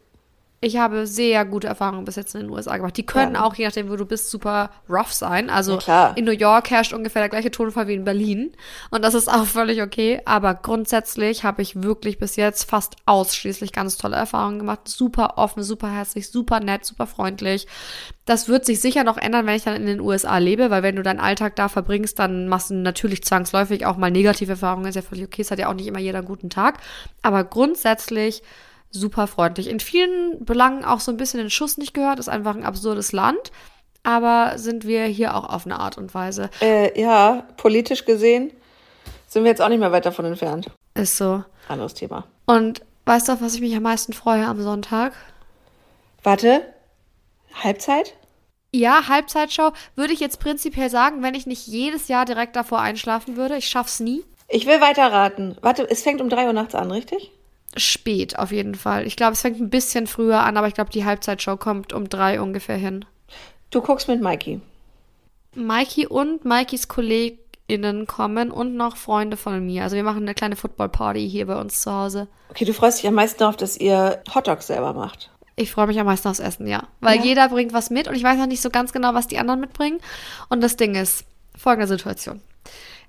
ich 0.63 0.77
habe 0.77 1.07
sehr 1.07 1.47
gute 1.47 1.69
Erfahrungen 1.69 2.05
bis 2.05 2.17
jetzt 2.17 2.35
in 2.35 2.43
den 2.43 2.51
USA 2.51 2.77
gemacht. 2.77 2.95
Die 2.99 3.07
können 3.07 3.35
Ja. 3.35 3.45
auch, 3.45 3.55
je 3.55 3.65
nachdem, 3.65 3.89
wo 3.89 3.97
du 3.97 4.05
bist, 4.05 4.29
super 4.31 4.71
rough 4.91 5.11
sein. 5.15 5.49
Also 5.49 5.79
Ja, 5.87 6.09
in 6.17 6.27
New 6.27 6.33
York 6.33 6.69
herrscht 6.71 6.93
ungefähr 6.93 7.23
der 7.23 7.31
gleiche 7.31 7.51
Tonfall 7.51 7.89
wie 7.89 7.95
in 7.95 8.05
Berlin. 8.05 8.53
Und 8.91 9.03
das 9.03 9.15
ist 9.15 9.29
auch 9.33 9.47
völlig 9.47 9.81
okay. 9.81 10.21
Aber 10.27 10.53
grundsätzlich 10.53 11.45
habe 11.45 11.63
ich 11.63 11.83
wirklich 11.83 12.19
bis 12.19 12.37
jetzt 12.37 12.69
fast 12.69 12.97
ausschließlich 13.07 13.73
ganz 13.73 13.97
tolle 13.97 14.17
Erfahrungen 14.17 14.59
gemacht. 14.59 14.87
Super 14.87 15.39
offen, 15.39 15.63
super 15.63 15.91
herzlich, 15.91 16.31
super 16.31 16.61
nett, 16.61 16.85
super 16.85 17.07
freundlich. 17.07 17.67
Das 18.27 18.47
wird 18.47 18.67
sich 18.67 18.83
sicher 18.83 19.03
noch 19.03 19.17
ändern, 19.17 19.47
wenn 19.47 19.57
ich 19.57 19.65
dann 19.65 19.77
in 19.77 19.87
den 19.87 20.01
USA 20.01 20.37
lebe, 20.37 20.69
weil 20.69 20.83
wenn 20.83 20.97
du 20.97 21.03
deinen 21.03 21.21
Alltag 21.21 21.57
da 21.57 21.71
verbringst, 21.71 22.19
dann 22.19 22.49
machst 22.49 22.69
du 22.69 22.75
natürlich 22.75 23.25
zwangsläufig 23.25 23.87
auch 23.87 23.97
mal 23.97 24.11
negative 24.11 24.53
Erfahrungen. 24.53 24.85
Ist 24.87 24.95
ja 24.95 25.01
völlig 25.03 25.25
okay. 25.25 25.41
Es 25.41 25.51
hat 25.51 25.59
ja 25.59 25.69
auch 25.71 25.75
nicht 25.75 25.87
immer 25.87 26.01
jeder 26.01 26.19
einen 26.19 26.27
guten 26.29 26.51
Tag. 26.51 26.81
Aber 27.23 27.45
grundsätzlich 27.45 28.43
super 28.91 29.27
freundlich. 29.27 29.69
In 29.69 29.81
vielen 29.81 30.45
Belangen 30.45 30.85
auch 30.85 31.01
so 31.01 31.11
ein 31.11 31.17
bisschen 31.17 31.41
den 31.41 31.51
Schuss 31.51 31.79
nicht 31.79 31.95
gehört. 31.95 32.19
Ist 32.19 32.29
einfach 32.29 32.55
ein 32.55 32.65
absurdes 32.65 33.13
Land. 33.13 33.53
Aber 34.03 34.59
sind 34.59 34.87
wir 34.87 35.05
hier 35.05 35.37
auch 35.37 35.49
auf 35.49 35.67
eine 35.67 35.79
Art 35.79 35.99
und 35.99 36.15
Weise. 36.15 36.49
Äh, 36.61 36.99
ja, 37.01 37.45
politisch 37.57 38.07
gesehen 38.07 38.51
sind 39.31 39.45
wir 39.45 39.51
jetzt 39.51 39.63
auch 39.63 39.69
nicht 39.69 39.79
mehr 39.79 39.93
weit 39.93 40.07
davon 40.07 40.25
entfernt. 40.25 40.71
Ist 40.95 41.17
so. 41.17 41.45
Anderes 41.69 41.95
Thema. 41.95 42.25
Und 42.47 42.83
weißt 43.05 43.29
du, 43.29 43.33
auf 43.33 43.41
was 43.41 43.55
ich 43.55 43.61
mich 43.61 43.77
am 43.77 43.85
meisten 43.85 44.13
freue 44.13 44.47
am 44.47 44.61
Sonntag? 44.61 45.13
Warte, 46.23 46.63
Halbzeit? 47.55 48.15
Ja, 48.73 49.09
Halbzeitshow 49.09 49.73
würde 49.95 50.13
ich 50.13 50.21
jetzt 50.21 50.41
prinzipiell 50.41 50.91
sagen, 50.91 51.23
wenn 51.23 51.35
ich 51.35 51.47
nicht 51.47 51.67
jedes 51.67 52.09
Jahr 52.09 52.25
direkt 52.25 52.57
davor 52.57 52.81
einschlafen 52.81 53.37
würde. 53.37 53.57
Ich 53.57 53.69
schaff's 53.69 54.01
nie. 54.01 54.25
Ich 54.49 54.67
will 54.67 54.81
weiter 54.81 55.13
raten. 55.13 55.57
Warte, 55.61 55.89
es 55.89 56.03
fängt 56.03 56.21
um 56.21 56.29
drei 56.29 56.47
Uhr 56.47 56.53
nachts 56.53 56.75
an, 56.75 56.91
richtig? 56.91 57.33
Spät 57.77 58.39
auf 58.39 58.51
jeden 58.53 58.75
Fall. 58.75 59.07
Ich 59.07 59.17
glaube, 59.17 59.33
es 59.33 59.43
fängt 59.43 59.61
ein 59.61 59.71
bisschen 59.71 60.07
früher 60.07 60.41
an, 60.41 60.57
aber 60.57 60.67
ich 60.69 60.75
glaube, 60.75 60.91
die 60.91 61.05
Halbzeitshow 61.05 61.57
kommt 61.57 61.93
um 61.93 62.09
drei 62.09 62.41
ungefähr 62.41 62.77
hin. 62.77 63.05
Du 63.71 63.81
guckst 63.81 64.09
mit 64.09 64.21
Mikey. 64.21 64.61
Mikey 65.55 66.07
und 66.07 66.45
Mikeys 66.45 66.89
KollegInnen 66.89 68.07
kommen 68.07 68.51
und 68.51 68.75
noch 68.77 68.97
Freunde 68.97 69.37
von 69.37 69.65
mir. 69.65 69.85
Also 69.85 69.97
wir 69.97 70.03
machen 70.03 70.23
eine 70.23 70.35
kleine 70.35 70.57
Football-Party 70.57 71.29
hier 71.29 71.47
bei 71.47 71.61
uns 71.61 71.81
zu 71.83 71.93
Hause. 71.93 72.29
Okay, 72.51 72.65
du 72.65 72.73
freust 72.75 72.99
dich 72.99 73.09
am 73.09 73.15
meisten 73.15 73.39
darauf, 73.39 73.57
dass 73.57 73.77
ihr 73.77 74.23
Hotdogs 74.35 74.67
selber 74.67 74.93
macht. 74.93 75.31
Ich 75.57 75.73
freue 75.73 75.87
mich 75.87 76.01
am 76.01 76.07
meisten 76.07 76.27
aufs 76.29 76.39
Essen, 76.41 76.67
ja. 76.67 76.85
Weil 77.01 77.19
Ja. 77.19 77.25
jeder 77.25 77.49
bringt 77.49 77.73
was 77.73 77.91
mit 77.91 78.09
und 78.09 78.15
ich 78.15 78.23
weiß 78.23 78.39
noch 78.39 78.47
nicht 78.47 78.63
so 78.63 78.71
ganz 78.71 78.93
genau, 78.93 79.15
was 79.15 79.27
die 79.29 79.39
anderen 79.39 79.61
mitbringen. 79.61 79.99
Und 80.49 80.63
das 80.63 80.77
Ding 80.77 80.95
ist, 80.95 81.25
folgende 81.57 81.87
Situation. 81.87 82.41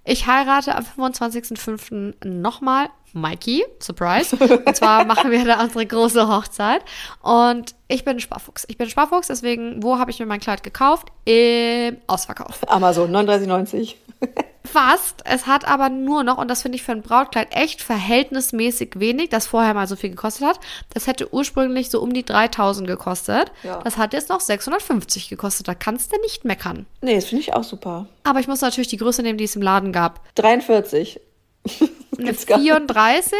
Ich 0.03 0.25
heirate 0.25 0.75
am 0.75 0.83
25.05. 0.83 2.25
nochmal 2.25 2.89
Mikey, 3.13 3.63
Surprise. 3.79 4.35
Und 4.35 4.75
zwar 4.75 5.05
machen 5.05 5.31
wir 5.31 5.45
da 5.45 5.61
unsere 5.61 5.85
große 5.85 6.27
Hochzeit. 6.27 6.81
Und 7.21 7.75
ich 7.87 8.03
bin 8.03 8.17
ein 8.17 8.19
Sparfuchs. 8.19 8.65
Ich 8.67 8.77
bin 8.77 8.87
ein 8.87 8.89
Sparfuchs, 8.89 9.27
deswegen, 9.27 9.83
wo 9.83 9.99
habe 9.99 10.09
ich 10.11 10.19
mir 10.19 10.25
mein 10.25 10.39
Kleid 10.39 10.63
gekauft? 10.63 11.09
Im 11.25 11.97
Ausverkauf. 12.07 12.67
Amazon, 12.69 13.11
39,90. 13.11 13.95
Fast. 14.63 15.21
Es 15.25 15.47
hat 15.47 15.67
aber 15.67 15.89
nur 15.89 16.23
noch, 16.23 16.37
und 16.37 16.47
das 16.47 16.61
finde 16.61 16.75
ich 16.75 16.83
für 16.83 16.91
ein 16.91 17.01
Brautkleid 17.01 17.47
echt 17.51 17.81
verhältnismäßig 17.81 18.99
wenig, 18.99 19.29
das 19.29 19.47
vorher 19.47 19.73
mal 19.73 19.87
so 19.87 19.95
viel 19.95 20.11
gekostet 20.11 20.47
hat. 20.47 20.59
Das 20.93 21.07
hätte 21.07 21.33
ursprünglich 21.33 21.89
so 21.89 22.01
um 22.01 22.13
die 22.13 22.23
3000 22.23 22.87
gekostet. 22.87 23.51
Ja. 23.63 23.79
Das 23.83 23.97
hat 23.97 24.13
jetzt 24.13 24.29
noch 24.29 24.39
650 24.39 25.29
gekostet. 25.29 25.67
Da 25.67 25.73
kannst 25.73 26.13
du 26.13 26.21
nicht 26.21 26.45
meckern. 26.45 26.85
Nee, 27.01 27.15
das 27.15 27.25
finde 27.25 27.41
ich 27.41 27.53
auch 27.53 27.63
super. 27.63 28.07
Aber 28.23 28.39
ich 28.39 28.47
muss 28.47 28.61
natürlich 28.61 28.87
die 28.87 28.97
Größe 28.97 29.23
nehmen, 29.23 29.37
die 29.37 29.45
es 29.45 29.55
im 29.55 29.61
Laden 29.61 29.91
gab. 29.91 30.21
43. 30.35 31.19
Eine 31.63 31.89
Gibt's 32.17 32.45
gar 32.45 32.57
nicht. 32.57 32.67
34. 32.67 33.37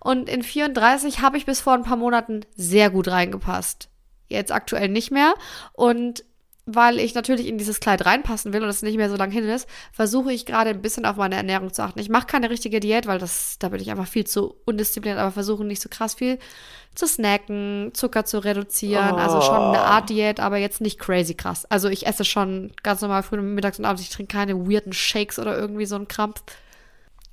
Und 0.00 0.28
in 0.28 0.42
34 0.42 1.20
habe 1.20 1.36
ich 1.36 1.46
bis 1.46 1.60
vor 1.60 1.72
ein 1.72 1.82
paar 1.82 1.96
Monaten 1.96 2.44
sehr 2.56 2.90
gut 2.90 3.08
reingepasst. 3.08 3.88
Jetzt 4.28 4.52
aktuell 4.52 4.88
nicht 4.88 5.10
mehr. 5.10 5.34
Und 5.72 6.24
weil 6.66 6.98
ich 6.98 7.14
natürlich 7.14 7.46
in 7.46 7.58
dieses 7.58 7.78
Kleid 7.78 8.04
reinpassen 8.04 8.52
will 8.52 8.62
und 8.62 8.68
es 8.68 8.82
nicht 8.82 8.96
mehr 8.96 9.08
so 9.08 9.16
lang 9.16 9.30
hin 9.30 9.48
ist, 9.48 9.68
versuche 9.92 10.32
ich 10.32 10.46
gerade 10.46 10.70
ein 10.70 10.82
bisschen 10.82 11.06
auf 11.06 11.16
meine 11.16 11.36
Ernährung 11.36 11.72
zu 11.72 11.82
achten. 11.82 12.00
Ich 12.00 12.08
mache 12.08 12.26
keine 12.26 12.50
richtige 12.50 12.80
Diät, 12.80 13.06
weil 13.06 13.20
das, 13.20 13.56
da 13.60 13.68
bin 13.68 13.80
ich 13.80 13.90
einfach 13.90 14.08
viel 14.08 14.26
zu 14.26 14.56
undiszipliniert, 14.64 15.20
aber 15.20 15.30
versuche 15.30 15.64
nicht 15.64 15.80
so 15.80 15.88
krass 15.88 16.14
viel 16.14 16.38
zu 16.96 17.06
snacken, 17.06 17.92
Zucker 17.94 18.24
zu 18.24 18.42
reduzieren. 18.42 19.14
Also 19.14 19.40
schon 19.42 19.54
eine 19.54 19.80
Art 19.80 20.10
Diät, 20.10 20.40
aber 20.40 20.56
jetzt 20.56 20.80
nicht 20.80 20.98
crazy 20.98 21.34
krass. 21.34 21.66
Also 21.66 21.88
ich 21.88 22.06
esse 22.06 22.24
schon 22.24 22.72
ganz 22.82 23.00
normal 23.00 23.22
früh, 23.22 23.40
mittags 23.40 23.78
und 23.78 23.84
abends. 23.84 24.02
Ich 24.02 24.10
trinke 24.10 24.36
keine 24.36 24.56
weirden 24.68 24.92
Shakes 24.92 25.38
oder 25.38 25.56
irgendwie 25.56 25.86
so 25.86 25.94
einen 25.94 26.08
Krampf 26.08 26.42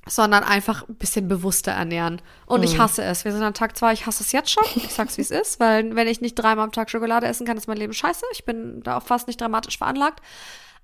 sondern 0.07 0.43
einfach 0.43 0.87
ein 0.87 0.95
bisschen 0.95 1.27
bewusster 1.27 1.71
ernähren. 1.71 2.21
Und 2.45 2.59
Mhm. 2.61 2.65
ich 2.65 2.77
hasse 2.79 3.03
es. 3.03 3.23
Wir 3.25 3.31
sind 3.31 3.43
an 3.43 3.53
Tag 3.53 3.77
zwei, 3.77 3.93
ich 3.93 4.05
hasse 4.05 4.23
es 4.23 4.31
jetzt 4.31 4.51
schon. 4.51 4.63
Ich 4.75 4.93
sag's, 4.93 5.17
wie 5.17 5.21
es 5.21 5.31
ist, 5.31 5.59
weil 5.59 5.95
wenn 5.95 6.07
ich 6.07 6.19
nicht 6.21 6.35
dreimal 6.35 6.65
am 6.65 6.71
Tag 6.71 6.89
Schokolade 6.89 7.25
essen 7.27 7.45
kann, 7.47 7.57
ist 7.57 7.67
mein 7.67 7.77
Leben 7.77 7.93
scheiße. 7.93 8.25
Ich 8.33 8.45
bin 8.45 8.81
da 8.83 8.97
auch 8.97 9.03
fast 9.03 9.27
nicht 9.27 9.39
dramatisch 9.39 9.77
veranlagt. 9.77 10.21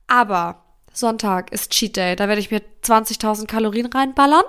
Aber 0.08 0.64
Sonntag 0.94 1.52
ist 1.52 1.72
Cheat 1.72 1.98
Day. 1.98 2.16
Da 2.16 2.28
werde 2.28 2.40
ich 2.42 2.50
mir 2.52 2.62
20.000 2.84 3.48
Kalorien 3.48 3.88
reinballern. 3.88 4.44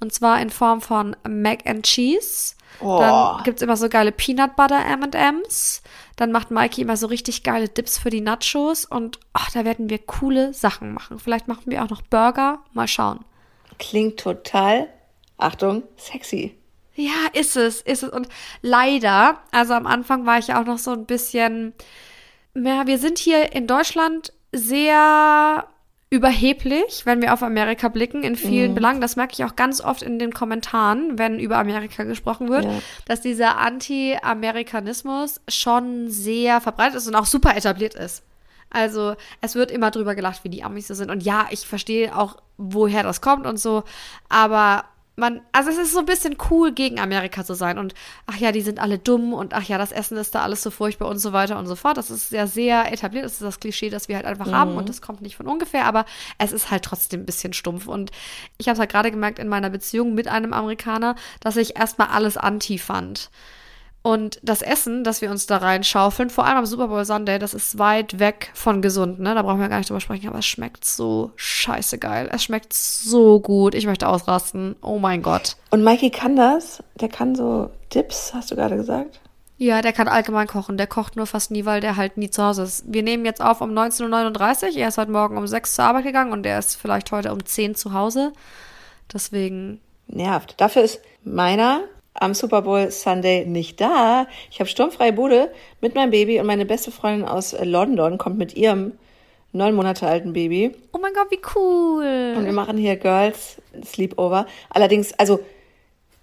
Und 0.00 0.12
zwar 0.12 0.40
in 0.40 0.50
Form 0.50 0.80
von 0.80 1.16
Mac 1.28 1.66
and 1.66 1.84
Cheese. 1.84 2.54
Oh. 2.80 2.98
Dann 3.00 3.42
gibt's 3.42 3.62
immer 3.62 3.76
so 3.76 3.88
geile 3.88 4.12
Peanut 4.12 4.54
Butter 4.54 4.84
M&M's. 4.84 5.82
Dann 6.14 6.30
macht 6.30 6.52
Mikey 6.52 6.82
immer 6.82 6.96
so 6.96 7.08
richtig 7.08 7.42
geile 7.42 7.68
Dips 7.68 7.98
für 7.98 8.10
die 8.10 8.20
Nachos. 8.20 8.84
Und 8.84 9.18
ach, 9.32 9.50
da 9.50 9.64
werden 9.64 9.90
wir 9.90 9.98
coole 9.98 10.54
Sachen 10.54 10.92
machen. 10.92 11.18
Vielleicht 11.18 11.48
machen 11.48 11.64
wir 11.66 11.82
auch 11.82 11.88
noch 11.90 12.02
Burger. 12.02 12.60
Mal 12.74 12.86
schauen. 12.86 13.24
Klingt 13.78 14.18
total, 14.20 14.88
Achtung, 15.36 15.82
sexy. 15.96 16.54
Ja, 16.94 17.28
ist 17.32 17.56
es, 17.56 17.80
ist 17.82 18.02
es. 18.02 18.08
Und 18.10 18.28
leider, 18.60 19.38
also 19.52 19.74
am 19.74 19.86
Anfang 19.86 20.26
war 20.26 20.38
ich 20.38 20.48
ja 20.48 20.60
auch 20.60 20.66
noch 20.66 20.78
so 20.78 20.90
ein 20.90 21.06
bisschen, 21.06 21.72
ja, 22.54 22.86
wir 22.88 22.98
sind 22.98 23.18
hier 23.18 23.52
in 23.54 23.66
Deutschland 23.68 24.32
sehr 24.52 25.68
überheblich, 26.10 27.02
wenn 27.04 27.20
wir 27.20 27.34
auf 27.34 27.42
Amerika 27.42 27.88
blicken, 27.88 28.22
in 28.24 28.34
vielen 28.34 28.70
Mhm. 28.70 28.74
Belangen. 28.74 29.00
Das 29.02 29.14
merke 29.16 29.34
ich 29.34 29.44
auch 29.44 29.54
ganz 29.56 29.80
oft 29.82 30.02
in 30.02 30.18
den 30.18 30.32
Kommentaren, 30.32 31.18
wenn 31.18 31.38
über 31.38 31.58
Amerika 31.58 32.02
gesprochen 32.04 32.48
wird, 32.48 32.64
Ja. 32.64 32.80
dass 33.06 33.20
dieser 33.20 33.58
Anti-Amerikanismus 33.58 35.40
schon 35.48 36.10
sehr 36.10 36.60
verbreitet 36.60 36.96
ist 36.96 37.06
und 37.08 37.14
auch 37.14 37.26
super 37.26 37.56
etabliert 37.56 37.94
ist. 37.94 38.22
Also 38.70 39.16
es 39.40 39.54
wird 39.54 39.70
immer 39.70 39.90
drüber 39.90 40.14
gelacht, 40.14 40.44
wie 40.44 40.50
die 40.50 40.62
Amis 40.62 40.88
so 40.88 40.94
sind. 40.94 41.10
Und 41.10 41.22
ja, 41.22 41.46
ich 41.50 41.66
verstehe 41.66 42.16
auch, 42.16 42.36
woher 42.56 43.02
das 43.02 43.20
kommt 43.20 43.46
und 43.46 43.58
so. 43.58 43.84
Aber 44.28 44.84
man, 45.18 45.40
also 45.52 45.70
es 45.70 45.76
ist 45.76 45.92
so 45.92 45.98
ein 45.98 46.06
bisschen 46.06 46.36
cool, 46.50 46.72
gegen 46.72 47.00
Amerika 47.00 47.44
zu 47.44 47.54
sein. 47.54 47.76
Und 47.76 47.94
ach 48.26 48.36
ja, 48.36 48.52
die 48.52 48.60
sind 48.60 48.78
alle 48.78 48.98
dumm 48.98 49.34
und 49.34 49.52
ach 49.52 49.64
ja, 49.64 49.76
das 49.76 49.92
Essen 49.92 50.16
ist 50.16 50.34
da 50.34 50.42
alles 50.42 50.62
so 50.62 50.70
furchtbar 50.70 51.08
und 51.08 51.18
so 51.18 51.32
weiter 51.32 51.58
und 51.58 51.66
so 51.66 51.74
fort. 51.74 51.96
Das 51.96 52.10
ist 52.10 52.30
ja 52.30 52.46
sehr 52.46 52.92
etabliert. 52.92 53.24
Das 53.24 53.32
ist 53.32 53.42
das 53.42 53.60
Klischee, 53.60 53.90
das 53.90 54.08
wir 54.08 54.16
halt 54.16 54.26
einfach 54.26 54.50
haben 54.52 54.76
und 54.76 54.88
das 54.88 55.02
kommt 55.02 55.20
nicht 55.20 55.36
von 55.36 55.46
ungefähr. 55.46 55.86
Aber 55.86 56.06
es 56.38 56.52
ist 56.52 56.70
halt 56.70 56.84
trotzdem 56.84 57.22
ein 57.22 57.26
bisschen 57.26 57.52
stumpf. 57.52 57.88
Und 57.88 58.12
ich 58.58 58.68
habe 58.68 58.78
halt 58.78 58.90
gerade 58.90 59.10
gemerkt 59.10 59.38
in 59.40 59.48
meiner 59.48 59.70
Beziehung 59.70 60.14
mit 60.14 60.28
einem 60.28 60.52
Amerikaner, 60.52 61.16
dass 61.40 61.56
ich 61.56 61.76
erstmal 61.76 62.08
alles 62.08 62.36
anti 62.36 62.78
fand. 62.78 63.30
Und 64.02 64.38
das 64.42 64.62
Essen, 64.62 65.04
das 65.04 65.20
wir 65.22 65.30
uns 65.30 65.46
da 65.46 65.58
reinschaufeln, 65.58 66.30
vor 66.30 66.46
allem 66.46 66.58
am 66.58 66.66
Super 66.66 66.88
Bowl 66.88 67.04
Sunday, 67.04 67.38
das 67.38 67.52
ist 67.52 67.78
weit 67.78 68.18
weg 68.18 68.50
von 68.54 68.80
gesund, 68.80 69.18
ne? 69.18 69.34
Da 69.34 69.42
brauchen 69.42 69.60
wir 69.60 69.68
gar 69.68 69.78
nicht 69.78 69.90
drüber 69.90 70.00
sprechen, 70.00 70.28
aber 70.28 70.38
es 70.38 70.46
schmeckt 70.46 70.84
so 70.84 71.32
scheiße 71.36 71.98
geil. 71.98 72.28
Es 72.32 72.44
schmeckt 72.44 72.72
so 72.72 73.40
gut. 73.40 73.74
Ich 73.74 73.86
möchte 73.86 74.08
ausrasten. 74.08 74.76
Oh 74.82 74.98
mein 74.98 75.22
Gott. 75.22 75.56
Und 75.70 75.84
Mikey 75.84 76.10
kann 76.10 76.36
das? 76.36 76.82
Der 77.00 77.08
kann 77.08 77.34
so 77.34 77.70
Dips, 77.92 78.32
hast 78.34 78.50
du 78.50 78.56
gerade 78.56 78.76
gesagt? 78.76 79.20
Ja, 79.60 79.82
der 79.82 79.92
kann 79.92 80.06
allgemein 80.06 80.46
kochen. 80.46 80.76
Der 80.76 80.86
kocht 80.86 81.16
nur 81.16 81.26
fast 81.26 81.50
nie, 81.50 81.64
weil 81.64 81.80
der 81.80 81.96
halt 81.96 82.16
nie 82.16 82.30
zu 82.30 82.44
Hause 82.44 82.62
ist. 82.62 82.84
Wir 82.86 83.02
nehmen 83.02 83.24
jetzt 83.24 83.42
auf 83.42 83.60
um 83.60 83.72
19.39 83.72 84.70
Uhr. 84.70 84.76
Er 84.76 84.88
ist 84.88 84.98
heute 84.98 85.10
Morgen 85.10 85.36
um 85.36 85.48
6 85.48 85.74
zur 85.74 85.84
Arbeit 85.84 86.04
gegangen 86.04 86.32
und 86.32 86.44
der 86.44 86.60
ist 86.60 86.76
vielleicht 86.76 87.10
heute 87.10 87.32
um 87.32 87.44
10 87.44 87.74
zu 87.74 87.92
Hause. 87.92 88.32
Deswegen, 89.12 89.80
Nervt. 90.06 90.54
Dafür 90.58 90.82
ist 90.82 91.00
meiner 91.24 91.80
am 92.20 92.34
Super 92.34 92.62
Bowl 92.62 92.90
Sunday 92.90 93.44
nicht 93.46 93.80
da. 93.80 94.26
Ich 94.50 94.60
habe 94.60 94.68
sturmfreie 94.68 95.12
Bude 95.12 95.50
mit 95.80 95.94
meinem 95.94 96.10
Baby 96.10 96.40
und 96.40 96.46
meine 96.46 96.66
beste 96.66 96.90
Freundin 96.90 97.26
aus 97.26 97.56
London 97.62 98.18
kommt 98.18 98.38
mit 98.38 98.54
ihrem 98.56 98.92
neun 99.52 99.74
Monate 99.74 100.06
alten 100.06 100.32
Baby. 100.32 100.72
oh 100.92 100.98
mein 100.98 101.14
Gott, 101.14 101.30
wie 101.30 101.40
cool. 101.54 102.34
Und 102.36 102.44
wir 102.44 102.52
machen 102.52 102.76
hier 102.76 102.96
Girls 102.96 103.60
Sleepover. 103.84 104.46
Allerdings, 104.70 105.12
also 105.14 105.40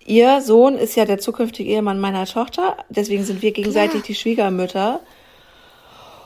ihr 0.06 0.42
Sohn 0.42 0.76
ist 0.76 0.96
ja 0.96 1.06
der 1.06 1.18
zukünftige 1.18 1.72
Ehemann 1.72 2.00
meiner 2.00 2.26
Tochter. 2.26 2.78
Deswegen 2.90 3.24
sind 3.24 3.42
wir 3.42 3.52
gegenseitig 3.52 3.92
Klar. 3.92 4.04
die 4.08 4.16
Schwiegermütter. 4.16 5.00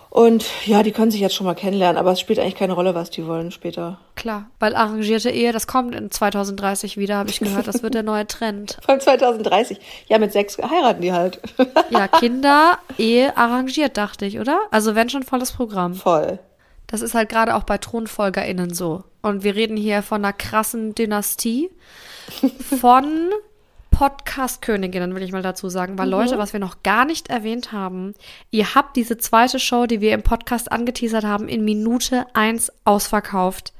Und 0.10 0.46
ja, 0.66 0.82
die 0.82 0.92
können 0.92 1.12
sich 1.12 1.22
jetzt 1.22 1.36
schon 1.36 1.46
mal 1.46 1.54
kennenlernen, 1.54 1.98
aber 1.98 2.12
es 2.14 2.20
spielt 2.20 2.40
eigentlich 2.40 2.56
keine 2.56 2.74
Rolle, 2.74 2.96
was 2.96 3.12
die 3.12 3.28
wollen 3.28 3.52
später. 3.52 4.00
Klar, 4.16 4.50
weil 4.60 4.76
arrangierte 4.76 5.30
Ehe, 5.30 5.52
das 5.52 5.68
kommt 5.68 5.94
in 5.94 6.10
2030 6.10 6.98
wieder, 6.98 7.18
habe 7.18 7.30
ich 7.30 7.40
gehört. 7.40 7.68
Das 7.68 7.84
wird 7.84 7.94
der 7.94 8.02
neue 8.04 8.26
Trend. 8.26 8.78
Allem 8.88 9.00
2030. 9.00 9.80
Ja, 10.08 10.18
mit 10.18 10.32
sechs 10.32 10.58
heiraten 10.58 11.02
die 11.02 11.14
halt. 11.14 11.40
Ja, 11.92 12.08
Kinder, 12.08 12.78
Ehe 12.98 13.36
arrangiert, 13.38 13.98
dachte 13.98 14.26
ich, 14.26 14.40
oder? 14.40 14.60
Also 14.72 14.96
wenn 14.96 15.10
schon 15.10 15.24
volles 15.24 15.52
Programm. 15.52 15.96
Voll. 15.96 16.40
Das 16.88 17.02
ist 17.02 17.14
halt 17.14 17.30
gerade 17.30 17.56
auch 17.56 17.64
bei 17.64 17.78
ThronfolgerInnen 17.78 18.74
so. 18.74 19.04
Und 19.22 19.44
wir 19.44 19.56
reden 19.56 19.78
hier 19.78 20.02
von 20.02 20.24
einer 20.24 20.34
krassen 20.34 20.96
Dynastie 20.96 21.70
von 22.80 23.30
Podcast-Königinnen, 24.00 25.14
will 25.14 25.24
ich 25.24 25.34
mal 25.34 25.42
dazu 25.42 25.68
sagen. 25.68 25.98
Weil 25.98 26.08
Leute, 26.08 26.38
was 26.38 26.54
wir 26.54 26.62
noch 26.62 26.84
gar 26.84 27.04
nicht 27.04 27.30
erwähnt 27.30 27.74
haben, 27.74 28.14
ihr 28.50 28.74
habt 28.74 28.96
diese 28.96 29.18
zweite 29.18 29.60
Show, 29.60 29.88
die 29.88 30.00
wir 30.00 30.14
im 30.14 30.24
Podcast 30.24 30.72
angeteasert 30.72 31.26
haben, 31.26 31.50
in 31.50 31.66
Minute 31.66 32.26
eins 32.34 32.72
ausverkauft. 32.86 33.74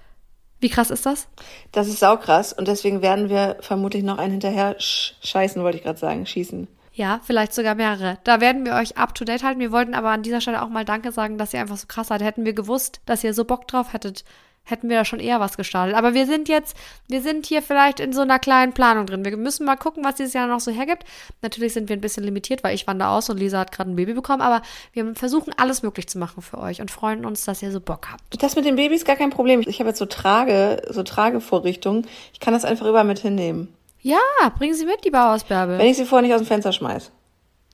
Wie 0.60 0.68
krass 0.68 0.90
ist 0.90 1.06
das? 1.06 1.30
Das 1.72 1.88
ist 1.88 2.00
saukrass 2.00 2.52
und 2.52 2.68
deswegen 2.68 3.02
werden 3.02 3.30
wir 3.30 3.56
vermutlich 3.62 4.04
noch 4.04 4.18
einen 4.18 4.32
hinterher 4.32 4.76
sch 4.78 5.14
scheißen, 5.22 5.64
wollte 5.64 5.78
ich 5.78 5.86
gerade 5.86 6.00
sagen, 6.00 6.26
schießen. 6.26 6.68
Ja, 6.92 7.22
vielleicht 7.24 7.54
sogar 7.54 7.76
mehrere. 7.76 8.18
Da 8.26 8.42
werden 8.42 8.66
wir 8.66 8.74
euch 8.74 8.98
up 8.98 9.16
to 9.16 9.24
date 9.24 9.44
halten. 9.44 9.62
Wir 9.62 9.72
wollten 9.72 9.94
aber 9.94 10.10
an 10.10 10.22
dieser 10.22 10.42
Stelle 10.42 10.62
auch 10.62 10.68
mal 10.68 10.84
Danke 10.84 11.14
sagen, 11.14 11.38
dass 11.38 11.54
ihr 11.54 11.62
einfach 11.62 11.78
so 11.78 11.88
krass 11.88 12.10
seid. 12.10 12.22
Hätten 12.22 12.44
wir 12.44 12.52
gewusst, 12.52 13.00
dass 13.06 13.24
ihr 13.24 13.34
so 13.34 13.46
Bock 13.46 13.70
drauf 13.70 13.94
hättet, 13.94 14.26
hätten 14.64 14.90
wir 14.90 14.98
da 14.98 15.06
schon 15.06 15.20
eher 15.20 15.40
was 15.40 15.58
gestartet. 15.58 15.96
Aber 15.96 16.14
wir 16.14 16.26
sind 16.26 16.48
jetzt, 16.48 16.76
wir 17.08 17.22
sind 17.22 17.46
hier 17.46 17.62
vielleicht 17.62 18.00
in 18.00 18.14
so 18.14 18.22
einer 18.22 18.40
kleinen 18.40 18.74
Planung 18.74 19.06
drin. 19.06 19.26
Wir 19.26 19.36
müssen 19.36 19.66
mal 19.66 19.76
gucken, 19.76 20.04
was 20.04 20.16
dieses 20.16 20.34
Jahr 20.34 20.48
noch 20.48 20.60
so 20.60 20.72
hergibt. 20.72 21.06
Natürlich 21.42 21.74
sind 21.74 21.90
wir 21.90 21.96
ein 21.96 22.02
bisschen 22.02 22.24
limitiert, 22.24 22.64
weil 22.64 22.76
ich 22.76 22.88
wandere 22.88 23.10
aus 23.10 23.30
und 23.30 23.38
Lisa 23.38 23.60
hat 23.60 23.72
gerade 23.72 23.90
ein 23.90 23.96
Baby 23.96 24.14
bekommen. 24.14 24.42
Aber 24.42 24.62
wir 24.94 25.16
versuchen 25.16 25.54
alles 25.58 25.82
möglich 25.82 26.08
zu 26.08 26.18
machen 26.18 26.42
für 26.42 26.60
euch 26.60 26.82
und 26.82 26.92
freuen 26.92 27.26
uns, 27.26 27.46
dass 27.46 27.62
ihr 27.62 27.72
so 27.72 27.80
Bock 27.80 28.08
habt. 28.12 28.42
Das 28.42 28.56
mit 28.56 28.66
dem 28.66 28.76
Baby 28.76 28.96
ist 28.96 29.06
gar 29.06 29.16
kein 29.16 29.32
Problem. 29.32 29.62
Ich 29.66 29.80
habe 29.80 29.90
jetzt 29.90 30.00
so 30.00 30.06
Trage, 30.06 30.82
so 30.90 31.04
Tragevorrichtungen. 31.04 32.08
Ich 32.34 32.40
kann 32.40 32.54
das 32.54 32.66
einfach 32.66 32.86
überall 32.86 33.06
mit 33.06 33.20
hinnehmen. 33.20 33.74
Ja, 34.02 34.20
bringen 34.58 34.76
Sie 34.76 34.86
mit, 34.86 35.04
die 35.04 35.12
Bauhausbärbel. 35.12 35.78
Wenn 35.78 35.88
ich 35.88 35.98
sie 35.98 36.06
vorher 36.06 36.26
nicht 36.26 36.34
aus 36.34 36.42
dem 36.42 36.48
Fenster 36.48 36.72
schmeiß. 36.72 37.12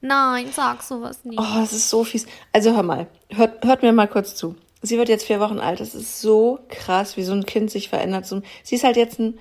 Nein, 0.02 0.48
sag 0.52 0.84
sowas 0.84 1.24
nicht. 1.24 1.40
Oh, 1.40 1.56
das 1.56 1.74
ist 1.74 1.90
so 1.90 2.04
fies. 2.04 2.26
Also 2.52 2.76
hör 2.76 2.84
mal, 2.84 3.08
hört, 3.30 3.64
hört 3.64 3.82
mir 3.82 3.92
mal 3.94 4.08
kurz 4.08 4.36
zu. 4.36 4.56
Sie 4.82 4.98
wird 4.98 5.10
jetzt 5.10 5.26
vier 5.26 5.40
Wochen 5.40 5.60
alt. 5.60 5.80
Das 5.80 5.96
ist 5.96 6.22
so 6.22 6.60
krass, 6.70 7.18
wie 7.18 7.24
so 7.24 7.34
ein 7.34 7.46
Kind 7.46 7.72
sich 7.72 7.90
verändert. 7.90 8.26
Sie 8.64 8.76
ist 8.76 8.84
halt 8.84 8.98
jetzt 8.98 9.20
ein, 9.20 9.40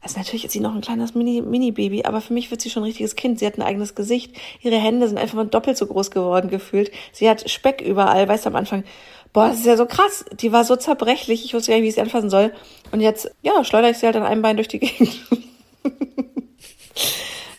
also 0.00 0.18
natürlich 0.18 0.44
ist 0.44 0.52
sie 0.52 0.60
noch 0.60 0.74
ein 0.74 0.80
kleines 0.80 1.14
Mini, 1.14 1.42
Mini-Baby, 1.42 2.04
aber 2.04 2.20
für 2.20 2.32
mich 2.32 2.50
wird 2.50 2.60
sie 2.60 2.70
schon 2.70 2.82
ein 2.82 2.86
richtiges 2.86 3.16
Kind. 3.16 3.38
Sie 3.38 3.46
hat 3.46 3.58
ein 3.58 3.62
eigenes 3.62 3.94
Gesicht. 3.94 4.34
Ihre 4.62 4.76
Hände 4.76 5.08
sind 5.08 5.18
einfach 5.18 5.34
mal 5.34 5.46
doppelt 5.46 5.76
so 5.76 5.86
groß 5.86 6.10
geworden 6.10 6.48
gefühlt. 6.48 6.90
Sie 7.12 7.28
hat 7.28 7.50
Speck 7.50 7.80
überall, 7.80 8.28
weißt 8.28 8.46
du, 8.46 8.50
am 8.50 8.56
Anfang. 8.56 8.84
Boah, 9.32 9.48
das 9.48 9.60
ist 9.60 9.66
ja 9.66 9.76
so 9.76 9.86
krass. 9.86 10.24
Die 10.40 10.52
war 10.52 10.64
so 10.64 10.76
zerbrechlich. 10.76 11.44
Ich 11.44 11.54
wusste 11.54 11.70
gar 11.70 11.76
nicht, 11.76 11.84
wie 11.84 11.88
ich 11.88 11.94
sie 11.94 12.00
anfassen 12.00 12.30
soll. 12.30 12.52
Und 12.92 13.00
jetzt, 13.00 13.30
ja, 13.42 13.62
schleudere 13.64 13.90
ich 13.90 13.98
sie 13.98 14.06
halt 14.06 14.16
an 14.16 14.24
einem 14.24 14.42
Bein 14.42 14.56
durch 14.56 14.68
die 14.68 14.80
Gegend. 14.80 15.20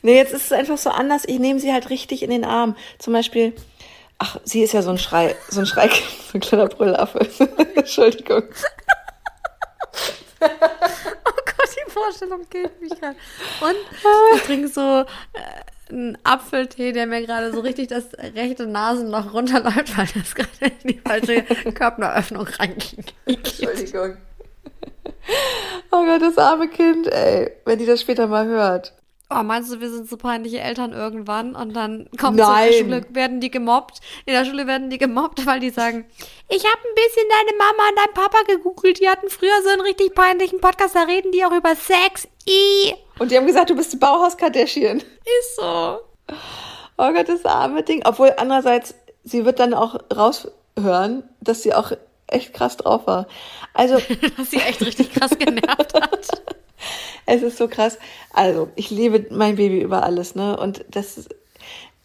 Nee, 0.03 0.15
jetzt 0.15 0.33
ist 0.33 0.45
es 0.45 0.51
einfach 0.51 0.77
so 0.77 0.89
anders. 0.89 1.25
Ich 1.27 1.39
nehme 1.39 1.59
sie 1.59 1.71
halt 1.71 1.89
richtig 1.89 2.23
in 2.23 2.31
den 2.31 2.43
Arm. 2.43 2.75
Zum 2.97 3.13
Beispiel, 3.13 3.53
ach, 4.21 4.37
sie 4.43 4.61
ist 4.61 4.73
ja 4.73 4.83
so 4.83 4.91
ein 4.91 4.99
Schrei, 4.99 5.35
so 5.49 5.61
ein 5.61 5.65
Schrei, 5.65 5.89
so 6.31 6.37
ein 6.37 6.41
kleiner 6.41 6.67
Brüllaffe. 6.67 7.19
Entschuldigung. 7.75 8.43
Oh 10.39 10.47
Gott, 11.45 11.75
die 11.75 11.91
Vorstellung 11.91 12.47
killt 12.49 12.79
mich 12.81 12.91
gerade. 12.91 13.15
Und 13.61 13.75
ich 14.35 14.41
trinke 14.43 14.67
so 14.67 15.05
äh, 15.31 15.91
einen 15.91 16.17
Apfeltee, 16.23 16.91
der 16.91 17.07
mir 17.07 17.25
gerade 17.25 17.51
so 17.51 17.61
richtig 17.61 17.87
das 17.87 18.05
rechte 18.13 18.67
Nasenloch 18.67 19.33
runterläuft, 19.33 19.97
weil 19.97 20.07
das 20.13 20.35
gerade 20.35 20.73
in 20.83 20.87
die 20.87 20.99
falsche 20.99 21.43
Körperöffnung 21.73 22.47
reinging. 22.59 23.05
Entschuldigung. 23.25 24.17
Oh 25.91 26.05
Gott, 26.05 26.21
das 26.21 26.37
arme 26.37 26.67
Kind, 26.69 27.07
ey. 27.07 27.51
Wenn 27.65 27.79
die 27.79 27.85
das 27.85 28.01
später 28.01 28.27
mal 28.27 28.45
hört. 28.45 28.93
Oh, 29.33 29.43
meinst 29.43 29.71
du, 29.71 29.79
wir 29.79 29.89
sind 29.89 30.09
so 30.09 30.17
peinliche 30.17 30.59
Eltern 30.59 30.91
irgendwann 30.91 31.55
und 31.55 31.73
dann 31.73 32.09
kommen 32.19 32.35
Nein. 32.35 32.71
sie 32.71 32.79
in 32.79 32.89
der 32.89 32.97
Schule, 33.01 33.15
werden 33.15 33.39
die 33.39 33.49
gemobbt? 33.49 33.99
In 34.25 34.33
der 34.33 34.43
Schule 34.43 34.67
werden 34.67 34.89
die 34.89 34.97
gemobbt, 34.97 35.45
weil 35.45 35.61
die 35.61 35.69
sagen, 35.69 36.05
ich 36.49 36.65
habe 36.65 36.77
ein 36.77 36.95
bisschen 36.95 37.23
deine 37.29 37.57
Mama 37.57 37.89
und 37.89 37.97
deinen 37.97 38.13
Papa 38.13 38.43
gegoogelt, 38.45 38.99
die 38.99 39.07
hatten 39.07 39.29
früher 39.29 39.61
so 39.63 39.69
einen 39.69 39.81
richtig 39.81 40.13
peinlichen 40.13 40.59
Podcast, 40.59 40.95
da 40.95 41.03
reden 41.03 41.31
die 41.31 41.45
auch 41.45 41.53
über 41.53 41.75
Sex. 41.75 42.27
I. 42.45 42.93
Und 43.19 43.31
die 43.31 43.37
haben 43.37 43.47
gesagt, 43.47 43.69
du 43.69 43.75
bist 43.75 43.97
Bauhaus 43.99 44.35
Kardashian. 44.35 44.97
Ist 44.97 45.55
so. 45.55 45.99
Oh 46.97 47.13
Gott, 47.13 47.29
das 47.29 47.45
arme 47.45 47.83
Ding. 47.83 48.01
Obwohl 48.05 48.33
andererseits, 48.37 48.95
sie 49.23 49.45
wird 49.45 49.59
dann 49.59 49.73
auch 49.73 49.95
raushören, 50.13 51.23
dass 51.39 51.63
sie 51.63 51.73
auch 51.73 51.93
echt 52.27 52.53
krass 52.53 52.77
drauf 52.77 53.07
war. 53.07 53.27
Also, 53.73 53.95
Dass 54.37 54.51
sie 54.51 54.57
echt 54.57 54.81
richtig 54.81 55.13
krass 55.13 55.31
genervt 55.37 55.93
hat. 55.93 56.27
Es 57.25 57.41
ist 57.41 57.57
so 57.57 57.67
krass. 57.67 57.97
Also, 58.33 58.69
ich 58.75 58.89
liebe 58.89 59.27
mein 59.29 59.55
Baby 59.55 59.81
über 59.81 60.03
alles, 60.03 60.35
ne? 60.35 60.57
Und 60.57 60.83
das, 60.89 61.27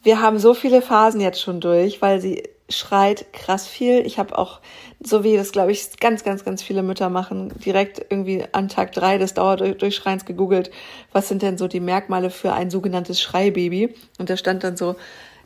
wir 0.02 0.20
haben 0.20 0.38
so 0.38 0.54
viele 0.54 0.82
Phasen 0.82 1.20
jetzt 1.20 1.40
schon 1.40 1.60
durch, 1.60 2.02
weil 2.02 2.20
sie 2.20 2.42
schreit 2.68 3.32
krass 3.32 3.66
viel. 3.66 4.04
Ich 4.06 4.18
habe 4.18 4.36
auch, 4.36 4.60
so 5.00 5.22
wie 5.22 5.36
das, 5.36 5.52
glaube 5.52 5.72
ich, 5.72 5.98
ganz, 5.98 6.24
ganz, 6.24 6.44
ganz 6.44 6.62
viele 6.62 6.82
Mütter 6.82 7.08
machen, 7.10 7.52
direkt 7.64 8.04
irgendwie 8.10 8.44
an 8.52 8.68
Tag 8.68 8.92
drei 8.92 9.18
des 9.18 9.34
Dauerdurchschreins 9.34 10.24
gegoogelt, 10.24 10.70
was 11.12 11.28
sind 11.28 11.42
denn 11.42 11.58
so 11.58 11.68
die 11.68 11.80
Merkmale 11.80 12.30
für 12.30 12.52
ein 12.52 12.70
sogenanntes 12.70 13.20
Schreibaby? 13.20 13.94
Und 14.18 14.30
da 14.30 14.36
stand 14.36 14.64
dann 14.64 14.76
so, 14.76 14.96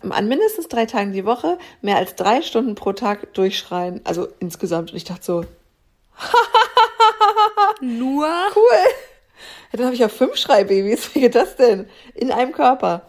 an 0.09 0.29
mindestens 0.29 0.69
drei 0.69 0.87
Tagen 0.87 1.13
die 1.13 1.27
Woche 1.27 1.59
mehr 1.83 1.97
als 1.97 2.15
drei 2.15 2.41
Stunden 2.41 2.75
pro 2.75 2.95
Tag 2.95 3.35
durchschreien, 3.35 4.01
also 4.05 4.29
insgesamt. 4.39 4.93
Und 4.93 4.97
ich 4.97 5.05
dachte 5.05 5.25
so, 5.25 5.45
Nur? 7.81 8.29
Cool. 8.55 9.10
Dann 9.73 9.87
habe 9.87 9.95
ich 9.95 10.01
ja 10.01 10.09
fünf 10.09 10.37
Schreibabys. 10.37 11.11
Wie 11.15 11.21
geht 11.21 11.35
das 11.35 11.57
denn? 11.57 11.87
In 12.15 12.31
einem 12.31 12.53
Körper. 12.53 13.03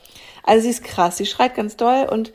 Also 0.43 0.64
sie 0.64 0.70
ist 0.70 0.84
krass. 0.84 1.18
Sie 1.18 1.26
schreit 1.26 1.55
ganz 1.55 1.78
doll 1.78 2.07
und 2.09 2.32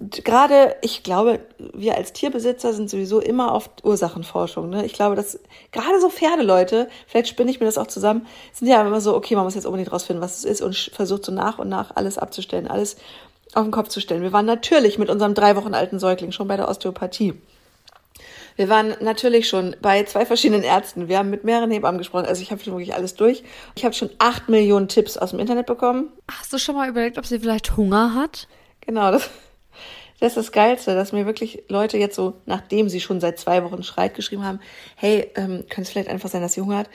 gerade, 0.00 0.76
ich 0.80 1.02
glaube, 1.02 1.40
wir 1.74 1.96
als 1.96 2.12
Tierbesitzer 2.12 2.72
sind 2.72 2.88
sowieso 2.88 3.20
immer 3.20 3.52
auf 3.52 3.70
Ursachenforschung. 3.82 4.70
Ne? 4.70 4.86
Ich 4.86 4.94
glaube, 4.94 5.14
dass 5.14 5.38
gerade 5.72 6.00
so 6.00 6.08
Pferdeleute, 6.08 6.88
vielleicht 7.06 7.28
spinne 7.28 7.50
ich 7.50 7.60
mir 7.60 7.66
das 7.66 7.76
auch 7.76 7.86
zusammen, 7.86 8.26
sind 8.52 8.68
ja 8.68 8.80
immer 8.80 9.00
so, 9.00 9.14
okay, 9.14 9.34
man 9.34 9.44
muss 9.44 9.54
jetzt 9.54 9.66
unbedingt 9.66 9.92
rausfinden, 9.92 10.22
was 10.22 10.38
es 10.38 10.44
ist 10.44 10.62
und 10.62 10.74
versucht 10.74 11.24
so 11.24 11.32
nach 11.32 11.58
und 11.58 11.68
nach 11.68 11.96
alles 11.96 12.18
abzustellen, 12.18 12.68
alles 12.68 12.96
auf 13.52 13.64
den 13.64 13.72
Kopf 13.72 13.88
zu 13.88 14.00
stellen. 14.00 14.22
Wir 14.22 14.32
waren 14.32 14.46
natürlich 14.46 14.98
mit 14.98 15.10
unserem 15.10 15.34
drei 15.34 15.56
Wochen 15.56 15.74
alten 15.74 15.98
Säugling 15.98 16.32
schon 16.32 16.48
bei 16.48 16.56
der 16.56 16.68
Osteopathie. 16.68 17.34
Wir 18.60 18.68
waren 18.68 18.94
natürlich 19.00 19.48
schon 19.48 19.74
bei 19.80 20.04
zwei 20.04 20.26
verschiedenen 20.26 20.64
Ärzten. 20.64 21.08
Wir 21.08 21.16
haben 21.16 21.30
mit 21.30 21.44
mehreren 21.44 21.70
Hebammen 21.70 21.96
gesprochen. 21.96 22.26
Also 22.26 22.42
ich 22.42 22.50
habe 22.50 22.62
schon 22.62 22.74
wirklich 22.74 22.94
alles 22.94 23.14
durch. 23.14 23.42
Ich 23.74 23.86
habe 23.86 23.94
schon 23.94 24.10
acht 24.18 24.50
Millionen 24.50 24.86
Tipps 24.86 25.16
aus 25.16 25.30
dem 25.30 25.38
Internet 25.38 25.64
bekommen. 25.64 26.12
Hast 26.30 26.52
du 26.52 26.58
schon 26.58 26.74
mal 26.74 26.86
überlegt, 26.86 27.16
ob 27.16 27.24
sie 27.24 27.38
vielleicht 27.38 27.78
Hunger 27.78 28.14
hat? 28.14 28.48
Genau, 28.82 29.12
das, 29.12 29.30
das 30.20 30.32
ist 30.32 30.36
das 30.36 30.52
Geilste, 30.52 30.94
dass 30.94 31.12
mir 31.12 31.24
wirklich 31.24 31.62
Leute 31.68 31.96
jetzt 31.96 32.16
so, 32.16 32.34
nachdem 32.44 32.90
sie 32.90 33.00
schon 33.00 33.18
seit 33.18 33.38
zwei 33.38 33.64
Wochen 33.64 33.82
schreit, 33.82 34.12
geschrieben 34.12 34.44
haben, 34.44 34.60
hey, 34.94 35.30
ähm, 35.36 35.64
könnte 35.70 35.84
es 35.84 35.88
vielleicht 35.88 36.10
einfach 36.10 36.28
sein, 36.28 36.42
dass 36.42 36.52
sie 36.52 36.60
Hunger 36.60 36.76
hat? 36.76 36.90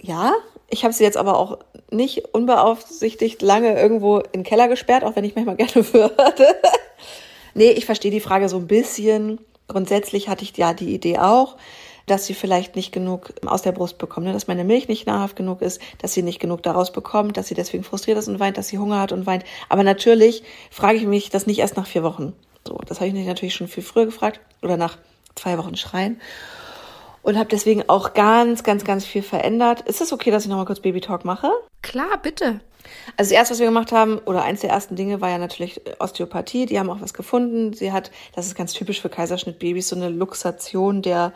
Ja, 0.00 0.32
ich 0.70 0.84
habe 0.84 0.94
sie 0.94 1.02
jetzt 1.02 1.16
aber 1.16 1.38
auch 1.38 1.58
nicht 1.90 2.34
unbeaufsichtigt 2.34 3.42
lange 3.42 3.76
irgendwo 3.80 4.18
in 4.18 4.30
den 4.30 4.42
Keller 4.44 4.68
gesperrt, 4.68 5.02
auch 5.02 5.16
wenn 5.16 5.24
ich 5.24 5.34
manchmal 5.34 5.56
gerne 5.56 5.92
würde. 5.92 6.46
nee, 7.54 7.72
ich 7.72 7.84
verstehe 7.84 8.12
die 8.12 8.20
Frage 8.20 8.48
so 8.48 8.58
ein 8.58 8.68
bisschen. 8.68 9.40
Grundsätzlich 9.68 10.28
hatte 10.28 10.44
ich 10.44 10.56
ja 10.56 10.74
die 10.74 10.94
Idee 10.94 11.18
auch, 11.18 11.56
dass 12.06 12.26
sie 12.26 12.34
vielleicht 12.34 12.76
nicht 12.76 12.92
genug 12.92 13.32
aus 13.46 13.62
der 13.62 13.72
Brust 13.72 13.98
bekommt, 13.98 14.26
ne? 14.26 14.32
dass 14.32 14.48
meine 14.48 14.64
Milch 14.64 14.88
nicht 14.88 15.06
nahrhaft 15.06 15.36
genug 15.36 15.62
ist, 15.62 15.80
dass 15.98 16.12
sie 16.12 16.22
nicht 16.22 16.40
genug 16.40 16.62
daraus 16.62 16.92
bekommt, 16.92 17.36
dass 17.36 17.48
sie 17.48 17.54
deswegen 17.54 17.84
frustriert 17.84 18.18
ist 18.18 18.28
und 18.28 18.40
weint, 18.40 18.58
dass 18.58 18.68
sie 18.68 18.78
Hunger 18.78 19.00
hat 19.00 19.12
und 19.12 19.26
weint. 19.26 19.44
Aber 19.68 19.84
natürlich 19.84 20.42
frage 20.70 20.98
ich 20.98 21.06
mich 21.06 21.30
das 21.30 21.46
nicht 21.46 21.60
erst 21.60 21.76
nach 21.76 21.86
vier 21.86 22.02
Wochen. 22.02 22.32
So, 22.66 22.78
das 22.86 22.98
habe 22.98 23.08
ich 23.08 23.14
mich 23.14 23.26
natürlich 23.26 23.54
schon 23.54 23.68
viel 23.68 23.82
früher 23.82 24.06
gefragt 24.06 24.40
oder 24.62 24.76
nach 24.76 24.98
zwei 25.34 25.58
Wochen 25.58 25.76
Schreien 25.76 26.20
und 27.22 27.38
habe 27.38 27.48
deswegen 27.48 27.88
auch 27.88 28.14
ganz, 28.14 28.62
ganz, 28.62 28.84
ganz 28.84 29.04
viel 29.04 29.22
verändert. 29.22 29.82
Ist 29.82 30.00
es 30.00 30.12
okay, 30.12 30.30
dass 30.30 30.44
ich 30.44 30.48
nochmal 30.50 30.66
kurz 30.66 30.80
Baby 30.80 31.00
Talk 31.00 31.24
mache? 31.24 31.50
Klar, 31.82 32.18
bitte. 32.20 32.60
Also 33.16 33.30
das 33.30 33.30
erste, 33.30 33.54
was 33.54 33.58
wir 33.60 33.66
gemacht 33.66 33.92
haben, 33.92 34.18
oder 34.18 34.42
eins 34.42 34.60
der 34.60 34.70
ersten 34.70 34.96
Dinge 34.96 35.20
war 35.20 35.30
ja 35.30 35.38
natürlich 35.38 35.80
Osteopathie. 35.98 36.66
Die 36.66 36.78
haben 36.78 36.90
auch 36.90 37.00
was 37.00 37.14
gefunden. 37.14 37.72
Sie 37.72 37.92
hat, 37.92 38.10
das 38.34 38.46
ist 38.46 38.54
ganz 38.54 38.72
typisch 38.72 39.00
für 39.00 39.08
Kaiserschnittbabys, 39.08 39.88
so 39.88 39.96
eine 39.96 40.08
Luxation 40.08 41.02
der 41.02 41.32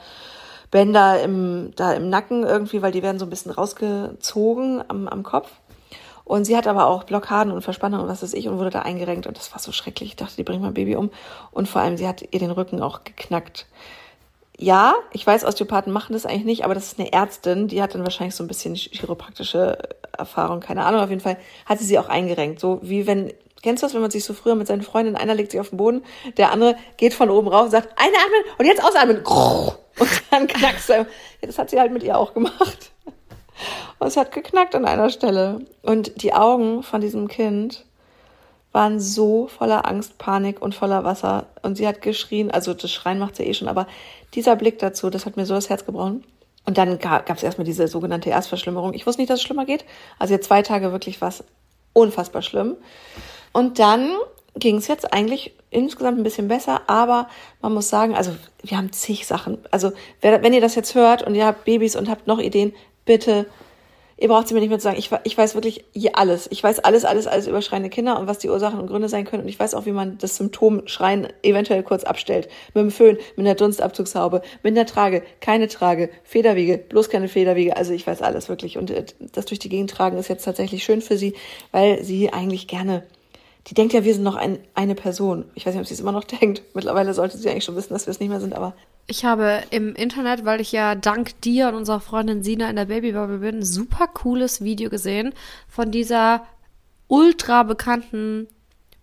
Bänder 0.70 1.22
im, 1.22 1.72
da 1.76 1.92
im 1.92 2.08
Nacken 2.08 2.44
irgendwie, 2.44 2.82
weil 2.82 2.92
die 2.92 3.02
werden 3.02 3.18
so 3.18 3.26
ein 3.26 3.30
bisschen 3.30 3.52
rausgezogen 3.52 4.82
am, 4.88 5.08
am 5.08 5.22
Kopf. 5.22 5.50
Und 6.24 6.44
sie 6.44 6.56
hat 6.56 6.66
aber 6.66 6.86
auch 6.86 7.04
Blockaden 7.04 7.52
und 7.52 7.62
Verspannungen 7.62 8.04
und 8.04 8.10
was 8.10 8.20
weiß 8.20 8.34
ich 8.34 8.48
und 8.48 8.58
wurde 8.58 8.70
da 8.70 8.82
eingerenkt 8.82 9.28
und 9.28 9.38
das 9.38 9.52
war 9.52 9.60
so 9.60 9.70
schrecklich. 9.70 10.10
Ich 10.10 10.16
dachte, 10.16 10.34
die 10.34 10.42
bringt 10.42 10.60
mein 10.60 10.74
Baby 10.74 10.96
um. 10.96 11.10
Und 11.52 11.68
vor 11.68 11.82
allem, 11.82 11.96
sie 11.96 12.08
hat 12.08 12.24
ihr 12.32 12.40
den 12.40 12.50
Rücken 12.50 12.82
auch 12.82 13.04
geknackt. 13.04 13.66
Ja, 14.58 14.94
ich 15.12 15.26
weiß, 15.26 15.44
Osteopathen 15.44 15.92
machen 15.92 16.14
das 16.14 16.24
eigentlich 16.24 16.44
nicht, 16.44 16.64
aber 16.64 16.74
das 16.74 16.86
ist 16.86 16.98
eine 16.98 17.12
Ärztin, 17.12 17.68
die 17.68 17.82
hat 17.82 17.94
dann 17.94 18.04
wahrscheinlich 18.04 18.34
so 18.34 18.42
ein 18.42 18.46
bisschen 18.46 18.74
chiropraktische 18.74 19.76
Erfahrung, 20.16 20.60
keine 20.60 20.84
Ahnung. 20.86 21.02
Auf 21.02 21.10
jeden 21.10 21.20
Fall 21.20 21.36
hat 21.66 21.78
sie 21.78 21.84
sie 21.84 21.98
auch 21.98 22.08
eingerenkt. 22.08 22.58
So 22.60 22.78
wie 22.82 23.06
wenn, 23.06 23.32
kennst 23.62 23.82
du 23.82 23.86
das, 23.86 23.92
wenn 23.94 24.00
man 24.00 24.10
sich 24.10 24.24
so 24.24 24.32
früher 24.32 24.54
mit 24.54 24.66
seinen 24.66 24.80
Freunden, 24.80 25.14
einer 25.14 25.34
legt 25.34 25.50
sich 25.50 25.60
auf 25.60 25.68
den 25.68 25.76
Boden, 25.76 26.02
der 26.38 26.52
andere 26.52 26.76
geht 26.96 27.12
von 27.12 27.28
oben 27.28 27.48
rauf 27.48 27.64
und 27.64 27.70
sagt, 27.70 27.90
einatmen 27.98 28.42
und 28.56 28.64
jetzt 28.64 28.82
ausatmen. 28.82 29.22
Und 29.98 30.10
dann 30.30 30.46
knackst 30.46 30.90
du. 30.90 30.92
Ja, 30.92 31.06
das 31.40 31.58
hat 31.58 31.70
sie 31.70 31.80
halt 31.80 31.90
mit 31.90 32.02
ihr 32.02 32.18
auch 32.18 32.34
gemacht. 32.34 32.92
Und 33.98 34.06
es 34.08 34.18
hat 34.18 34.30
geknackt 34.30 34.74
an 34.74 34.84
einer 34.84 35.08
Stelle. 35.08 35.60
Und 35.80 36.20
die 36.22 36.34
Augen 36.34 36.82
von 36.82 37.00
diesem 37.00 37.28
Kind 37.28 37.86
waren 38.72 39.00
so 39.00 39.46
voller 39.46 39.88
Angst, 39.88 40.18
Panik 40.18 40.60
und 40.60 40.74
voller 40.74 41.02
Wasser. 41.02 41.46
Und 41.62 41.76
sie 41.76 41.88
hat 41.88 42.02
geschrien, 42.02 42.50
also 42.50 42.74
das 42.74 42.92
Schreien 42.92 43.18
macht 43.18 43.36
sie 43.36 43.44
eh 43.44 43.54
schon, 43.54 43.68
aber 43.68 43.86
dieser 44.34 44.56
Blick 44.56 44.78
dazu, 44.78 45.10
das 45.10 45.26
hat 45.26 45.36
mir 45.36 45.46
so 45.46 45.54
das 45.54 45.68
Herz 45.68 45.86
gebrochen. 45.86 46.24
Und 46.64 46.78
dann 46.78 46.98
gab 46.98 47.30
es 47.30 47.42
erstmal 47.44 47.64
diese 47.64 47.86
sogenannte 47.86 48.30
Erstverschlimmerung. 48.30 48.92
Ich 48.92 49.06
wusste 49.06 49.22
nicht, 49.22 49.30
dass 49.30 49.38
es 49.38 49.44
schlimmer 49.44 49.66
geht. 49.66 49.84
Also 50.18 50.34
jetzt 50.34 50.46
zwei 50.46 50.62
Tage 50.62 50.90
wirklich 50.90 51.20
was 51.20 51.44
unfassbar 51.92 52.42
schlimm. 52.42 52.76
Und 53.52 53.78
dann 53.78 54.10
ging 54.56 54.76
es 54.76 54.88
jetzt 54.88 55.12
eigentlich 55.12 55.54
insgesamt 55.70 56.18
ein 56.18 56.24
bisschen 56.24 56.48
besser, 56.48 56.82
aber 56.88 57.28
man 57.60 57.72
muss 57.72 57.88
sagen, 57.88 58.14
also 58.14 58.34
wir 58.62 58.76
haben 58.76 58.92
zig 58.92 59.26
Sachen. 59.26 59.58
Also 59.70 59.92
wenn 60.20 60.52
ihr 60.52 60.60
das 60.60 60.74
jetzt 60.74 60.94
hört 60.94 61.22
und 61.22 61.34
ihr 61.34 61.46
habt 61.46 61.64
Babys 61.64 61.94
und 61.94 62.08
habt 62.08 62.26
noch 62.26 62.38
Ideen, 62.38 62.74
bitte 63.04 63.46
Ihr 64.18 64.28
braucht 64.28 64.48
sie 64.48 64.54
mir 64.54 64.60
nicht 64.60 64.70
mehr 64.70 64.78
zu 64.78 64.84
sagen. 64.84 64.98
Ich, 64.98 65.10
ich 65.24 65.36
weiß 65.36 65.54
wirklich 65.54 65.84
alles. 66.14 66.48
Ich 66.50 66.62
weiß 66.62 66.78
alles, 66.80 67.04
alles, 67.04 67.26
alles 67.26 67.46
über 67.46 67.60
schreiende 67.60 67.90
Kinder 67.90 68.18
und 68.18 68.26
was 68.26 68.38
die 68.38 68.48
Ursachen 68.48 68.80
und 68.80 68.86
Gründe 68.86 69.10
sein 69.10 69.26
können. 69.26 69.42
Und 69.42 69.48
ich 69.48 69.60
weiß 69.60 69.74
auch, 69.74 69.84
wie 69.84 69.92
man 69.92 70.16
das 70.18 70.36
Symptom 70.36 70.86
Schreien 70.86 71.28
eventuell 71.42 71.82
kurz 71.82 72.04
abstellt. 72.04 72.48
Mit 72.72 72.82
dem 72.82 72.90
Föhn, 72.90 73.18
mit 73.36 73.46
einer 73.46 73.54
Dunstabzugshaube, 73.54 74.40
mit 74.62 74.76
einer 74.76 74.86
Trage, 74.86 75.22
keine 75.40 75.68
Trage, 75.68 76.08
Federwiege, 76.24 76.78
bloß 76.78 77.10
keine 77.10 77.28
Federwiege. 77.28 77.76
Also 77.76 77.92
ich 77.92 78.06
weiß 78.06 78.22
alles 78.22 78.48
wirklich. 78.48 78.78
Und 78.78 78.90
äh, 78.90 79.04
das 79.32 79.44
durch 79.44 79.58
die 79.58 79.68
Gegend 79.68 79.90
tragen 79.90 80.16
ist 80.16 80.28
jetzt 80.28 80.44
tatsächlich 80.44 80.82
schön 80.82 81.02
für 81.02 81.18
sie, 81.18 81.34
weil 81.72 82.02
sie 82.02 82.32
eigentlich 82.32 82.68
gerne 82.68 83.02
die 83.68 83.74
denkt 83.74 83.92
ja, 83.92 84.04
wir 84.04 84.14
sind 84.14 84.22
noch 84.22 84.36
ein, 84.36 84.58
eine 84.74 84.94
Person. 84.94 85.44
Ich 85.54 85.66
weiß 85.66 85.74
nicht, 85.74 85.80
ob 85.80 85.88
sie 85.88 85.94
es 85.94 86.00
immer 86.00 86.12
noch 86.12 86.24
denkt. 86.40 86.62
Mittlerweile 86.74 87.14
sollte 87.14 87.36
sie 87.36 87.50
eigentlich 87.50 87.64
schon 87.64 87.76
wissen, 87.76 87.92
dass 87.92 88.06
wir 88.06 88.12
es 88.12 88.20
nicht 88.20 88.28
mehr 88.28 88.40
sind, 88.40 88.54
aber 88.54 88.74
ich 89.06 89.24
habe 89.24 89.62
im 89.70 89.94
Internet, 89.94 90.44
weil 90.44 90.60
ich 90.60 90.72
ja 90.72 90.94
dank 90.94 91.40
dir 91.42 91.68
und 91.68 91.74
unserer 91.74 92.00
Freundin 92.00 92.42
Sina 92.42 92.68
in 92.68 92.76
der 92.76 92.86
Babybubble 92.86 93.38
bin, 93.38 93.58
ein 93.58 93.64
super 93.64 94.08
cooles 94.08 94.62
Video 94.62 94.90
gesehen 94.90 95.32
von 95.68 95.92
dieser 95.92 96.46
ultra 97.08 97.62
bekannten 97.62 98.48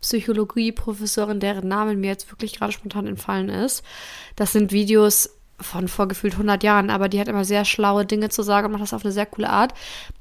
Psychologie-Professorin, 0.01 1.39
deren 1.39 1.69
Name 1.69 1.95
mir 1.95 2.07
jetzt 2.07 2.29
wirklich 2.29 2.57
gerade 2.57 2.73
spontan 2.73 3.07
entfallen 3.07 3.47
ist. 3.47 3.83
Das 4.35 4.51
sind 4.51 4.73
Videos 4.73 5.29
von 5.63 5.87
vorgefühlt 5.87 6.33
100 6.33 6.61
Jahren, 6.63 6.89
aber 6.89 7.09
die 7.09 7.19
hat 7.19 7.27
immer 7.27 7.45
sehr 7.45 7.65
schlaue 7.65 8.05
Dinge 8.05 8.29
zu 8.29 8.43
sagen 8.43 8.67
und 8.67 8.71
macht 8.73 8.83
das 8.83 8.93
auf 8.93 9.03
eine 9.03 9.11
sehr 9.11 9.25
coole 9.25 9.49
Art. 9.49 9.73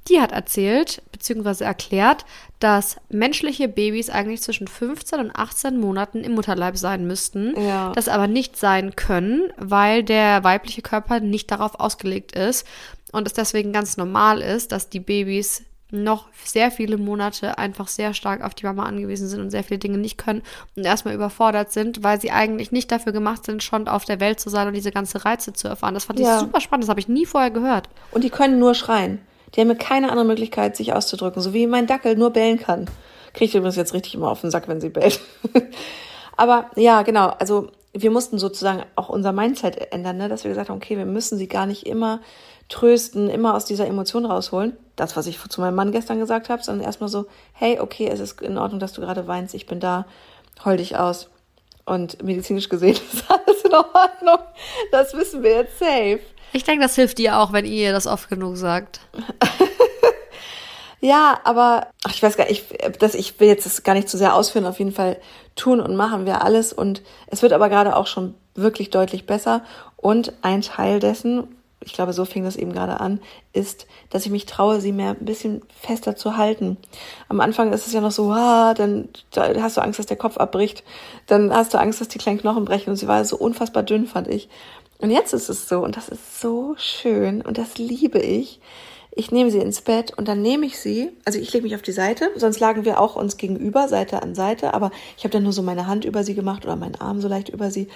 Die 0.08 0.20
hat 0.20 0.32
erzählt 0.32 1.02
bzw. 1.12 1.64
erklärt, 1.64 2.24
dass 2.58 2.96
menschliche 3.08 3.68
Babys 3.68 4.08
eigentlich 4.10 4.40
zwischen 4.42 4.68
15 4.68 5.20
und 5.20 5.36
18 5.36 5.78
Monaten 5.78 6.24
im 6.24 6.32
Mutterleib 6.32 6.76
sein 6.76 7.06
müssten, 7.06 7.54
Ja. 7.60 7.92
das 7.92 8.08
aber 8.08 8.26
nicht 8.28 8.56
sein 8.56 8.96
können, 8.96 9.52
weil 9.58 10.02
der 10.02 10.44
weibliche 10.44 10.82
Körper 10.82 11.20
nicht 11.20 11.50
darauf 11.50 11.78
ausgelegt 11.78 12.32
ist 12.32 12.66
und 13.12 13.26
es 13.26 13.32
deswegen 13.34 13.72
ganz 13.72 13.96
normal 13.96 14.40
ist, 14.40 14.72
dass 14.72 14.88
die 14.88 15.00
Babys 15.00 15.62
noch 15.92 16.26
sehr 16.44 16.70
viele 16.70 16.96
Monate 16.96 17.58
einfach 17.58 17.86
sehr 17.86 18.14
stark 18.14 18.42
auf 18.42 18.54
die 18.54 18.64
Mama 18.66 18.84
angewiesen 18.84 19.28
sind 19.28 19.40
und 19.40 19.50
sehr 19.50 19.62
viele 19.62 19.78
Dinge 19.78 19.98
nicht 19.98 20.18
können 20.18 20.42
und 20.76 20.84
erstmal 20.84 21.14
überfordert 21.14 21.70
sind, 21.72 22.02
weil 22.02 22.20
sie 22.20 22.30
eigentlich 22.32 22.72
nicht 22.72 22.90
dafür 22.90 23.12
gemacht 23.12 23.44
sind, 23.44 23.62
schon 23.62 23.88
auf 23.88 24.04
der 24.04 24.18
Welt 24.18 24.40
zu 24.40 24.48
sein 24.50 24.66
und 24.68 24.74
diese 24.74 24.90
ganze 24.90 25.24
Reize 25.24 25.52
zu 25.52 25.68
erfahren. 25.68 25.94
Das 25.94 26.04
fand 26.06 26.18
Ja. 26.18 26.34
ich 26.36 26.40
super 26.40 26.60
spannend, 26.60 26.84
das 26.84 26.88
habe 26.88 27.00
ich 27.00 27.08
nie 27.08 27.26
vorher 27.26 27.50
gehört. 27.50 27.88
Und 28.10 28.24
die 28.24 28.30
können 28.30 28.58
nur 28.58 28.74
schreien. 28.74 29.20
Die 29.54 29.60
haben 29.60 29.76
keine 29.76 30.08
andere 30.10 30.24
Möglichkeit, 30.26 30.76
sich 30.76 30.94
auszudrücken. 30.94 31.42
So 31.42 31.52
wie 31.52 31.66
mein 31.66 31.86
Dackel 31.86 32.16
nur 32.16 32.30
bellen 32.30 32.58
kann. 32.58 32.86
Kriegt 33.34 33.54
übrigens 33.54 33.76
jetzt 33.76 33.92
richtig 33.92 34.14
immer 34.14 34.30
auf 34.30 34.40
den 34.40 34.50
Sack, 34.50 34.66
wenn 34.68 34.80
sie 34.80 34.88
bellt. 34.88 35.20
Aber 36.36 36.70
ja, 36.76 37.02
genau. 37.02 37.28
Also 37.38 37.70
wir 37.94 38.10
mussten 38.10 38.38
sozusagen 38.38 38.84
auch 38.96 39.08
unser 39.08 39.32
Mindset 39.32 39.92
ändern, 39.92 40.16
ne? 40.16 40.28
dass 40.28 40.44
wir 40.44 40.48
gesagt 40.48 40.70
haben, 40.70 40.76
okay, 40.76 40.96
wir 40.96 41.04
müssen 41.04 41.36
sie 41.36 41.48
gar 41.48 41.66
nicht 41.66 41.86
immer 41.86 42.20
trösten, 42.68 43.28
immer 43.28 43.54
aus 43.54 43.66
dieser 43.66 43.86
Emotion 43.86 44.24
rausholen. 44.24 44.76
Das, 44.96 45.16
was 45.16 45.26
ich 45.26 45.38
zu 45.38 45.60
meinem 45.60 45.74
Mann 45.74 45.92
gestern 45.92 46.18
gesagt 46.18 46.48
habe, 46.48 46.62
sondern 46.62 46.86
erstmal 46.86 47.10
so, 47.10 47.26
hey, 47.52 47.80
okay, 47.80 48.08
es 48.08 48.20
ist 48.20 48.40
in 48.40 48.56
Ordnung, 48.56 48.80
dass 48.80 48.92
du 48.92 49.02
gerade 49.02 49.26
weinst, 49.26 49.54
ich 49.54 49.66
bin 49.66 49.80
da, 49.80 50.06
heul 50.64 50.78
dich 50.78 50.96
aus. 50.96 51.28
Und 51.84 52.22
medizinisch 52.22 52.68
gesehen 52.68 52.96
ist 53.12 53.24
alles 53.28 53.62
in 53.64 53.74
Ordnung. 53.74 54.38
Das 54.90 55.14
wissen 55.14 55.42
wir 55.42 55.50
jetzt 55.50 55.78
safe. 55.78 56.20
Ich 56.54 56.64
denke, 56.64 56.82
das 56.82 56.94
hilft 56.94 57.18
dir 57.18 57.38
auch, 57.38 57.52
wenn 57.52 57.64
ihr 57.64 57.92
das 57.92 58.06
oft 58.06 58.28
genug 58.28 58.56
sagt. 58.56 59.00
Ja, 61.04 61.40
aber 61.42 61.88
ach, 62.04 62.14
ich 62.14 62.22
weiß 62.22 62.36
gar 62.36 62.46
nicht, 62.46 62.64
ich, 62.70 62.98
das, 62.98 63.16
ich 63.16 63.40
will 63.40 63.48
jetzt 63.48 63.66
das 63.66 63.82
gar 63.82 63.94
nicht 63.94 64.08
zu 64.08 64.16
sehr 64.16 64.36
ausführen. 64.36 64.66
Auf 64.66 64.78
jeden 64.78 64.92
Fall 64.92 65.18
tun 65.56 65.80
und 65.80 65.96
machen 65.96 66.26
wir 66.26 66.44
alles. 66.44 66.72
Und 66.72 67.02
es 67.26 67.42
wird 67.42 67.52
aber 67.52 67.68
gerade 67.68 67.96
auch 67.96 68.06
schon 68.06 68.34
wirklich 68.54 68.90
deutlich 68.90 69.26
besser. 69.26 69.62
Und 69.96 70.32
ein 70.42 70.62
Teil 70.62 71.00
dessen, 71.00 71.56
ich 71.80 71.92
glaube, 71.92 72.12
so 72.12 72.24
fing 72.24 72.44
das 72.44 72.54
eben 72.54 72.72
gerade 72.72 73.00
an, 73.00 73.20
ist, 73.52 73.88
dass 74.10 74.24
ich 74.24 74.30
mich 74.30 74.46
traue, 74.46 74.80
sie 74.80 74.92
mehr 74.92 75.16
ein 75.18 75.24
bisschen 75.24 75.62
fester 75.76 76.14
zu 76.14 76.36
halten. 76.36 76.76
Am 77.28 77.40
Anfang 77.40 77.72
ist 77.72 77.88
es 77.88 77.92
ja 77.92 78.00
noch 78.00 78.12
so, 78.12 78.30
ah, 78.30 78.72
dann 78.72 79.08
da 79.32 79.52
hast 79.60 79.76
du 79.76 79.80
Angst, 79.80 79.98
dass 79.98 80.06
der 80.06 80.16
Kopf 80.16 80.36
abbricht. 80.36 80.84
Dann 81.26 81.52
hast 81.52 81.74
du 81.74 81.80
Angst, 81.80 82.00
dass 82.00 82.06
die 82.06 82.18
kleinen 82.18 82.38
Knochen 82.38 82.64
brechen. 82.64 82.90
Und 82.90 82.96
sie 82.96 83.08
war 83.08 83.24
so 83.24 83.36
unfassbar 83.36 83.82
dünn, 83.82 84.06
fand 84.06 84.28
ich. 84.28 84.48
Und 85.00 85.10
jetzt 85.10 85.32
ist 85.32 85.48
es 85.48 85.68
so, 85.68 85.80
und 85.80 85.96
das 85.96 86.08
ist 86.08 86.40
so 86.40 86.76
schön, 86.78 87.42
und 87.42 87.58
das 87.58 87.76
liebe 87.76 88.20
ich, 88.20 88.60
Ich 89.14 89.30
nehme 89.30 89.50
sie 89.50 89.58
ins 89.58 89.82
Bett 89.82 90.14
und 90.16 90.26
dann 90.26 90.40
nehme 90.40 90.64
ich 90.64 90.78
sie, 90.78 91.10
also 91.26 91.38
ich 91.38 91.52
lege 91.52 91.64
mich 91.64 91.74
auf 91.74 91.82
die 91.82 91.92
Seite, 91.92 92.30
sonst 92.34 92.60
lagen 92.60 92.86
wir 92.86 92.98
auch 92.98 93.14
uns 93.14 93.36
gegenüber, 93.36 93.86
Seite 93.86 94.22
an 94.22 94.34
Seite, 94.34 94.72
aber 94.72 94.90
ich 95.18 95.24
habe 95.24 95.32
dann 95.32 95.42
nur 95.42 95.52
so 95.52 95.62
meine 95.62 95.86
Hand 95.86 96.06
über 96.06 96.24
sie 96.24 96.34
gemacht 96.34 96.64
oder 96.64 96.76
meinen 96.76 96.94
Arm 96.94 97.20
so 97.20 97.28
leicht 97.28 97.50
über 97.50 97.70
sie. 97.70 97.88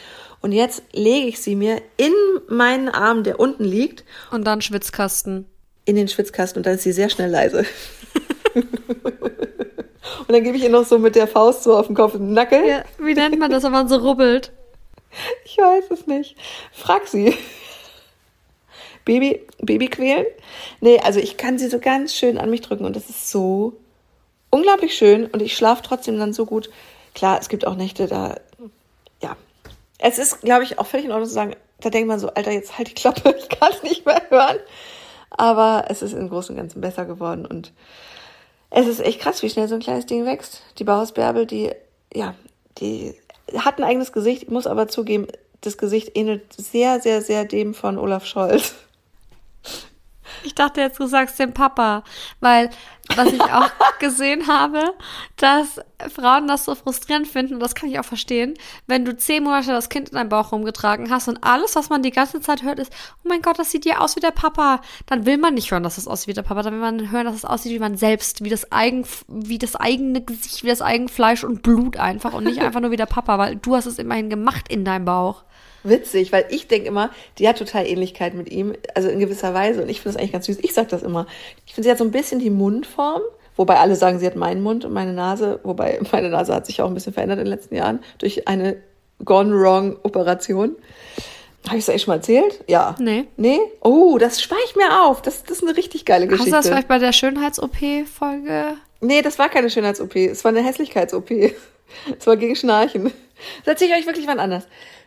Und 0.43 0.53
jetzt 0.53 0.83
lege 0.93 1.27
ich 1.27 1.41
sie 1.41 1.57
mir 1.57 1.81
in 1.97 2.13
meinen 2.49 2.91
Arm, 2.91 3.23
der 3.23 3.41
unten 3.41 3.65
liegt. 3.65 4.05
Und 4.31 4.45
dann 4.45 4.61
Schwitzkasten. 4.61 5.47
In 5.87 5.97
den 5.97 6.09
Schwitzkasten 6.09 6.61
und 6.61 6.67
dann 6.67 6.75
ist 6.75 6.83
sie 6.83 6.93
sehr 6.93 7.09
schnell 7.09 7.31
leise. 7.31 7.65
und 8.55 8.67
dann 10.29 10.43
gebe 10.43 10.59
ich 10.59 10.65
ihr 10.65 10.69
noch 10.71 10.85
so 10.85 10.99
mit 10.99 11.17
der 11.17 11.27
Faust 11.27 11.63
so 11.63 11.79
auf 11.79 11.87
den 11.87 11.97
Kopf 11.97 12.13
den 12.13 12.35
Nackel. 12.35 12.63
Ja, 12.67 12.85
wie 12.99 13.15
nennt 13.15 13.39
man 13.39 13.51
das, 13.51 13.63
wenn 13.63 13.73
man 13.73 13.89
so 13.89 13.97
rubbelt? 13.97 14.53
Ich 15.47 15.57
weiß 15.57 15.85
es 15.93 16.07
nicht. 16.07 16.37
Frag 16.73 17.09
sie. 17.09 17.35
Baby, 19.07 19.41
Baby 19.63 19.89
quälen? 19.89 20.27
Nee, 20.81 20.99
also 20.99 21.19
ich 21.21 21.39
kann 21.39 21.59
sie 21.59 21.69
so 21.69 21.79
ganz 21.79 22.13
schön 22.13 22.37
an 22.37 22.51
mich 22.51 22.61
drücken 22.61 22.85
und 22.85 22.97
das 22.97 23.09
ist 23.09 23.31
so 23.31 23.73
unglaublich 24.51 24.95
schön 24.95 25.27
und 25.27 25.41
ich 25.41 25.57
schlafe 25.57 25.83
trotzdem 25.83 26.19
dann 26.19 26.35
so 26.35 26.45
gut. 26.45 26.69
Klar, 27.15 27.39
es 27.41 27.49
gibt 27.49 27.67
auch 27.67 27.77
Nächte, 27.77 28.09
da, 28.09 28.35
ja. 29.23 29.37
Es 29.99 30.19
ist, 30.19 30.43
glaube 30.43 30.65
ich, 30.65 30.79
auch 30.79 30.87
völlig 30.87 31.07
in 31.07 31.13
Ordnung 31.13 31.29
zu 31.29 31.35
sagen, 31.35 31.57
da 31.81 31.89
denkt 31.89 32.09
man 32.09 32.19
so, 32.19 32.29
Alter, 32.35 32.51
jetzt 32.51 32.77
halt 32.77 32.89
die 32.89 32.95
Klappe, 32.95 33.35
ich 33.39 33.49
kann 33.49 33.73
es 33.73 33.83
nicht 33.83 34.05
mehr 34.05 34.23
hören. 34.29 34.59
Aber 35.31 35.85
es 35.89 36.03
ist 36.03 36.13
im 36.13 36.29
Großen 36.29 36.55
und 36.55 36.61
Ganzen 36.61 36.81
besser 36.81 37.05
geworden 37.05 37.47
und 37.47 37.73
es 38.71 38.89
ist 38.89 39.01
echt 39.01 39.21
krass, 39.21 39.43
wie 39.43 39.49
schnell 39.49 39.69
so 39.69 39.77
ein 39.77 39.81
kleines 39.81 40.07
Ding 40.07 40.27
wächst. 40.27 40.63
Die 40.79 40.85
Bauhausbärbel, 40.85 41.47
die, 41.47 41.71
ja, 42.13 42.35
die 42.79 43.15
hat 43.57 43.79
ein 43.79 43.85
eigenes 43.85 44.13
Gesicht, 44.13 44.45
ich 44.45 44.51
muss 44.51 44.67
aber 44.67 44.89
zugeben, 44.89 45.29
das 45.61 45.79
Gesicht 45.79 46.17
ähnelt 46.17 46.43
sehr, 46.53 47.01
sehr, 47.01 47.23
sehr 47.23 47.45
dem 47.45 47.73
von 47.73 47.99
Olaf 47.99 48.27
Scholz. 48.27 48.75
Ich 50.47 50.55
dachte 50.55 50.81
jetzt, 50.81 51.01
du 51.01 51.07
sagst 51.07 51.39
dem 51.41 51.53
Papa, 51.53 52.05
weil 52.41 52.71
was 53.15 53.33
ich 53.33 53.43
auch 53.43 53.71
gesehen 53.99 54.47
habe, 54.47 54.95
dass 55.37 55.81
Frauen 56.09 56.47
das 56.47 56.65
so 56.65 56.75
frustrierend 56.75 57.27
finden, 57.27 57.55
und 57.55 57.61
das 57.61 57.75
kann 57.75 57.89
ich 57.89 57.99
auch 57.99 58.05
verstehen, 58.05 58.55
wenn 58.87 59.05
du 59.05 59.17
zehn 59.17 59.43
Monate 59.43 59.73
das 59.73 59.89
Kind 59.89 60.11
in 60.11 60.15
deinem 60.15 60.29
Bauch 60.29 60.53
rumgetragen 60.53 61.11
hast 61.11 61.29
und 61.29 61.43
alles, 61.43 61.75
was 61.75 61.89
man 61.89 62.03
die 62.03 62.11
ganze 62.11 62.41
Zeit 62.41 62.63
hört, 62.63 62.79
ist, 62.79 62.93
oh 63.25 63.29
mein 63.29 63.43
Gott, 63.43 63.59
das 63.59 63.71
sieht 63.71 63.85
dir 63.85 64.01
aus 64.01 64.17
wie 64.17 64.21
der 64.21 64.31
Papa, 64.31 64.81
dann 65.07 65.27
will 65.27 65.37
man 65.37 65.55
nicht 65.55 65.71
hören, 65.71 65.83
dass 65.83 65.99
es 65.99 66.07
aussieht 66.07 66.29
wie 66.29 66.35
der 66.35 66.43
Papa, 66.43 66.63
dann 66.63 66.75
will 66.75 66.81
man 66.81 67.11
hören, 67.11 67.27
dass 67.27 67.35
es 67.35 67.45
aussieht 67.45 67.73
wie 67.73 67.79
man 67.79 67.97
selbst, 67.97 68.45
wie 68.45 68.51
das 68.51 68.71
eigen, 68.71 69.05
wie 69.29 69.59
das 69.59 69.75
eigene 69.75 70.23
Gesicht, 70.23 70.63
wie 70.63 70.69
das 70.69 70.83
eigene 70.83 71.09
Fleisch 71.09 71.43
und 71.43 71.63
Blut 71.63 71.97
einfach 71.97 72.35
und 72.35 72.45
nicht 72.45 72.61
einfach 72.63 72.81
nur 72.81 72.93
wie 72.93 72.97
der 72.97 73.07
Papa, 73.07 73.39
weil 73.39 73.57
du 73.57 73.75
hast 73.75 73.87
es 73.87 73.99
immerhin 73.99 74.31
gemacht 74.31 74.67
in 74.69 74.85
deinem 74.85 75.05
Bauch 75.07 75.45
witzig, 75.89 76.33
weil 76.33 76.47
ich 76.51 76.69
denke 76.69 76.89
immer, 76.89 77.11
die 77.39 77.49
hat 77.49 77.59
total 77.59 77.87
Ähnlichkeit 77.87 78.35
mit 78.35 78.51
ihm, 78.51 78.75
also 78.95 79.09
in 79.09 79.19
gewisser 79.19 79.55
Weise. 79.55 79.83
Und 79.83 79.89
ich 79.89 80.01
finde 80.01 80.15
das 80.15 80.21
eigentlich 80.21 80.33
ganz 80.33 80.47
süß. 80.47 80.59
Ich 80.63 80.75
sage 80.75 80.89
das 80.89 81.03
immer. 81.03 81.27
Ich 81.67 81.75
finde, 81.75 81.87
sie 81.87 81.91
hat 81.91 81.99
so 81.99 82.05
ein 82.05 82.11
bisschen 82.11 82.39
die 82.39 82.51
Mundform, 82.51 83.23
wobei 83.57 83.79
alle 83.79 83.97
sagen, 83.97 84.19
sie 84.19 84.27
hat 84.27 84.37
meinen 84.37 84.63
Mund 84.63 84.85
und 84.85 84.93
meine 84.93 85.13
Nase, 85.13 85.61
wobei 85.63 86.01
meine 86.13 86.31
Nase 86.31 86.55
hat 86.55 86.67
sich 86.67 86.83
auch 86.83 86.89
ein 86.89 86.95
bisschen 86.95 87.13
verändert 87.13 87.39
in 87.39 87.45
den 87.45 87.53
letzten 87.53 87.75
Jahren 87.75 88.01
durch 88.19 88.49
eine 88.49 88.77
Gone 89.25 89.55
Wrong 89.55 89.97
Operation. 90.03 90.77
Habe 91.67 91.79
ich 91.79 91.83
es 91.83 91.89
eigentlich 91.89 92.03
schon 92.03 92.13
mal 92.13 92.17
erzählt? 92.17 92.63
Ja. 92.69 92.95
Nee. 92.99 93.25
Nee? 93.37 93.59
Oh, 93.81 94.19
das 94.19 94.41
spare 94.41 94.61
ich 94.67 94.77
mir 94.77 95.03
auf. 95.03 95.21
Das, 95.23 95.43
das 95.43 95.59
ist 95.59 95.65
eine 95.65 95.77
richtig 95.77 96.05
geile 96.05 96.29
Geschichte. 96.29 96.57
Hast 96.57 96.67
du 96.67 96.69
das 96.69 96.69
vielleicht 96.69 96.89
bei 96.89 96.99
der 96.99 97.13
Schönheits-OP-Folge? 97.13 98.75
Nee, 99.01 99.23
das 99.23 99.39
war 99.39 99.49
keine 99.49 99.69
Schönheits-OP. 99.69 100.15
Es 100.17 100.45
war 100.45 100.51
eine 100.51 100.63
Hässlichkeits-OP. 100.63 101.31
Es 102.19 102.27
war 102.27 102.37
gegen 102.37 102.57
Schnarchen. 102.57 103.13
Das 103.65 103.75
erzähle 103.75 103.93
ich 103.93 104.01
euch 104.01 104.07
wirklich 104.07 104.27
wann 104.27 104.41
anders. 104.41 104.67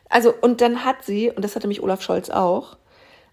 Also, 0.10 0.34
und 0.42 0.62
dann 0.62 0.84
hat 0.84 1.06
sie, 1.06 1.32
und 1.32 1.44
das 1.44 1.56
hatte 1.56 1.68
mich 1.68 1.82
Olaf 1.82 2.02
Scholz 2.02 2.30
auch, 2.30 2.78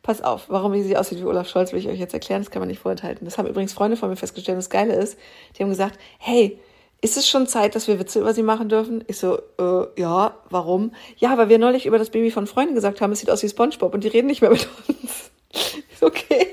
pass 0.02 0.22
auf, 0.22 0.44
warum 0.48 0.72
sie 0.80 0.96
aussieht 0.96 1.18
wie 1.18 1.24
Olaf 1.24 1.48
Scholz, 1.48 1.72
will 1.72 1.80
ich 1.80 1.88
euch 1.88 1.98
jetzt 1.98 2.14
erklären, 2.14 2.42
das 2.42 2.50
kann 2.50 2.60
man 2.60 2.68
nicht 2.68 2.80
vorenthalten. 2.80 3.24
Das 3.24 3.38
haben 3.38 3.48
übrigens 3.48 3.72
Freunde 3.72 3.96
von 3.96 4.08
mir 4.08 4.16
festgestellt. 4.16 4.54
Und 4.54 4.60
das 4.60 4.70
Geile 4.70 4.94
ist, 4.94 5.18
die 5.56 5.62
haben 5.62 5.70
gesagt, 5.70 5.98
hey, 6.18 6.60
ist 7.00 7.16
es 7.16 7.28
schon 7.28 7.46
Zeit, 7.46 7.74
dass 7.74 7.88
wir 7.88 7.98
Witze 7.98 8.20
über 8.20 8.32
sie 8.32 8.42
machen 8.42 8.68
dürfen? 8.68 9.04
Ich 9.06 9.18
so, 9.18 9.38
äh, 9.58 10.00
ja, 10.00 10.36
warum? 10.48 10.92
Ja, 11.16 11.36
weil 11.36 11.48
wir 11.48 11.58
neulich 11.58 11.86
über 11.86 11.98
das 11.98 12.10
Baby 12.10 12.30
von 12.30 12.46
Freunden 12.46 12.74
gesagt 12.74 13.00
haben, 13.00 13.12
es 13.12 13.20
sieht 13.20 13.30
aus 13.30 13.42
wie 13.42 13.48
Spongebob 13.48 13.94
und 13.94 14.04
die 14.04 14.08
reden 14.08 14.28
nicht 14.28 14.42
mehr 14.42 14.50
mit 14.50 14.68
uns. 14.88 15.30
Okay, 16.02 16.46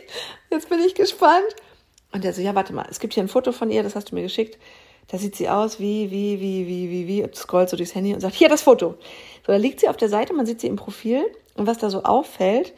jetzt 0.50 0.70
bin 0.70 0.80
ich 0.80 0.96
gespannt. 0.96 1.44
Und 2.14 2.24
der 2.24 2.34
so, 2.34 2.42
ja, 2.42 2.56
warte 2.56 2.72
mal, 2.72 2.86
es 2.90 3.02
gibt 3.02 3.14
hier 3.14 3.22
ein 3.22 3.28
Foto 3.28 3.52
von 3.52 3.70
ihr, 3.70 3.84
das 3.84 3.94
hast 3.94 4.12
du 4.12 4.16
mir 4.16 4.22
geschickt. 4.22 4.58
Da 5.08 5.18
sieht 5.18 5.36
sie 5.36 5.50
aus 5.50 5.80
wie, 5.80 6.12
wie, 6.12 6.40
wie, 6.40 6.66
wie, 6.66 6.90
wie, 6.90 7.08
wie, 7.08 7.24
und 7.24 7.36
scrollt 7.36 7.70
so 7.70 7.76
durchs 7.76 7.94
Handy 7.94 8.14
und 8.14 8.22
sagt, 8.22 8.36
hier 8.36 8.48
das 8.48 8.62
Foto. 8.62 8.96
So, 9.46 9.52
da 9.52 9.58
liegt 9.58 9.80
sie 9.80 9.90
auf 9.90 9.98
der 9.98 10.10
Seite, 10.10 10.34
man 10.34 10.46
sieht 10.46 10.62
sie 10.62 10.68
im 10.68 10.78
Profil 10.78 11.24
und 11.56 11.68
was 11.68 11.78
da 11.78 11.90
so 11.90 12.04
auffällt, 12.04 12.74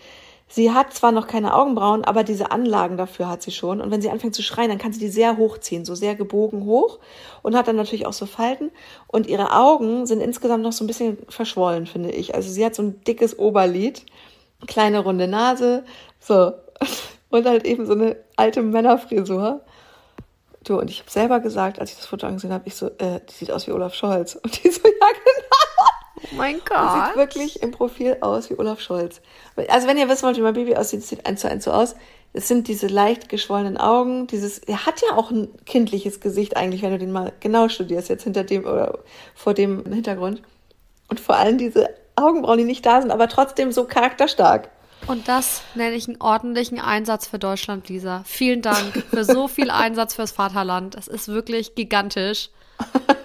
sie 0.47 0.72
hat 0.72 0.93
zwar 0.93 1.11
noch 1.11 1.28
keine 1.28 1.53
Augenbrauen, 1.53 2.03
aber 2.03 2.24
diese 2.24 2.51
Anlagen 2.51 2.97
dafür 2.97 3.30
hat 3.30 3.41
sie 3.41 3.51
schon. 3.51 3.82
Und 3.82 3.91
wenn 3.91 4.01
sie 4.01 4.09
anfängt 4.09 4.36
zu 4.36 4.43
schreien, 4.43 4.70
dann 4.70 4.78
kann 4.78 4.93
sie 4.93 4.99
die 4.99 5.09
sehr 5.09 5.38
hochziehen, 5.38 5.86
so 5.86 5.95
sehr 5.95 6.16
gebogen 6.16 6.66
hoch 6.66 6.99
und 7.41 7.55
hat 7.55 7.68
dann 7.68 7.76
natürlich 7.76 8.05
auch 8.05 8.13
so 8.13 8.26
Falten. 8.26 8.72
Und 9.07 9.28
ihre 9.28 9.51
Augen 9.53 10.05
sind 10.05 10.22
insgesamt 10.22 10.63
noch 10.63 10.74
so 10.74 10.84
ein 10.84 10.88
bisschen 10.88 11.18
verschwollen, 11.30 11.88
finde 11.88 12.11
ich. 12.11 12.36
Also 12.36 12.49
sie 12.49 12.66
hat 12.66 12.76
so 12.76 12.84
ein 12.84 13.03
dickes 13.03 13.38
Oberlid, 13.38 14.05
kleine 14.68 14.99
runde 14.99 15.28
Nase, 15.28 15.84
so. 16.20 16.53
Und 17.30 17.45
halt 17.45 17.66
eben 17.66 17.86
so 17.86 17.93
eine 17.93 18.16
alte 18.38 18.61
Männerfrisur. 18.61 19.61
Du, 20.63 20.80
und 20.80 20.89
ich 20.89 21.01
habe 21.01 21.11
selber 21.11 21.41
gesagt, 21.41 21.80
als 21.80 21.91
ich 21.91 21.97
das 21.97 22.05
Foto 22.05 22.26
angesehen 22.26 22.53
habe, 22.53 22.63
ich 22.66 22.76
so, 22.76 22.88
äh, 22.97 23.20
die 23.30 23.34
sieht 23.34 23.51
aus 23.51 23.68
wie 23.68 23.72
Olaf 23.72 23.93
Scholz. 23.93 24.36
Und 24.43 24.63
die 24.63 24.72
so, 24.72 24.82
ja, 24.88 24.91
genau. 24.91 25.94
Oh 26.32 26.36
mein 26.36 26.59
Gott. 26.65 27.07
sieht 27.07 27.15
wirklich 27.15 27.61
im 27.61 27.71
Profil 27.71 28.17
aus 28.21 28.49
wie 28.49 28.57
Olaf 28.57 28.80
Scholz. 28.80 29.21
Also 29.67 29.88
wenn 29.88 29.97
ihr 29.97 30.09
wissen 30.09 30.23
wollt, 30.23 30.38
wie 30.38 30.41
mein 30.41 30.53
Baby 30.53 30.76
aussieht, 30.76 31.03
sieht 31.03 31.26
eins 31.26 31.41
zu 31.41 31.49
eins 31.49 31.63
so 31.63 31.71
aus. 31.71 31.95
Es 32.34 32.47
sind 32.47 32.67
diese 32.67 32.88
leicht 32.88 33.30
geschwollenen 33.30 33.78
Augen, 33.78 34.28
dieses, 34.28 34.59
er 34.59 34.86
hat 34.86 35.01
ja 35.01 35.15
auch 35.15 35.32
ein 35.32 35.47
kindliches 35.65 36.19
Gesicht 36.19 36.57
eigentlich, 36.57 36.82
wenn 36.82 36.91
du 36.91 36.97
den 36.97 37.11
mal 37.11 37.32
genau 37.39 37.69
studierst, 37.69 38.09
jetzt 38.09 38.23
hinter 38.23 38.43
dem 38.43 38.65
oder 38.65 38.99
vor 39.34 39.53
dem 39.53 39.86
Hintergrund. 39.86 40.41
Und 41.07 41.19
vor 41.19 41.38
allem 41.38 41.57
diese 41.57 41.89
Augenbrauen, 42.15 42.57
die 42.57 42.65
nicht 42.65 42.86
da 42.86 43.01
sind, 43.01 43.11
aber 43.11 43.30
trotzdem 43.30 43.71
so 43.71 43.86
charakterstark. 43.86 44.69
Und 45.07 45.28
das 45.28 45.61
nenne 45.76 45.95
ich 45.95 46.07
einen 46.07 46.19
ordentlichen 46.19 46.80
Einsatz 46.80 47.28
für 47.28 47.38
Deutschland, 47.38 47.88
Lisa. 47.89 48.23
Vielen 48.26 48.61
Dank 48.61 49.03
für 49.09 49.23
so 49.23 49.47
viel 49.47 49.69
Einsatz 49.71 50.15
fürs 50.15 50.32
Vaterland. 50.32 50.95
Das 50.95 51.07
ist 51.07 51.28
wirklich 51.28 51.76
gigantisch. 51.76 52.49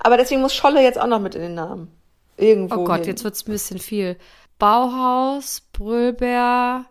Aber 0.00 0.16
deswegen 0.16 0.40
muss 0.40 0.54
Scholle 0.54 0.82
jetzt 0.82 1.00
auch 1.00 1.06
noch 1.06 1.20
mit 1.20 1.34
in 1.34 1.42
den 1.42 1.54
Namen. 1.54 1.88
Irgendwo. 2.36 2.76
Oh 2.76 2.84
Gott, 2.84 3.00
hin. 3.00 3.08
jetzt 3.08 3.24
wird 3.24 3.34
es 3.34 3.46
ein 3.46 3.52
bisschen 3.52 3.78
viel. 3.78 4.16
Bauhaus, 4.58 5.62
Brüllbär, 5.72 6.84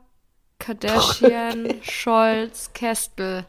Kardashian, 0.60 1.76
Scholz, 1.82 2.72
Kestel. 2.74 3.46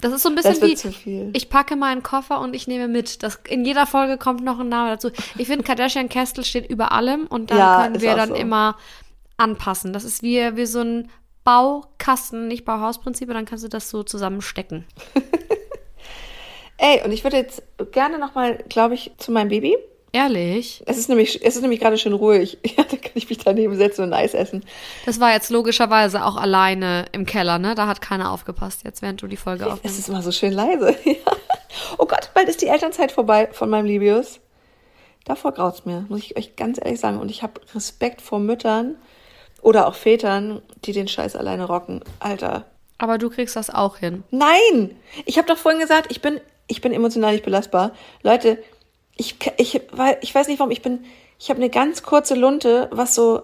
Das 0.00 0.12
ist 0.12 0.22
so 0.22 0.30
ein 0.30 0.34
bisschen 0.34 0.62
wie, 0.62 0.74
zu 0.74 0.92
viel. 0.92 1.30
ich 1.34 1.50
packe 1.50 1.76
meinen 1.76 2.02
Koffer 2.02 2.40
und 2.40 2.54
ich 2.54 2.66
nehme 2.66 2.88
mit. 2.88 3.22
Das, 3.22 3.38
in 3.48 3.64
jeder 3.64 3.86
Folge 3.86 4.16
kommt 4.16 4.42
noch 4.42 4.58
ein 4.58 4.68
Name 4.68 4.90
dazu. 4.90 5.10
Ich 5.36 5.46
finde, 5.46 5.64
Kardashian 5.64 6.08
Kestel 6.08 6.44
steht 6.44 6.70
über 6.70 6.92
allem 6.92 7.26
und 7.26 7.50
dann 7.50 7.58
Ja, 7.58 7.82
können 7.82 8.00
wir 8.00 8.14
dann 8.14 8.30
so. 8.30 8.34
immer 8.34 8.76
anpassen. 9.36 9.92
Das 9.92 10.04
ist 10.04 10.22
wie, 10.22 10.56
wie 10.56 10.66
so 10.66 10.80
ein 10.80 11.10
Baukasten, 11.44 12.48
nicht 12.48 12.64
Bauhausprinzip, 12.64 13.28
und 13.28 13.34
dann 13.34 13.44
kannst 13.44 13.64
du 13.64 13.68
das 13.68 13.90
so 13.90 14.02
zusammenstecken. 14.02 14.84
Ey, 16.82 17.02
und 17.04 17.12
ich 17.12 17.24
würde 17.24 17.36
jetzt 17.36 17.62
gerne 17.92 18.18
nochmal, 18.18 18.58
glaube 18.68 18.94
ich, 18.94 19.10
zu 19.18 19.32
meinem 19.32 19.48
Baby. 19.48 19.76
Ehrlich? 20.12 20.82
Es 20.86 20.96
ist 20.98 21.08
nämlich, 21.08 21.44
es 21.44 21.54
ist 21.54 21.62
nämlich 21.62 21.78
gerade 21.78 21.98
schön 21.98 22.14
ruhig. 22.14 22.58
Ja, 22.76 22.84
da 22.84 22.96
kann 22.96 23.12
ich 23.14 23.28
mich 23.28 23.38
daneben 23.38 23.76
setzen 23.76 24.02
und 24.02 24.12
Eis 24.12 24.34
essen. 24.34 24.64
Das 25.06 25.20
war 25.20 25.32
jetzt 25.32 25.50
logischerweise 25.50 26.24
auch 26.24 26.36
alleine 26.36 27.04
im 27.12 27.26
Keller, 27.26 27.58
ne? 27.58 27.74
Da 27.74 27.86
hat 27.86 28.00
keiner 28.00 28.32
aufgepasst, 28.32 28.80
jetzt 28.84 29.02
während 29.02 29.20
du 29.22 29.26
die 29.26 29.36
Folge 29.36 29.64
Es 29.66 29.70
aufnimmst. 29.70 29.98
ist 29.98 30.08
immer 30.08 30.22
so 30.22 30.32
schön 30.32 30.52
leise. 30.52 30.96
Ja. 31.04 31.14
Oh 31.98 32.06
Gott, 32.06 32.30
bald 32.34 32.48
ist 32.48 32.62
die 32.62 32.66
Elternzeit 32.66 33.12
vorbei 33.12 33.48
von 33.52 33.70
meinem 33.70 33.84
Libius. 33.84 34.40
Davor 35.24 35.52
graut's 35.52 35.84
mir, 35.84 36.04
muss 36.08 36.20
ich 36.24 36.36
euch 36.36 36.56
ganz 36.56 36.78
ehrlich 36.82 36.98
sagen. 36.98 37.20
Und 37.20 37.30
ich 37.30 37.44
habe 37.44 37.60
Respekt 37.76 38.20
vor 38.22 38.40
Müttern 38.40 38.96
oder 39.62 39.86
auch 39.86 39.94
Vätern, 39.94 40.62
die 40.84 40.92
den 40.92 41.06
Scheiß 41.06 41.36
alleine 41.36 41.66
rocken. 41.66 42.02
Alter. 42.18 42.64
Aber 42.98 43.18
du 43.18 43.30
kriegst 43.30 43.54
das 43.54 43.70
auch 43.70 43.98
hin. 43.98 44.24
Nein! 44.32 44.96
Ich 45.26 45.38
habe 45.38 45.46
doch 45.46 45.58
vorhin 45.58 45.80
gesagt, 45.80 46.10
ich 46.10 46.20
bin, 46.20 46.40
ich 46.70 46.80
bin 46.80 46.92
emotional 46.92 47.32
nicht 47.32 47.44
belastbar. 47.44 47.92
Leute, 48.22 48.62
ich, 49.16 49.36
ich, 49.58 49.80
ich 50.20 50.34
weiß 50.34 50.48
nicht 50.48 50.60
warum, 50.60 50.70
ich 50.70 50.82
bin, 50.82 51.04
ich 51.38 51.50
habe 51.50 51.58
eine 51.58 51.68
ganz 51.68 52.02
kurze 52.02 52.34
Lunte, 52.34 52.88
was 52.92 53.14
so 53.14 53.42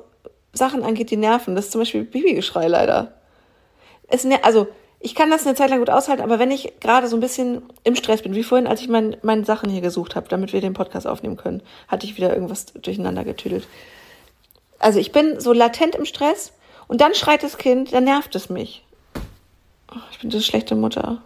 Sachen 0.53 0.85
angeht, 0.85 1.11
die 1.11 1.17
nerven. 1.17 1.55
Das 1.55 1.67
ist 1.67 1.73
zum 1.73 1.81
Beispiel 1.81 2.05
Babygeschrei 2.05 2.69
leider. 2.69 3.15
Es, 4.09 4.27
also, 4.43 4.69
ich 5.01 5.15
kann 5.15 5.31
das 5.31 5.45
eine 5.45 5.57
Zeit 5.57 5.71
lang 5.71 5.81
gut 5.81 5.91
aushalten, 5.91 6.23
aber 6.23 6.39
wenn 6.39 6.51
ich 6.51 6.81
gerade 6.81 7.09
so 7.09 7.17
ein 7.17 7.21
bisschen 7.21 7.63
im 7.85 7.97
Stress 7.97 8.23
bin, 8.23 8.35
wie 8.35 8.45
vorhin, 8.45 8.67
als 8.67 8.81
ich 8.81 8.89
mein, 8.89 9.17
meine 9.23 9.45
Sachen 9.45 9.69
hier 9.69 9.83
gesucht 9.83 10.15
habe, 10.15 10.29
damit 10.29 10.53
wir 10.53 10.61
den 10.61 10.73
Podcast 10.73 11.07
aufnehmen 11.07 11.37
können, 11.37 11.63
hatte 11.89 12.07
ich 12.07 12.17
wieder 12.17 12.33
irgendwas 12.33 12.67
durcheinander 12.67 13.25
getüdelt. 13.25 13.67
Also 14.79 14.99
ich 14.99 15.13
bin 15.13 15.41
so 15.41 15.53
latent 15.53 15.97
im 15.97 16.05
Stress 16.05 16.53
und 16.87 17.01
dann 17.01 17.15
schreit 17.15 17.43
das 17.43 17.59
Kind, 17.59 17.93
dann 17.93 18.05
nervt 18.05 18.35
es 18.37 18.49
mich. 18.49 18.85
Ich 20.13 20.21
bin 20.21 20.31
so 20.31 20.41
schlechte 20.41 20.75
Mutter. 20.75 21.23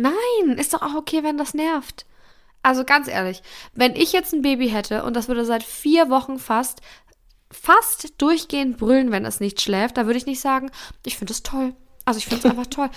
Nein, 0.00 0.56
ist 0.56 0.72
doch 0.72 0.82
auch 0.82 0.94
okay, 0.94 1.22
wenn 1.22 1.36
das 1.36 1.52
nervt. 1.52 2.06
Also 2.62 2.84
ganz 2.84 3.08
ehrlich, 3.08 3.42
wenn 3.74 3.96
ich 3.96 4.12
jetzt 4.12 4.32
ein 4.32 4.42
Baby 4.42 4.68
hätte 4.68 5.04
und 5.04 5.14
das 5.14 5.28
würde 5.28 5.44
seit 5.44 5.62
vier 5.62 6.10
Wochen 6.10 6.38
fast, 6.38 6.80
fast 7.50 8.20
durchgehend 8.20 8.78
brüllen, 8.78 9.10
wenn 9.10 9.24
es 9.24 9.40
nicht 9.40 9.60
schläft, 9.60 9.96
da 9.96 10.06
würde 10.06 10.18
ich 10.18 10.26
nicht 10.26 10.40
sagen, 10.40 10.70
ich 11.04 11.18
finde 11.18 11.32
es 11.32 11.42
toll. 11.42 11.74
Also 12.04 12.18
ich 12.18 12.26
finde 12.26 12.46
es 12.46 12.50
einfach 12.50 12.66
toll. 12.70 12.90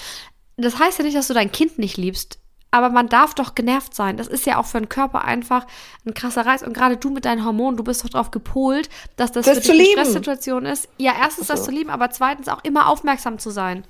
Das 0.57 0.79
heißt 0.79 0.99
ja 0.99 1.03
nicht, 1.03 1.17
dass 1.17 1.27
du 1.27 1.33
dein 1.33 1.51
Kind 1.51 1.77
nicht 1.77 1.97
liebst. 1.97 2.39
Aber 2.71 2.89
man 2.89 3.07
darf 3.07 3.35
doch 3.35 3.53
genervt 3.53 3.93
sein. 3.93 4.17
Das 4.17 4.27
ist 4.27 4.47
ja 4.47 4.57
auch 4.57 4.65
für 4.65 4.79
den 4.79 4.89
Körper 4.89 5.23
einfach 5.23 5.67
ein 6.07 6.15
krasser 6.15 6.45
Reiz. 6.45 6.63
Und 6.63 6.73
gerade 6.73 6.97
du 6.97 7.11
mit 7.11 7.25
deinen 7.25 7.45
Hormonen, 7.45 7.77
du 7.77 7.83
bist 7.83 8.03
doch 8.03 8.09
darauf 8.09 8.31
gepolt, 8.31 8.89
dass 9.15 9.31
das, 9.31 9.45
Das 9.45 9.59
für 9.59 9.73
dich 9.73 9.95
eine. 9.95 10.05
Stresssituation 10.05 10.65
ist. 10.65 10.89
Ja, 10.97 11.13
erstens 11.19 11.47
das 11.47 11.59
so. 11.59 11.65
zu 11.65 11.71
lieben, 11.71 11.91
aber 11.91 12.09
zweitens 12.09 12.47
auch 12.47 12.63
immer 12.63 12.87
aufmerksam 12.87 13.37
zu 13.37 13.51
sein. 13.51 13.83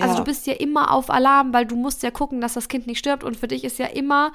Also 0.00 0.14
Ja. 0.14 0.18
du 0.20 0.24
bist 0.24 0.46
ja 0.46 0.54
immer 0.54 0.92
auf 0.92 1.10
Alarm, 1.10 1.52
weil 1.52 1.66
du 1.66 1.76
musst 1.76 2.02
ja 2.02 2.10
gucken, 2.10 2.40
dass 2.40 2.54
das 2.54 2.68
Kind 2.68 2.86
nicht 2.86 2.98
stirbt. 2.98 3.24
Und 3.24 3.36
für 3.36 3.48
dich 3.48 3.64
ist 3.64 3.78
ja 3.78 3.86
immer 3.86 4.32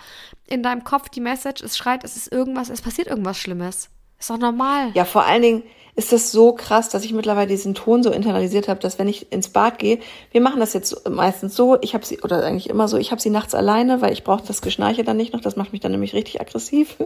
in 0.48 0.64
deinem 0.64 0.84
Kopf 0.84 1.10
die 1.10 1.22
Message, 1.22 1.62
es 1.64 1.78
schreit, 1.78 2.04
es 2.04 2.16
ist 2.16 2.32
irgendwas, 2.32 2.70
es 2.70 2.82
passiert 2.82 3.08
irgendwas 3.08 3.38
Schlimmes. 3.38 3.90
Ist 4.20 4.30
doch 4.30 4.38
normal. 4.38 4.92
Ja, 4.94 5.04
vor 5.06 5.26
allen 5.26 5.42
Dingen 5.42 5.64
ist 5.98 6.12
das 6.12 6.32
so 6.32 6.52
krass, 6.54 6.90
dass 6.90 7.06
ich 7.06 7.14
mittlerweile 7.14 7.48
diesen 7.48 7.74
Ton 7.74 8.04
so 8.04 8.12
internalisiert 8.12 8.68
habe, 8.68 8.82
dass 8.82 9.00
wenn 9.00 9.08
ich 9.08 9.32
ins 9.32 9.48
Bad 9.48 9.80
gehe, 9.80 10.00
wir 10.32 10.42
machen 10.42 10.60
das 10.60 10.74
jetzt 10.74 11.08
meistens 11.10 11.56
so, 11.56 11.78
ich 11.82 11.94
habe 11.94 12.06
sie, 12.06 12.20
oder 12.22 12.44
eigentlich 12.44 12.70
immer 12.70 12.90
so, 12.90 12.98
ich 12.98 13.12
habe 13.12 13.22
sie 13.22 13.30
nachts 13.30 13.56
alleine, 13.56 14.02
weil 14.02 14.12
ich 14.12 14.26
brauche 14.26 14.44
das 14.46 14.62
Geschnarche 14.62 15.06
dann 15.06 15.16
nicht 15.16 15.32
noch, 15.34 15.40
das 15.40 15.56
macht 15.56 15.72
mich 15.72 15.80
dann 15.82 15.92
nämlich 15.94 16.14
richtig 16.14 16.42
aggressiv. 16.42 16.98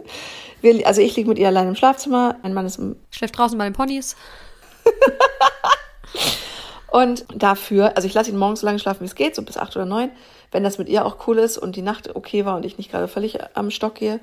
Wir, 0.60 0.84
also 0.88 1.02
ich 1.02 1.14
liege 1.14 1.28
mit 1.28 1.38
ihr 1.38 1.46
allein 1.46 1.68
im 1.68 1.76
Schlafzimmer, 1.76 2.36
mein 2.42 2.52
Mann 2.52 2.66
ist 2.66 2.78
im 2.78 2.96
Schläft 3.10 3.38
draußen 3.38 3.56
bei 3.56 3.64
den 3.64 3.74
Ponys. 3.74 4.16
Und 6.90 7.24
dafür, 7.34 7.96
also 7.96 8.06
ich 8.08 8.14
lasse 8.14 8.30
ihn 8.30 8.36
morgens 8.36 8.60
so 8.60 8.66
lange 8.66 8.78
schlafen, 8.78 9.00
wie 9.00 9.06
es 9.06 9.14
geht, 9.14 9.34
so 9.36 9.42
bis 9.42 9.56
acht 9.56 9.76
oder 9.76 9.86
neun, 9.86 10.10
wenn 10.50 10.64
das 10.64 10.78
mit 10.78 10.88
ihr 10.88 11.06
auch 11.06 11.26
cool 11.26 11.38
ist 11.38 11.56
und 11.56 11.76
die 11.76 11.82
Nacht 11.82 12.14
okay 12.16 12.44
war 12.44 12.56
und 12.56 12.64
ich 12.64 12.78
nicht 12.78 12.90
gerade 12.90 13.06
völlig 13.08 13.38
am 13.54 13.70
Stock 13.70 13.94
gehe. 13.94 14.20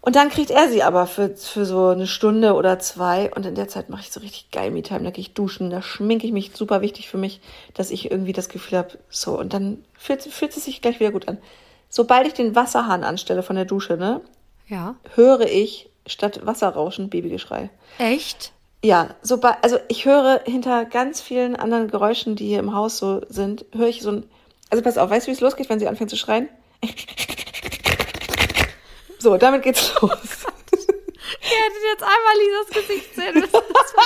Und 0.00 0.16
dann 0.16 0.28
kriegt 0.30 0.50
er 0.50 0.68
sie 0.68 0.82
aber 0.82 1.06
für, 1.06 1.36
für 1.36 1.64
so 1.64 1.88
eine 1.88 2.06
Stunde 2.06 2.54
oder 2.54 2.78
zwei 2.78 3.30
und 3.34 3.44
in 3.46 3.54
der 3.54 3.68
Zeit 3.68 3.90
mache 3.90 4.02
ich 4.02 4.10
so 4.10 4.20
richtig 4.20 4.50
geil 4.50 4.70
Me-Time, 4.70 5.02
da 5.02 5.10
gehe 5.10 5.22
ich 5.22 5.34
duschen, 5.34 5.70
da 5.70 5.82
schminke 5.82 6.26
ich 6.26 6.32
mich, 6.32 6.52
super 6.54 6.80
wichtig 6.80 7.08
für 7.08 7.18
mich, 7.18 7.40
dass 7.74 7.90
ich 7.90 8.10
irgendwie 8.10 8.32
das 8.32 8.48
Gefühl 8.48 8.78
habe, 8.78 8.98
so 9.10 9.38
und 9.38 9.52
dann 9.52 9.84
fühlt, 9.96 10.22
fühlt 10.22 10.56
es 10.56 10.64
sich 10.64 10.80
gleich 10.82 11.00
wieder 11.00 11.10
gut 11.10 11.28
an. 11.28 11.38
Sobald 11.88 12.26
ich 12.26 12.34
den 12.34 12.54
Wasserhahn 12.54 13.02
anstelle 13.04 13.42
von 13.42 13.56
der 13.56 13.64
Dusche, 13.64 13.96
ne, 13.96 14.20
Ja. 14.68 14.94
höre 15.14 15.46
ich 15.46 15.90
statt 16.06 16.40
Wasserrauschen 16.44 17.10
Babygeschrei. 17.10 17.70
Echt? 17.98 18.52
Ja, 18.84 19.16
sobald, 19.22 19.56
also 19.62 19.78
ich 19.88 20.04
höre 20.04 20.40
hinter 20.44 20.84
ganz 20.84 21.20
vielen 21.20 21.56
anderen 21.56 21.90
Geräuschen, 21.90 22.36
die 22.36 22.46
hier 22.46 22.60
im 22.60 22.74
Haus 22.74 22.98
so 22.98 23.22
sind, 23.28 23.64
höre 23.74 23.88
ich 23.88 24.02
so 24.02 24.10
ein, 24.10 24.30
also 24.70 24.82
pass 24.84 24.98
auf, 24.98 25.10
weißt 25.10 25.26
du, 25.26 25.30
wie 25.30 25.34
es 25.34 25.40
losgeht, 25.40 25.68
wenn 25.68 25.80
sie 25.80 25.88
anfängt 25.88 26.10
zu 26.10 26.16
schreien? 26.16 26.48
So, 29.20 29.36
damit 29.36 29.62
geht's 29.62 29.92
los. 30.00 30.10
Ihr 30.12 31.58
hättet 31.58 31.82
jetzt 31.92 32.02
einmal 32.02 32.36
Lisas 32.38 32.68
Gesicht 32.70 33.14
sehen 33.16 33.34
müssen. 33.34 33.50
Das 33.52 33.96
war 33.96 34.04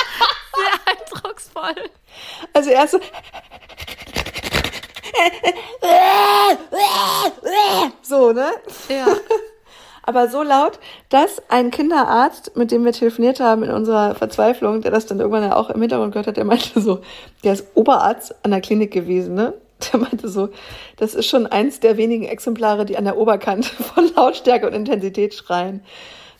sehr 0.56 0.72
eindrucksvoll. 0.86 1.90
Also 2.54 2.70
erst 2.70 2.92
so, 2.92 3.00
so, 8.02 8.32
ne? 8.32 8.52
Ja. 8.88 9.06
Aber 10.02 10.28
so 10.28 10.42
laut, 10.42 10.78
dass 11.08 11.42
ein 11.48 11.70
Kinderarzt, 11.70 12.56
mit 12.56 12.72
dem 12.72 12.84
wir 12.84 12.92
telefoniert 12.92 13.40
haben 13.40 13.62
in 13.62 13.70
unserer 13.70 14.14
Verzweiflung, 14.14 14.82
der 14.82 14.90
das 14.90 15.06
dann 15.06 15.20
irgendwann 15.20 15.44
ja 15.44 15.56
auch 15.56 15.70
im 15.70 15.80
Hintergrund 15.80 16.12
gehört 16.12 16.26
hat, 16.26 16.36
der 16.36 16.44
meinte 16.44 16.80
so, 16.80 17.00
der 17.44 17.52
ist 17.52 17.66
Oberarzt 17.74 18.34
an 18.44 18.50
der 18.50 18.60
Klinik 18.60 18.90
gewesen, 18.92 19.34
ne? 19.34 19.54
Der 19.92 19.98
meinte 19.98 20.28
so, 20.28 20.48
das 20.96 21.14
ist 21.14 21.26
schon 21.26 21.46
eins 21.46 21.80
der 21.80 21.96
wenigen 21.96 22.24
Exemplare, 22.24 22.84
die 22.84 22.96
an 22.96 23.04
der 23.04 23.18
Oberkante 23.18 23.68
von 23.94 24.12
Lautstärke 24.14 24.66
und 24.66 24.74
Intensität 24.74 25.34
schreien. 25.34 25.82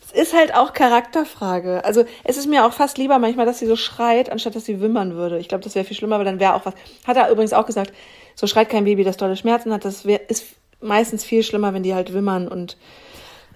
Es 0.01 0.29
ist 0.29 0.35
halt 0.35 0.55
auch 0.55 0.75
Charakterfrage. 0.75 1.85
Also 1.85 2.05
es 2.23 2.37
ist 2.37 2.47
mir 2.47 2.67
auch 2.67 2.73
fast 2.73 2.99
lieber 2.99 3.19
manchmal, 3.19 3.47
dass 3.47 3.59
sie 3.59 3.67
so 3.67 3.77
schreit, 3.77 4.31
anstatt 4.31 4.55
dass 4.55 4.65
sie 4.65 4.81
wimmern 4.81 5.15
würde. 5.15 5.39
Ich 5.39 5.49
glaube, 5.49 5.65
das 5.65 5.75
wäre 5.75 5.85
viel 5.85 5.97
schlimmer, 5.97 6.17
aber 6.17 6.25
dann 6.25 6.39
wäre 6.39 6.55
auch 6.55 6.67
was. 6.67 6.75
Hat 7.05 7.17
er 7.17 7.31
übrigens 7.31 7.53
auch 7.53 7.67
gesagt, 7.67 7.93
so 8.35 8.47
schreit 8.47 8.69
kein 8.69 8.85
Baby, 8.85 9.05
das 9.05 9.17
tolle 9.17 9.37
Schmerzen 9.37 9.73
hat. 9.73 9.85
Das 9.85 10.05
wär, 10.05 10.29
ist 10.31 10.45
meistens 10.81 11.25
viel 11.25 11.43
schlimmer, 11.43 11.73
wenn 11.75 11.83
die 11.83 11.95
halt 11.95 12.13
wimmern 12.13 12.47
und 12.49 12.77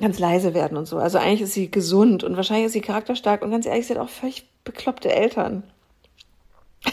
ganz 0.01 0.18
leise 0.18 0.55
werden 0.55 0.76
und 0.76 0.86
so. 0.86 0.99
Also 0.99 1.18
eigentlich 1.18 1.42
ist 1.42 1.55
sie 1.55 1.70
gesund 1.70 2.24
und 2.24 2.36
wahrscheinlich 2.36 2.66
ist 2.66 2.72
sie 2.72 2.80
charakterstark 2.80 3.42
und 3.42 3.51
ganz 3.51 3.66
ehrlich, 3.66 3.86
sie 3.86 3.94
hat 3.94 4.01
auch 4.01 4.09
völlig 4.09 4.47
bekloppte 4.64 5.12
Eltern. 5.12 5.62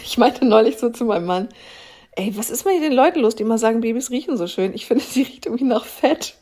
Ich 0.04 0.18
meinte 0.18 0.44
neulich 0.44 0.80
so 0.80 0.90
zu 0.90 1.06
meinem 1.06 1.28
Mann, 1.28 1.50
ey, 2.16 2.36
was 2.36 2.50
ist 2.50 2.66
mal 2.66 2.72
hier 2.72 2.82
den 2.82 2.94
Leuten 2.94 3.20
los, 3.20 3.36
die 3.36 3.44
immer 3.44 3.60
sagen, 3.60 3.82
Babys 3.82 4.10
riechen 4.10 4.38
so 4.38 4.48
schön? 4.48 4.74
Ich 4.74 4.88
finde, 4.88 5.04
sie 5.08 5.22
riecht 5.22 5.46
irgendwie 5.46 5.66
nach 5.66 5.86
Fett. 5.86 6.36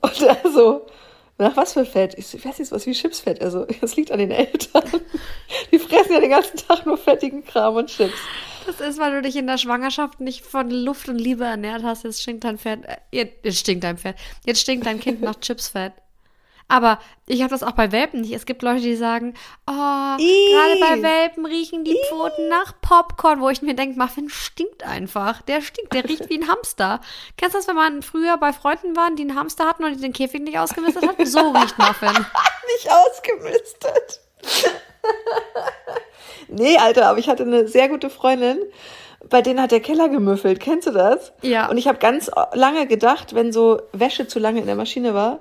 Und 0.00 0.14
so, 0.52 0.86
nach 1.38 1.56
was 1.56 1.74
für 1.74 1.84
Fett? 1.84 2.14
Ich 2.18 2.44
weiß 2.44 2.58
nicht, 2.58 2.72
was 2.72 2.86
wie 2.86 2.92
Chipsfett. 2.92 3.40
Also, 3.40 3.66
das 3.80 3.96
liegt 3.96 4.10
an 4.10 4.18
den 4.18 4.32
Eltern. 4.32 4.82
Die 5.70 5.78
fressen 5.78 6.12
ja 6.12 6.20
den 6.20 6.30
ganzen 6.30 6.56
Tag 6.56 6.84
nur 6.86 6.98
fettigen 6.98 7.44
Kram 7.44 7.76
und 7.76 7.88
Chips. 7.88 8.18
Das 8.68 8.80
ist, 8.80 8.98
weil 8.98 9.12
du 9.12 9.22
dich 9.22 9.34
in 9.36 9.46
der 9.46 9.56
Schwangerschaft 9.56 10.20
nicht 10.20 10.44
von 10.44 10.70
Luft 10.70 11.08
und 11.08 11.16
Liebe 11.16 11.44
ernährt 11.44 11.82
hast. 11.84 12.04
Jetzt 12.04 12.20
stinkt 12.20 12.44
dein 12.44 12.58
Fett. 12.58 12.84
Äh, 12.84 12.98
jetzt, 13.10 13.60
stinkt 13.60 13.82
dein 13.82 13.96
Fett. 13.96 14.14
Jetzt 14.44 14.60
stinkt 14.60 14.84
dein 14.84 15.00
Kind 15.00 15.22
nach 15.22 15.36
Chipsfett. 15.40 15.94
Aber 16.70 16.98
ich 17.26 17.40
habe 17.40 17.48
das 17.48 17.62
auch 17.62 17.72
bei 17.72 17.92
Welpen 17.92 18.20
nicht. 18.20 18.34
Es 18.34 18.44
gibt 18.44 18.60
Leute, 18.60 18.82
die 18.82 18.94
sagen, 18.94 19.32
oh, 19.66 19.72
gerade 19.72 20.80
bei 20.80 21.02
Welpen 21.02 21.46
riechen 21.46 21.82
die 21.84 21.96
Pfoten 22.10 22.50
nach 22.50 22.78
Popcorn, 22.82 23.40
wo 23.40 23.48
ich 23.48 23.62
mir 23.62 23.72
denke, 23.72 23.98
Muffin 23.98 24.28
stinkt 24.28 24.82
einfach. 24.82 25.40
Der 25.40 25.62
stinkt, 25.62 25.94
der 25.94 26.04
riecht 26.04 26.28
wie 26.28 26.38
ein 26.38 26.48
Hamster. 26.48 27.00
Kennst 27.38 27.54
du 27.54 27.60
das, 27.60 27.68
wenn 27.68 27.76
man 27.76 28.02
früher 28.02 28.36
bei 28.36 28.52
Freunden 28.52 28.94
waren, 28.96 29.16
die 29.16 29.22
einen 29.22 29.34
Hamster 29.34 29.64
hatten 29.64 29.84
und 29.84 29.96
die 29.96 30.02
den 30.02 30.12
Käfig 30.12 30.42
nicht 30.42 30.58
ausgemistet 30.58 31.08
hat? 31.08 31.26
So 31.26 31.52
riecht 31.52 31.78
Muffin. 31.78 32.10
Nicht 32.74 32.90
ausgemistet. 32.90 34.20
Nee, 36.48 36.76
Alter, 36.76 37.06
aber 37.06 37.18
ich 37.18 37.28
hatte 37.28 37.44
eine 37.44 37.68
sehr 37.68 37.88
gute 37.88 38.10
Freundin, 38.10 38.58
bei 39.28 39.42
denen 39.42 39.60
hat 39.60 39.72
der 39.72 39.80
Keller 39.80 40.08
gemüffelt. 40.08 40.60
Kennst 40.60 40.86
du 40.86 40.92
das? 40.92 41.32
Ja. 41.42 41.68
Und 41.68 41.78
ich 41.78 41.88
habe 41.88 41.98
ganz 41.98 42.30
lange 42.52 42.86
gedacht, 42.86 43.34
wenn 43.34 43.52
so 43.52 43.80
Wäsche 43.92 44.28
zu 44.28 44.38
lange 44.38 44.60
in 44.60 44.66
der 44.66 44.76
Maschine 44.76 45.14
war, 45.14 45.40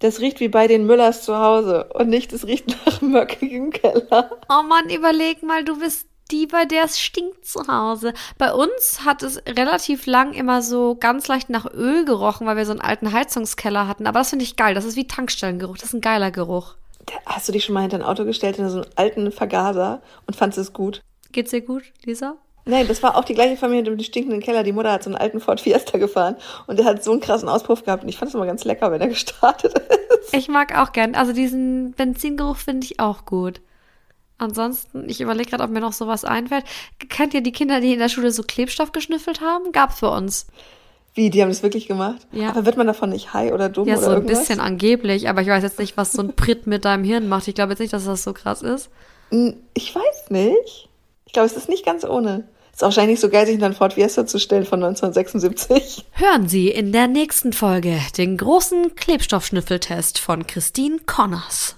das 0.00 0.20
riecht 0.20 0.40
wie 0.40 0.48
bei 0.48 0.66
den 0.66 0.86
Müllers 0.86 1.22
zu 1.22 1.38
Hause 1.38 1.88
und 1.94 2.08
nicht, 2.08 2.32
es 2.32 2.46
riecht 2.46 2.76
nach 2.86 3.00
möckigem 3.00 3.70
Keller. 3.70 4.30
Oh 4.48 4.62
Mann, 4.62 4.90
überleg 4.90 5.42
mal, 5.42 5.64
du 5.64 5.78
bist 5.78 6.08
die, 6.30 6.46
bei 6.46 6.64
der 6.64 6.84
es 6.84 7.00
stinkt 7.00 7.46
zu 7.46 7.66
Hause. 7.68 8.14
Bei 8.38 8.52
uns 8.52 9.04
hat 9.04 9.22
es 9.22 9.42
relativ 9.46 10.06
lang 10.06 10.32
immer 10.32 10.62
so 10.62 10.96
ganz 10.98 11.28
leicht 11.28 11.50
nach 11.50 11.66
Öl 11.72 12.04
gerochen, 12.04 12.46
weil 12.46 12.56
wir 12.56 12.66
so 12.66 12.72
einen 12.72 12.80
alten 12.80 13.12
Heizungskeller 13.12 13.86
hatten. 13.86 14.06
Aber 14.06 14.20
das 14.20 14.30
finde 14.30 14.44
ich 14.44 14.56
geil. 14.56 14.74
Das 14.74 14.84
ist 14.84 14.96
wie 14.96 15.06
Tankstellengeruch. 15.06 15.76
Das 15.76 15.88
ist 15.88 15.94
ein 15.94 16.00
geiler 16.00 16.30
Geruch. 16.30 16.74
Hast 17.26 17.48
du 17.48 17.52
dich 17.52 17.64
schon 17.64 17.74
mal 17.74 17.82
hinter 17.82 17.98
ein 17.98 18.02
Auto 18.02 18.24
gestellt 18.24 18.58
in 18.58 18.68
so 18.68 18.82
einen 18.82 18.90
alten 18.96 19.32
Vergaser 19.32 20.02
und 20.26 20.36
fandest 20.36 20.58
es 20.58 20.72
gut? 20.72 21.02
Geht's 21.32 21.50
dir 21.50 21.60
gut, 21.60 21.84
Lisa? 22.04 22.36
Nein, 22.66 22.88
das 22.88 23.02
war 23.02 23.16
auch 23.16 23.24
die 23.24 23.34
gleiche 23.34 23.56
Familie 23.56 23.90
mit 23.90 24.00
dem 24.00 24.04
stinkenden 24.04 24.40
Keller. 24.40 24.62
Die 24.62 24.72
Mutter 24.72 24.92
hat 24.92 25.02
so 25.02 25.10
einen 25.10 25.18
alten 25.18 25.40
Ford 25.40 25.60
Fiesta 25.60 25.98
gefahren 25.98 26.36
und 26.66 26.78
der 26.78 26.86
hat 26.86 27.04
so 27.04 27.12
einen 27.12 27.20
krassen 27.20 27.48
Auspuff 27.48 27.84
gehabt 27.84 28.02
und 28.02 28.08
ich 28.08 28.16
fand 28.16 28.30
es 28.30 28.34
immer 28.34 28.46
ganz 28.46 28.64
lecker, 28.64 28.90
wenn 28.90 29.00
er 29.00 29.08
gestartet 29.08 29.74
ist. 29.78 30.32
Ich 30.32 30.48
mag 30.48 30.76
auch 30.78 30.92
gern. 30.92 31.14
Also 31.14 31.32
diesen 31.32 31.92
Benzingeruch 31.92 32.56
finde 32.56 32.86
ich 32.86 33.00
auch 33.00 33.26
gut. 33.26 33.60
Ansonsten, 34.38 35.08
ich 35.08 35.20
überlege 35.20 35.50
gerade, 35.50 35.62
ob 35.62 35.70
mir 35.70 35.80
noch 35.80 35.92
sowas 35.92 36.24
einfällt. 36.24 36.64
Kennt 37.08 37.34
ihr 37.34 37.42
die 37.42 37.52
Kinder, 37.52 37.80
die 37.80 37.92
in 37.92 37.98
der 37.98 38.08
Schule 38.08 38.30
so 38.30 38.42
Klebstoff 38.42 38.92
geschnüffelt 38.92 39.40
haben? 39.40 39.70
Gab's 39.72 40.00
für 40.00 40.10
uns. 40.10 40.46
Wie, 41.14 41.30
die 41.30 41.40
haben 41.42 41.48
das 41.48 41.62
wirklich 41.62 41.86
gemacht? 41.86 42.26
Ja. 42.32 42.50
Aber 42.50 42.66
wird 42.66 42.76
man 42.76 42.86
davon 42.88 43.10
nicht 43.10 43.32
high 43.32 43.52
oder 43.52 43.68
dumm 43.68 43.86
Ja, 43.86 43.94
oder 43.94 44.02
so 44.02 44.10
ein 44.10 44.16
irgendwas? 44.16 44.40
bisschen 44.40 44.58
angeblich, 44.60 45.28
aber 45.28 45.42
ich 45.42 45.48
weiß 45.48 45.62
jetzt 45.62 45.78
nicht, 45.78 45.96
was 45.96 46.12
so 46.12 46.22
ein 46.22 46.34
Pritt 46.34 46.66
mit 46.66 46.84
deinem 46.84 47.04
Hirn 47.04 47.28
macht. 47.28 47.46
Ich 47.46 47.54
glaube 47.54 47.72
jetzt 47.72 47.78
nicht, 47.78 47.92
dass 47.92 48.04
das 48.04 48.24
so 48.24 48.32
krass 48.32 48.62
ist. 48.62 48.90
Ich 49.74 49.94
weiß 49.94 50.30
nicht. 50.30 50.88
Ich 51.26 51.32
glaube, 51.32 51.46
es 51.46 51.56
ist 51.56 51.68
nicht 51.68 51.84
ganz 51.86 52.04
ohne. 52.04 52.44
Ist 52.72 52.82
auch 52.82 52.88
wahrscheinlich 52.88 53.14
nicht 53.14 53.20
so 53.20 53.28
geil, 53.28 53.46
sich 53.46 53.54
in 53.54 53.62
einen 53.62 53.74
Ford 53.74 53.92
Fiesta 53.92 54.26
zu 54.26 54.40
stellen 54.40 54.64
von 54.64 54.82
1976. 54.82 56.04
Hören 56.12 56.48
Sie 56.48 56.68
in 56.68 56.90
der 56.90 57.06
nächsten 57.06 57.52
Folge 57.52 58.00
den 58.18 58.36
großen 58.36 58.96
Klebstoffschnüffeltest 58.96 60.18
von 60.18 60.46
Christine 60.48 60.98
Connors. 61.06 61.76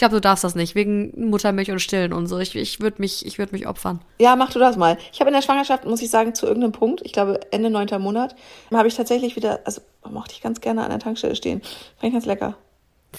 Ich 0.00 0.02
glaube, 0.02 0.14
du 0.14 0.22
darfst 0.22 0.44
das 0.44 0.54
nicht, 0.54 0.74
wegen 0.74 1.28
Muttermilch 1.28 1.70
und 1.70 1.78
Stillen 1.78 2.14
und 2.14 2.26
so. 2.26 2.38
Ich, 2.38 2.56
ich 2.56 2.80
würde 2.80 3.02
mich, 3.02 3.26
ich 3.26 3.38
würd 3.38 3.52
mich 3.52 3.68
opfern. 3.68 4.00
Ja, 4.18 4.34
mach 4.34 4.50
du 4.50 4.58
das 4.58 4.78
mal. 4.78 4.96
Ich 5.12 5.20
habe 5.20 5.28
in 5.28 5.34
der 5.34 5.42
Schwangerschaft, 5.42 5.84
muss 5.84 6.00
ich 6.00 6.08
sagen, 6.08 6.34
zu 6.34 6.46
irgendeinem 6.46 6.72
Punkt, 6.72 7.02
ich 7.04 7.12
glaube 7.12 7.38
Ende 7.52 7.68
neunter 7.68 7.98
Monat, 7.98 8.34
habe 8.72 8.88
ich 8.88 8.94
tatsächlich 8.94 9.36
wieder, 9.36 9.60
also 9.66 9.82
mochte 10.08 10.32
ich 10.32 10.40
ganz 10.40 10.62
gerne 10.62 10.84
an 10.84 10.88
der 10.88 11.00
Tankstelle 11.00 11.36
stehen. 11.36 11.60
Fand 11.60 12.04
ich 12.04 12.12
ganz 12.14 12.24
lecker. 12.24 12.56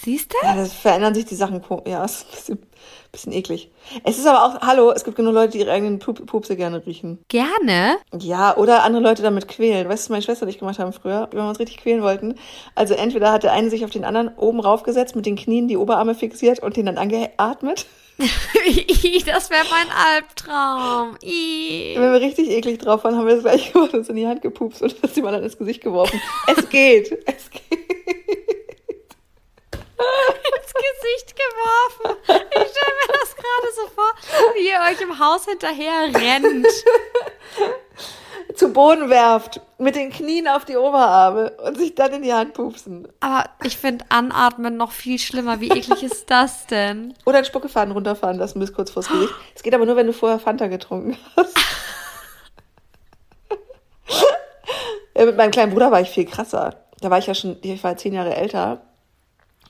Siehst 0.00 0.32
du? 0.32 0.46
Ja, 0.46 0.56
das 0.56 0.72
verändern 0.72 1.14
sich 1.14 1.26
die 1.26 1.34
Sachen. 1.34 1.62
Ja, 1.86 2.04
ist 2.04 2.26
ein 2.26 2.30
bisschen, 2.30 2.58
bisschen 3.12 3.32
eklig. 3.32 3.70
Es 4.04 4.18
ist 4.18 4.26
aber 4.26 4.44
auch, 4.44 4.60
hallo, 4.60 4.90
es 4.90 5.04
gibt 5.04 5.16
genug 5.16 5.34
Leute, 5.34 5.52
die 5.52 5.60
ihre 5.60 5.72
eigenen 5.72 5.98
Pup 5.98 6.24
Pupse 6.26 6.56
gerne 6.56 6.84
riechen. 6.86 7.18
Gerne. 7.28 7.96
Ja, 8.18 8.56
oder 8.56 8.84
andere 8.84 9.02
Leute 9.02 9.22
damit 9.22 9.48
quälen. 9.48 9.88
Weißt 9.88 10.04
du, 10.04 10.04
was 10.04 10.08
meine 10.10 10.22
Schwester 10.22 10.44
und 10.44 10.50
ich 10.50 10.58
gemacht 10.58 10.78
haben 10.78 10.92
früher, 10.92 11.28
wenn 11.30 11.40
wir 11.40 11.48
uns 11.48 11.60
richtig 11.60 11.78
quälen 11.78 12.02
wollten? 12.02 12.36
Also 12.74 12.94
entweder 12.94 13.32
hat 13.32 13.42
der 13.42 13.52
eine 13.52 13.70
sich 13.70 13.84
auf 13.84 13.90
den 13.90 14.04
anderen 14.04 14.36
oben 14.36 14.60
raufgesetzt, 14.60 15.14
mit 15.14 15.26
den 15.26 15.36
Knien 15.36 15.68
die 15.68 15.76
Oberarme 15.76 16.14
fixiert 16.14 16.60
und 16.60 16.76
den 16.76 16.86
dann 16.86 16.98
angeatmet. 16.98 17.86
das 18.18 19.50
wäre 19.50 19.64
mein 19.70 19.88
Albtraum. 19.90 21.16
Ih. 21.22 21.94
Wenn 21.96 22.12
wir 22.12 22.20
richtig 22.20 22.50
eklig 22.50 22.78
drauf 22.78 23.04
waren, 23.04 23.16
haben 23.16 23.26
wir 23.26 23.34
das 23.34 23.44
gleich 23.44 23.72
gemacht 23.72 23.92
und 23.92 24.00
uns 24.00 24.08
in 24.08 24.16
die 24.16 24.26
Hand 24.26 24.42
gepupst 24.42 24.82
und 24.82 24.94
das 25.02 25.14
jemand 25.16 25.36
dann 25.36 25.44
ins 25.44 25.58
Gesicht 25.58 25.82
geworfen. 25.82 26.20
es 26.46 26.68
geht. 26.68 27.12
Es 27.26 27.50
geht. 27.50 27.81
Ins 30.56 30.72
Gesicht 30.74 31.36
geworfen. 31.36 32.16
Ich 32.24 32.70
stelle 32.70 32.94
mir 33.00 33.12
das 33.20 33.36
gerade 33.36 33.72
so 33.74 33.86
vor, 33.94 34.12
wie 34.54 34.68
ihr 34.68 34.80
euch 34.90 35.00
im 35.00 35.18
Haus 35.18 35.44
hinterher 35.44 36.12
rennt. 36.14 36.66
zu 38.54 38.72
Boden 38.72 39.10
werft, 39.10 39.60
mit 39.78 39.96
den 39.96 40.10
Knien 40.10 40.48
auf 40.48 40.64
die 40.64 40.76
Oberarme 40.76 41.50
und 41.64 41.76
sich 41.76 41.94
dann 41.94 42.12
in 42.12 42.22
die 42.22 42.32
Hand 42.32 42.54
pupsen. 42.54 43.08
Aber 43.20 43.48
ich 43.64 43.76
finde 43.76 44.04
Anatmen 44.08 44.76
noch 44.76 44.92
viel 44.92 45.18
schlimmer. 45.18 45.60
Wie 45.60 45.68
eklig 45.70 46.02
ist 46.02 46.30
das 46.30 46.66
denn? 46.66 47.14
Oder 47.24 47.38
ein 47.38 47.44
Spuckefaden 47.44 47.92
runterfahren 47.92 48.38
lassen 48.38 48.60
bis 48.60 48.72
kurz 48.72 48.90
vors 48.90 49.08
Gesicht. 49.08 49.32
Es 49.54 49.62
geht 49.62 49.74
aber 49.74 49.86
nur, 49.86 49.96
wenn 49.96 50.06
du 50.06 50.12
vorher 50.12 50.38
Fanta 50.38 50.66
getrunken 50.66 51.16
hast. 51.36 51.56
ja, 55.16 55.24
mit 55.24 55.36
meinem 55.36 55.50
kleinen 55.50 55.72
Bruder 55.72 55.90
war 55.90 56.00
ich 56.00 56.10
viel 56.10 56.24
krasser. 56.24 56.74
Da 57.00 57.10
war 57.10 57.18
ich 57.18 57.26
ja 57.26 57.34
schon, 57.34 57.56
ich 57.62 57.82
war 57.82 57.96
zehn 57.96 58.14
Jahre 58.14 58.34
älter. 58.34 58.80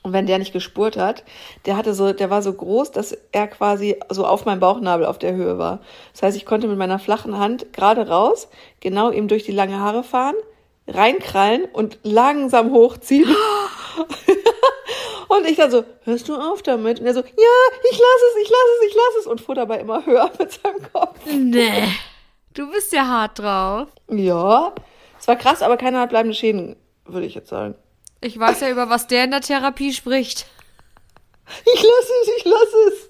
Und 0.03 0.11
wenn 0.11 0.27
der 0.27 0.37
nicht 0.37 0.51
gespurt 0.51 0.97
hat, 0.97 1.23
der 1.65 1.77
hatte 1.77 1.93
so, 1.93 2.11
der 2.11 2.29
war 2.29 2.41
so 2.41 2.51
groß, 2.53 2.91
dass 2.91 3.17
er 3.31 3.47
quasi 3.47 3.97
so 4.09 4.25
auf 4.25 4.43
meinem 4.43 4.59
Bauchnabel 4.59 5.05
auf 5.05 5.17
der 5.17 5.33
Höhe 5.33 5.57
war. 5.57 5.79
Das 6.11 6.23
heißt, 6.23 6.37
ich 6.37 6.45
konnte 6.45 6.67
mit 6.67 6.77
meiner 6.77 6.99
flachen 6.99 7.39
Hand 7.39 7.71
gerade 7.71 8.09
raus, 8.09 8.49
genau 8.81 9.11
ihm 9.11 9.29
durch 9.29 9.43
die 9.43 9.53
lange 9.53 9.79
Haare 9.79 10.03
fahren, 10.03 10.35
reinkrallen 10.89 11.65
und 11.71 11.99
langsam 12.03 12.71
hochziehen. 12.71 13.29
und 15.29 15.45
ich 15.47 15.55
dann 15.55 15.71
so, 15.71 15.85
hörst 16.03 16.27
du 16.27 16.35
auf 16.35 16.61
damit? 16.61 16.99
Und 16.99 17.05
er 17.05 17.13
so, 17.13 17.21
ja, 17.21 17.27
ich 17.89 17.97
lass 17.97 18.21
es, 18.29 18.43
ich 18.43 18.49
lass 18.49 18.69
es, 18.81 18.87
ich 18.87 18.95
lass 18.95 19.21
es. 19.21 19.27
Und 19.27 19.39
fuhr 19.39 19.55
dabei 19.55 19.79
immer 19.79 20.05
höher 20.05 20.29
mit 20.37 20.51
seinem 20.51 20.91
Kopf. 20.91 21.17
Nee. 21.25 21.87
Du 22.53 22.69
bist 22.69 22.91
ja 22.91 23.07
hart 23.07 23.39
drauf. 23.39 23.87
Ja, 24.09 24.73
es 25.17 25.27
war 25.29 25.37
krass, 25.37 25.61
aber 25.61 25.77
keine 25.77 25.99
hat 25.99 26.09
bleibende 26.09 26.35
Schäden, 26.35 26.75
würde 27.05 27.25
ich 27.25 27.35
jetzt 27.35 27.49
sagen. 27.49 27.75
Ich 28.23 28.39
weiß 28.39 28.61
ja, 28.61 28.69
über 28.69 28.89
was 28.89 29.07
der 29.07 29.25
in 29.25 29.31
der 29.31 29.41
Therapie 29.41 29.93
spricht. 29.93 30.45
Ich 31.65 31.83
lasse 31.83 32.13
es, 32.21 32.29
ich 32.37 32.45
lasse 32.45 32.77
es. 32.87 33.09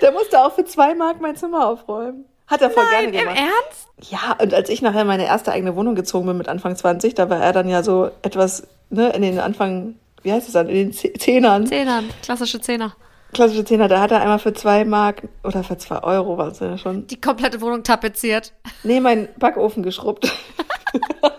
Der 0.00 0.12
musste 0.12 0.40
auch 0.42 0.54
für 0.54 0.64
zwei 0.64 0.94
Mark 0.94 1.20
mein 1.20 1.36
Zimmer 1.36 1.66
aufräumen. 1.68 2.24
Hat 2.46 2.62
er 2.62 2.70
voll 2.70 2.84
Nein, 2.84 3.12
gerne 3.12 3.30
im 3.30 3.34
gemacht. 3.36 3.52
Ernst? 3.66 4.12
Ja, 4.12 4.36
und 4.40 4.54
als 4.54 4.68
ich 4.68 4.82
nachher 4.82 5.02
in 5.02 5.06
meine 5.06 5.26
erste 5.26 5.52
eigene 5.52 5.76
Wohnung 5.76 5.94
gezogen 5.94 6.26
bin 6.26 6.36
mit 6.38 6.48
Anfang 6.48 6.76
20, 6.76 7.14
da 7.14 7.28
war 7.30 7.40
er 7.40 7.52
dann 7.52 7.68
ja 7.68 7.82
so 7.82 8.10
etwas, 8.22 8.66
ne, 8.90 9.10
in 9.10 9.22
den 9.22 9.38
Anfang, 9.38 9.96
wie 10.22 10.32
heißt 10.32 10.46
es 10.46 10.52
dann, 10.52 10.68
in 10.68 10.74
den 10.76 10.92
Ze- 10.92 11.12
Zehnern, 11.14 11.66
Zehnern, 11.66 12.08
klassische 12.22 12.60
Zehner. 12.60 12.94
klassische 13.32 13.64
Zehner, 13.64 13.88
da 13.88 14.00
hat 14.00 14.10
er 14.12 14.20
einmal 14.20 14.38
für 14.38 14.52
zwei 14.54 14.84
Mark 14.84 15.22
oder 15.42 15.64
für 15.64 15.76
zwei 15.78 16.02
Euro, 16.02 16.38
war 16.38 16.48
es 16.48 16.60
ja 16.60 16.76
schon, 16.78 17.06
Die 17.06 17.20
komplette 17.20 17.60
Wohnung 17.60 17.82
tapeziert. 17.82 18.52
nee, 18.82 19.00
meinen 19.00 19.28
Backofen 19.38 19.82
geschrubbt. 19.82 20.30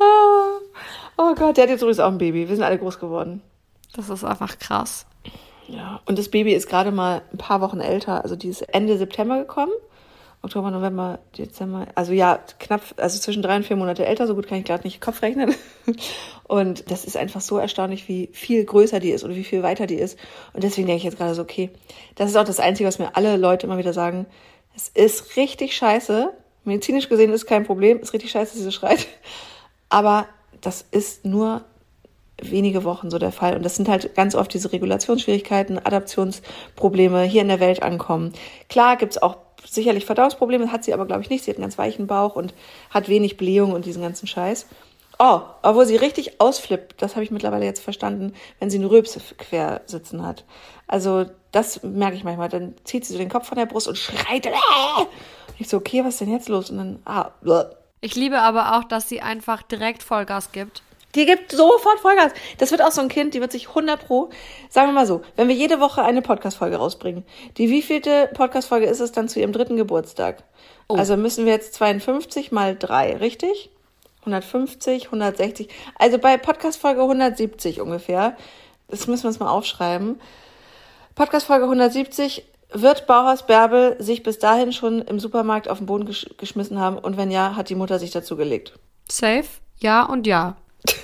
Oh 1.22 1.34
Gott, 1.34 1.58
der 1.58 1.64
hat 1.64 1.70
jetzt 1.70 1.82
übrigens 1.82 2.00
auch 2.00 2.10
ein 2.10 2.16
Baby. 2.16 2.48
Wir 2.48 2.56
sind 2.56 2.64
alle 2.64 2.78
groß 2.78 2.98
geworden. 2.98 3.42
Das 3.94 4.08
ist 4.08 4.24
einfach 4.24 4.58
krass. 4.58 5.04
Ja, 5.68 6.00
und 6.06 6.18
das 6.18 6.30
Baby 6.30 6.54
ist 6.54 6.66
gerade 6.66 6.92
mal 6.92 7.20
ein 7.30 7.36
paar 7.36 7.60
Wochen 7.60 7.80
älter. 7.80 8.22
Also 8.22 8.36
die 8.36 8.48
ist 8.48 8.62
Ende 8.62 8.96
September 8.96 9.38
gekommen. 9.38 9.72
Oktober, 10.42 10.70
November, 10.70 11.18
Dezember. 11.36 11.88
Also 11.94 12.12
ja, 12.12 12.38
knapp, 12.58 12.80
also 12.96 13.18
zwischen 13.18 13.42
drei 13.42 13.56
und 13.56 13.66
vier 13.66 13.76
Monate 13.76 14.06
älter. 14.06 14.26
So 14.26 14.34
gut 14.34 14.46
kann 14.46 14.58
ich 14.58 14.64
gerade 14.64 14.84
nicht 14.84 15.02
Kopf 15.02 15.20
rechnen. 15.20 15.54
Und 16.44 16.90
das 16.90 17.04
ist 17.04 17.16
einfach 17.16 17.42
so 17.42 17.58
erstaunlich, 17.58 18.08
wie 18.08 18.30
viel 18.32 18.64
größer 18.64 19.00
die 19.00 19.10
ist 19.10 19.22
oder 19.22 19.34
wie 19.34 19.44
viel 19.44 19.62
weiter 19.62 19.86
die 19.86 19.96
ist. 19.96 20.18
Und 20.54 20.64
deswegen 20.64 20.86
denke 20.86 20.98
ich 20.98 21.04
jetzt 21.04 21.18
gerade 21.18 21.34
so, 21.34 21.42
okay, 21.42 21.70
das 22.14 22.30
ist 22.30 22.36
auch 22.36 22.44
das 22.44 22.58
Einzige, 22.58 22.88
was 22.88 22.98
mir 22.98 23.14
alle 23.16 23.36
Leute 23.36 23.66
immer 23.66 23.76
wieder 23.76 23.92
sagen. 23.92 24.26
Es 24.74 24.88
ist 24.88 25.36
richtig 25.36 25.76
scheiße. 25.76 26.32
Medizinisch 26.64 27.08
gesehen 27.08 27.32
ist 27.32 27.46
kein 27.46 27.64
Problem. 27.64 28.00
Ist 28.00 28.14
richtig 28.14 28.30
scheiße, 28.30 28.52
dass 28.52 28.58
sie 28.58 28.64
so 28.64 28.70
schreit. 28.70 29.06
Aber 29.90 30.26
das 30.60 30.84
ist 30.90 31.26
nur 31.26 31.62
wenige 32.40 32.84
Wochen 32.84 33.10
so 33.10 33.18
der 33.18 33.32
Fall. 33.32 33.54
Und 33.54 33.64
das 33.64 33.76
sind 33.76 33.88
halt 33.88 34.14
ganz 34.14 34.34
oft 34.34 34.52
diese 34.54 34.72
Regulationsschwierigkeiten, 34.72 35.78
Adaptionsprobleme, 35.78 37.22
hier 37.24 37.42
in 37.42 37.48
der 37.48 37.60
Welt 37.60 37.82
ankommen. 37.82 38.32
Klar 38.68 38.96
gibt's 38.96 39.18
auch 39.18 39.36
sicherlich 39.68 40.06
Verdauungsprobleme, 40.06 40.72
hat 40.72 40.84
sie 40.84 40.94
aber, 40.94 41.06
glaube 41.06 41.22
ich, 41.22 41.30
nicht. 41.30 41.44
Sie 41.44 41.50
hat 41.50 41.58
einen 41.58 41.64
ganz 41.64 41.76
weichen 41.76 42.06
Bauch 42.06 42.36
und 42.36 42.54
hat 42.88 43.08
wenig 43.08 43.36
Blähung 43.36 43.72
und 43.72 43.84
diesen 43.84 44.02
ganzen 44.02 44.26
Scheiß. 44.26 44.66
Oh, 45.18 45.40
obwohl 45.62 45.84
sie 45.84 45.96
richtig 45.96 46.40
ausflippt, 46.40 47.02
das 47.02 47.14
habe 47.14 47.24
ich 47.24 47.30
mittlerweile 47.30 47.66
jetzt 47.66 47.82
verstanden, 47.82 48.32
wenn 48.58 48.70
sie 48.70 48.78
eine 48.78 48.90
Rülpse 48.90 49.20
quer 49.36 49.82
sitzen 49.84 50.24
hat. 50.24 50.44
Also 50.86 51.26
das 51.52 51.82
merke 51.82 52.16
ich 52.16 52.24
manchmal. 52.24 52.48
Dann 52.48 52.74
zieht 52.84 53.04
sie 53.04 53.12
so 53.12 53.18
den 53.18 53.28
Kopf 53.28 53.46
von 53.46 53.58
der 53.58 53.66
Brust 53.66 53.86
und 53.86 53.98
schreit. 53.98 54.46
Äh! 54.46 54.50
Ich 55.58 55.68
so, 55.68 55.76
okay, 55.76 56.02
was 56.02 56.14
ist 56.14 56.20
denn 56.22 56.32
jetzt 56.32 56.48
los? 56.48 56.70
Und 56.70 56.78
dann, 56.78 57.02
ah, 57.04 57.32
bleh. 57.42 57.64
Ich 58.00 58.14
liebe 58.14 58.40
aber 58.40 58.76
auch, 58.76 58.84
dass 58.84 59.08
sie 59.08 59.20
einfach 59.20 59.62
direkt 59.62 60.02
Vollgas 60.02 60.52
gibt. 60.52 60.82
Die 61.14 61.26
gibt 61.26 61.50
sofort 61.50 61.98
Vollgas. 62.00 62.32
Das 62.58 62.70
wird 62.70 62.82
auch 62.82 62.92
so 62.92 63.00
ein 63.00 63.08
Kind, 63.08 63.34
die 63.34 63.40
wird 63.40 63.52
sich 63.52 63.68
100 63.68 64.06
pro, 64.06 64.30
sagen 64.68 64.88
wir 64.88 64.92
mal 64.92 65.06
so, 65.06 65.22
wenn 65.36 65.48
wir 65.48 65.54
jede 65.54 65.80
Woche 65.80 66.02
eine 66.02 66.22
Podcast-Folge 66.22 66.76
rausbringen, 66.76 67.24
die 67.56 67.68
wievielte 67.68 68.30
Podcast-Folge 68.32 68.86
ist 68.86 69.00
es 69.00 69.12
dann 69.12 69.28
zu 69.28 69.40
ihrem 69.40 69.52
dritten 69.52 69.76
Geburtstag? 69.76 70.44
Also 70.88 71.16
müssen 71.16 71.46
wir 71.46 71.52
jetzt 71.52 71.74
52 71.74 72.52
mal 72.52 72.76
3, 72.76 73.16
richtig? 73.16 73.70
150, 74.20 75.06
160. 75.06 75.68
Also 75.98 76.18
bei 76.18 76.36
Podcast-Folge 76.36 77.02
170 77.02 77.80
ungefähr, 77.80 78.36
das 78.88 79.06
müssen 79.06 79.24
wir 79.24 79.28
uns 79.28 79.40
mal 79.40 79.48
aufschreiben. 79.48 80.20
Podcast-Folge 81.14 81.64
170 81.64 82.44
wird 82.72 83.06
Bauhaus 83.06 83.46
Bärbel 83.46 83.96
sich 83.98 84.22
bis 84.22 84.38
dahin 84.38 84.72
schon 84.72 85.02
im 85.02 85.20
Supermarkt 85.20 85.68
auf 85.68 85.78
den 85.78 85.86
Boden 85.86 86.06
gesch 86.06 86.26
geschmissen 86.36 86.78
haben 86.78 86.98
und 86.98 87.16
wenn 87.16 87.30
ja, 87.30 87.56
hat 87.56 87.68
die 87.68 87.74
Mutter 87.74 87.98
sich 87.98 88.10
dazu 88.10 88.36
gelegt. 88.36 88.78
Safe? 89.10 89.46
Ja 89.78 90.04
und 90.04 90.26
ja. 90.26 90.56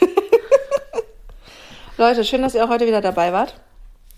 Leute, 1.97 2.25
schön, 2.25 2.43
dass 2.43 2.55
ihr 2.55 2.65
auch 2.65 2.69
heute 2.69 2.87
wieder 2.87 3.01
dabei 3.01 3.33
wart. 3.33 3.55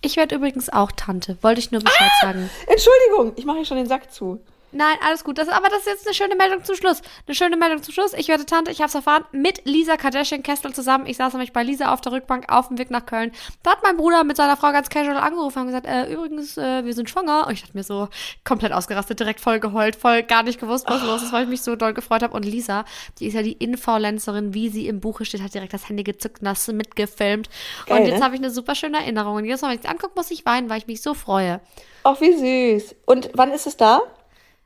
Ich 0.01 0.17
werde 0.17 0.37
übrigens 0.37 0.69
auch 0.69 0.93
Tante. 0.93 1.39
Wollte 1.43 1.61
ich 1.61 1.73
nur 1.73 1.81
Bescheid 1.81 2.11
sagen. 2.21 2.51
Entschuldigung, 2.67 3.33
ich 3.37 3.45
mache 3.45 3.59
hier 3.59 3.67
schon 3.67 3.79
den 3.79 3.87
Sack 3.87 4.13
zu. 4.13 4.41
Nein, 4.71 4.97
alles 5.07 5.25
gut. 5.25 5.39
Das, 5.39 5.49
aber 5.49 5.69
das 5.69 5.81
ist 5.81 5.87
jetzt 5.87 6.07
eine 6.07 6.15
schöne 6.15 6.37
Meldung 6.37 6.63
zum 6.63 6.77
Schluss. 6.77 7.01
Eine 7.27 7.35
schöne 7.35 7.57
Meldung 7.57 7.83
zum 7.83 7.95
Schluss. 7.95 8.13
Ich 8.13 8.29
werde 8.29 8.45
Tante, 8.45 8.71
ich 8.71 8.81
habe 8.81 8.89
es 8.89 8.95
erfahren, 8.95 9.25
mit 9.33 9.65
Lisa 9.65 9.97
Kardashian-Kessel 9.97 10.75
zusammen. 10.75 11.07
Ich 11.07 11.17
saß 11.17 11.33
nämlich 11.33 11.53
bei 11.53 11.63
Lisa 11.63 11.93
auf 11.93 12.03
der 12.03 12.13
Rückbank 12.13 12.53
auf 12.53 12.69
dem 12.69 12.79
Weg 12.79 12.91
nach 12.91 13.07
Köln. 13.07 13.33
Da 13.63 13.73
hat 13.73 13.83
mein 13.83 13.97
Bruder 13.97 14.25
mit 14.25 14.37
seiner 14.37 14.57
Frau 14.57 14.71
ganz 14.73 14.91
casual 14.91 15.17
angerufen 15.17 15.61
und 15.61 15.67
gesagt, 15.67 15.87
äh, 15.87 16.13
übrigens, 16.13 16.59
äh, 16.59 16.85
wir 16.85 16.93
sind 16.93 17.09
schwanger. 17.09 17.47
Und 17.47 17.55
ich 17.55 17.63
dachte 17.63 17.77
mir 17.77 17.83
so, 17.83 18.09
komplett 18.45 18.73
ausgerastet, 18.73 19.19
direkt 19.19 19.41
voll 19.41 19.59
geheult, 19.59 19.97
voll 19.97 20.23
gar 20.23 20.43
nicht 20.43 20.61
gewusst, 20.61 20.87
was 20.89 21.03
los 21.03 21.23
ist, 21.23 21.33
weil 21.33 21.45
ich 21.45 21.49
mich 21.49 21.63
so 21.63 21.75
doll 21.75 21.95
gefreut 21.95 22.23
habe. 22.23 22.35
Und 22.35 22.45
Lisa, 22.45 22.85
die 23.21 23.29
ist 23.29 23.35
ja 23.35 23.43
die 23.43 23.53
Influencerin, 23.53 24.53
wie 24.53 24.69
sie 24.69 24.87
im 24.87 25.01
Buche 25.01 25.25
steht, 25.25 25.43
hat 25.43 25.55
direkt 25.55 25.73
das 25.73 25.89
Handy 25.89 26.05
gezückt 26.05 26.41
und 26.41 26.45
das 26.45 26.69
mitgefilmt. 26.69 27.49
Geil, 27.87 28.01
und 28.01 28.07
jetzt 28.07 28.19
ne? 28.19 28.25
habe 28.25 28.35
ich 28.35 28.41
eine 28.41 28.51
super 28.51 28.75
schöne 28.75 28.99
Erinnerung. 28.99 29.37
Und 29.37 29.45
jedes 29.47 29.63
Mal, 29.63 29.69
wenn 29.69 29.79
ich 29.79 29.85
es 29.85 29.91
angucke, 29.91 30.13
muss 30.15 30.31
ich 30.31 30.45
weinen, 30.45 30.69
weil 30.69 30.79
ich 30.79 30.87
mich 30.87 31.01
so 31.01 31.15
freue. 31.15 31.61
Ach, 32.05 32.21
wie 32.21 32.77
süß. 32.77 32.95
Und 33.07 33.31
wann 33.35 33.53
ist 33.53 33.67
es 33.67 33.77
da? 33.77 34.03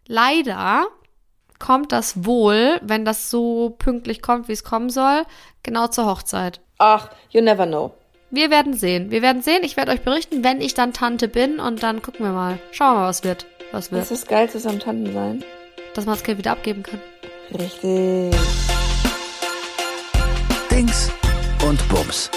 Leider 0.06 0.86
kommt 1.58 1.92
das 1.92 2.24
wohl, 2.24 2.80
wenn 2.82 3.04
das 3.04 3.30
so 3.30 3.70
pünktlich 3.78 4.20
kommt, 4.20 4.48
wie 4.48 4.52
es 4.52 4.64
kommen 4.64 4.90
soll, 4.90 5.24
genau 5.62 5.86
zur 5.86 6.06
Hochzeit. 6.06 6.60
Ach, 6.78 7.10
you 7.30 7.40
never 7.40 7.66
know. 7.66 7.94
Wir 8.30 8.50
werden 8.50 8.74
sehen. 8.74 9.10
Wir 9.10 9.22
werden 9.22 9.42
sehen. 9.42 9.62
Ich 9.62 9.76
werde 9.76 9.92
euch 9.92 10.00
berichten, 10.00 10.42
wenn 10.42 10.60
ich 10.60 10.74
dann 10.74 10.92
Tante 10.92 11.28
bin 11.28 11.60
und 11.60 11.82
dann 11.82 12.02
gucken 12.02 12.24
wir 12.24 12.32
mal. 12.32 12.58
Schauen 12.72 12.94
wir 12.94 13.00
mal, 13.00 13.08
was 13.08 13.22
wird. 13.22 13.46
Was 13.70 13.92
wird. 13.92 14.02
Das 14.02 14.10
ist 14.10 14.28
geil, 14.28 14.50
zusammen 14.50 14.80
Tanten 14.80 15.12
sein. 15.12 15.44
Dass 15.94 16.06
man 16.06 16.14
das 16.14 16.24
Geld 16.24 16.38
wieder 16.38 16.52
abgeben 16.52 16.82
kann. 16.82 17.00
Richtig. 17.52 18.34
Dings 20.70 21.12
und 21.68 21.86
Bums. 21.88 22.30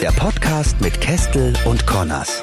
Der 0.00 0.10
Podcast 0.12 0.80
mit 0.80 1.00
Kestel 1.00 1.52
und 1.66 1.86
Connors. 1.86 2.42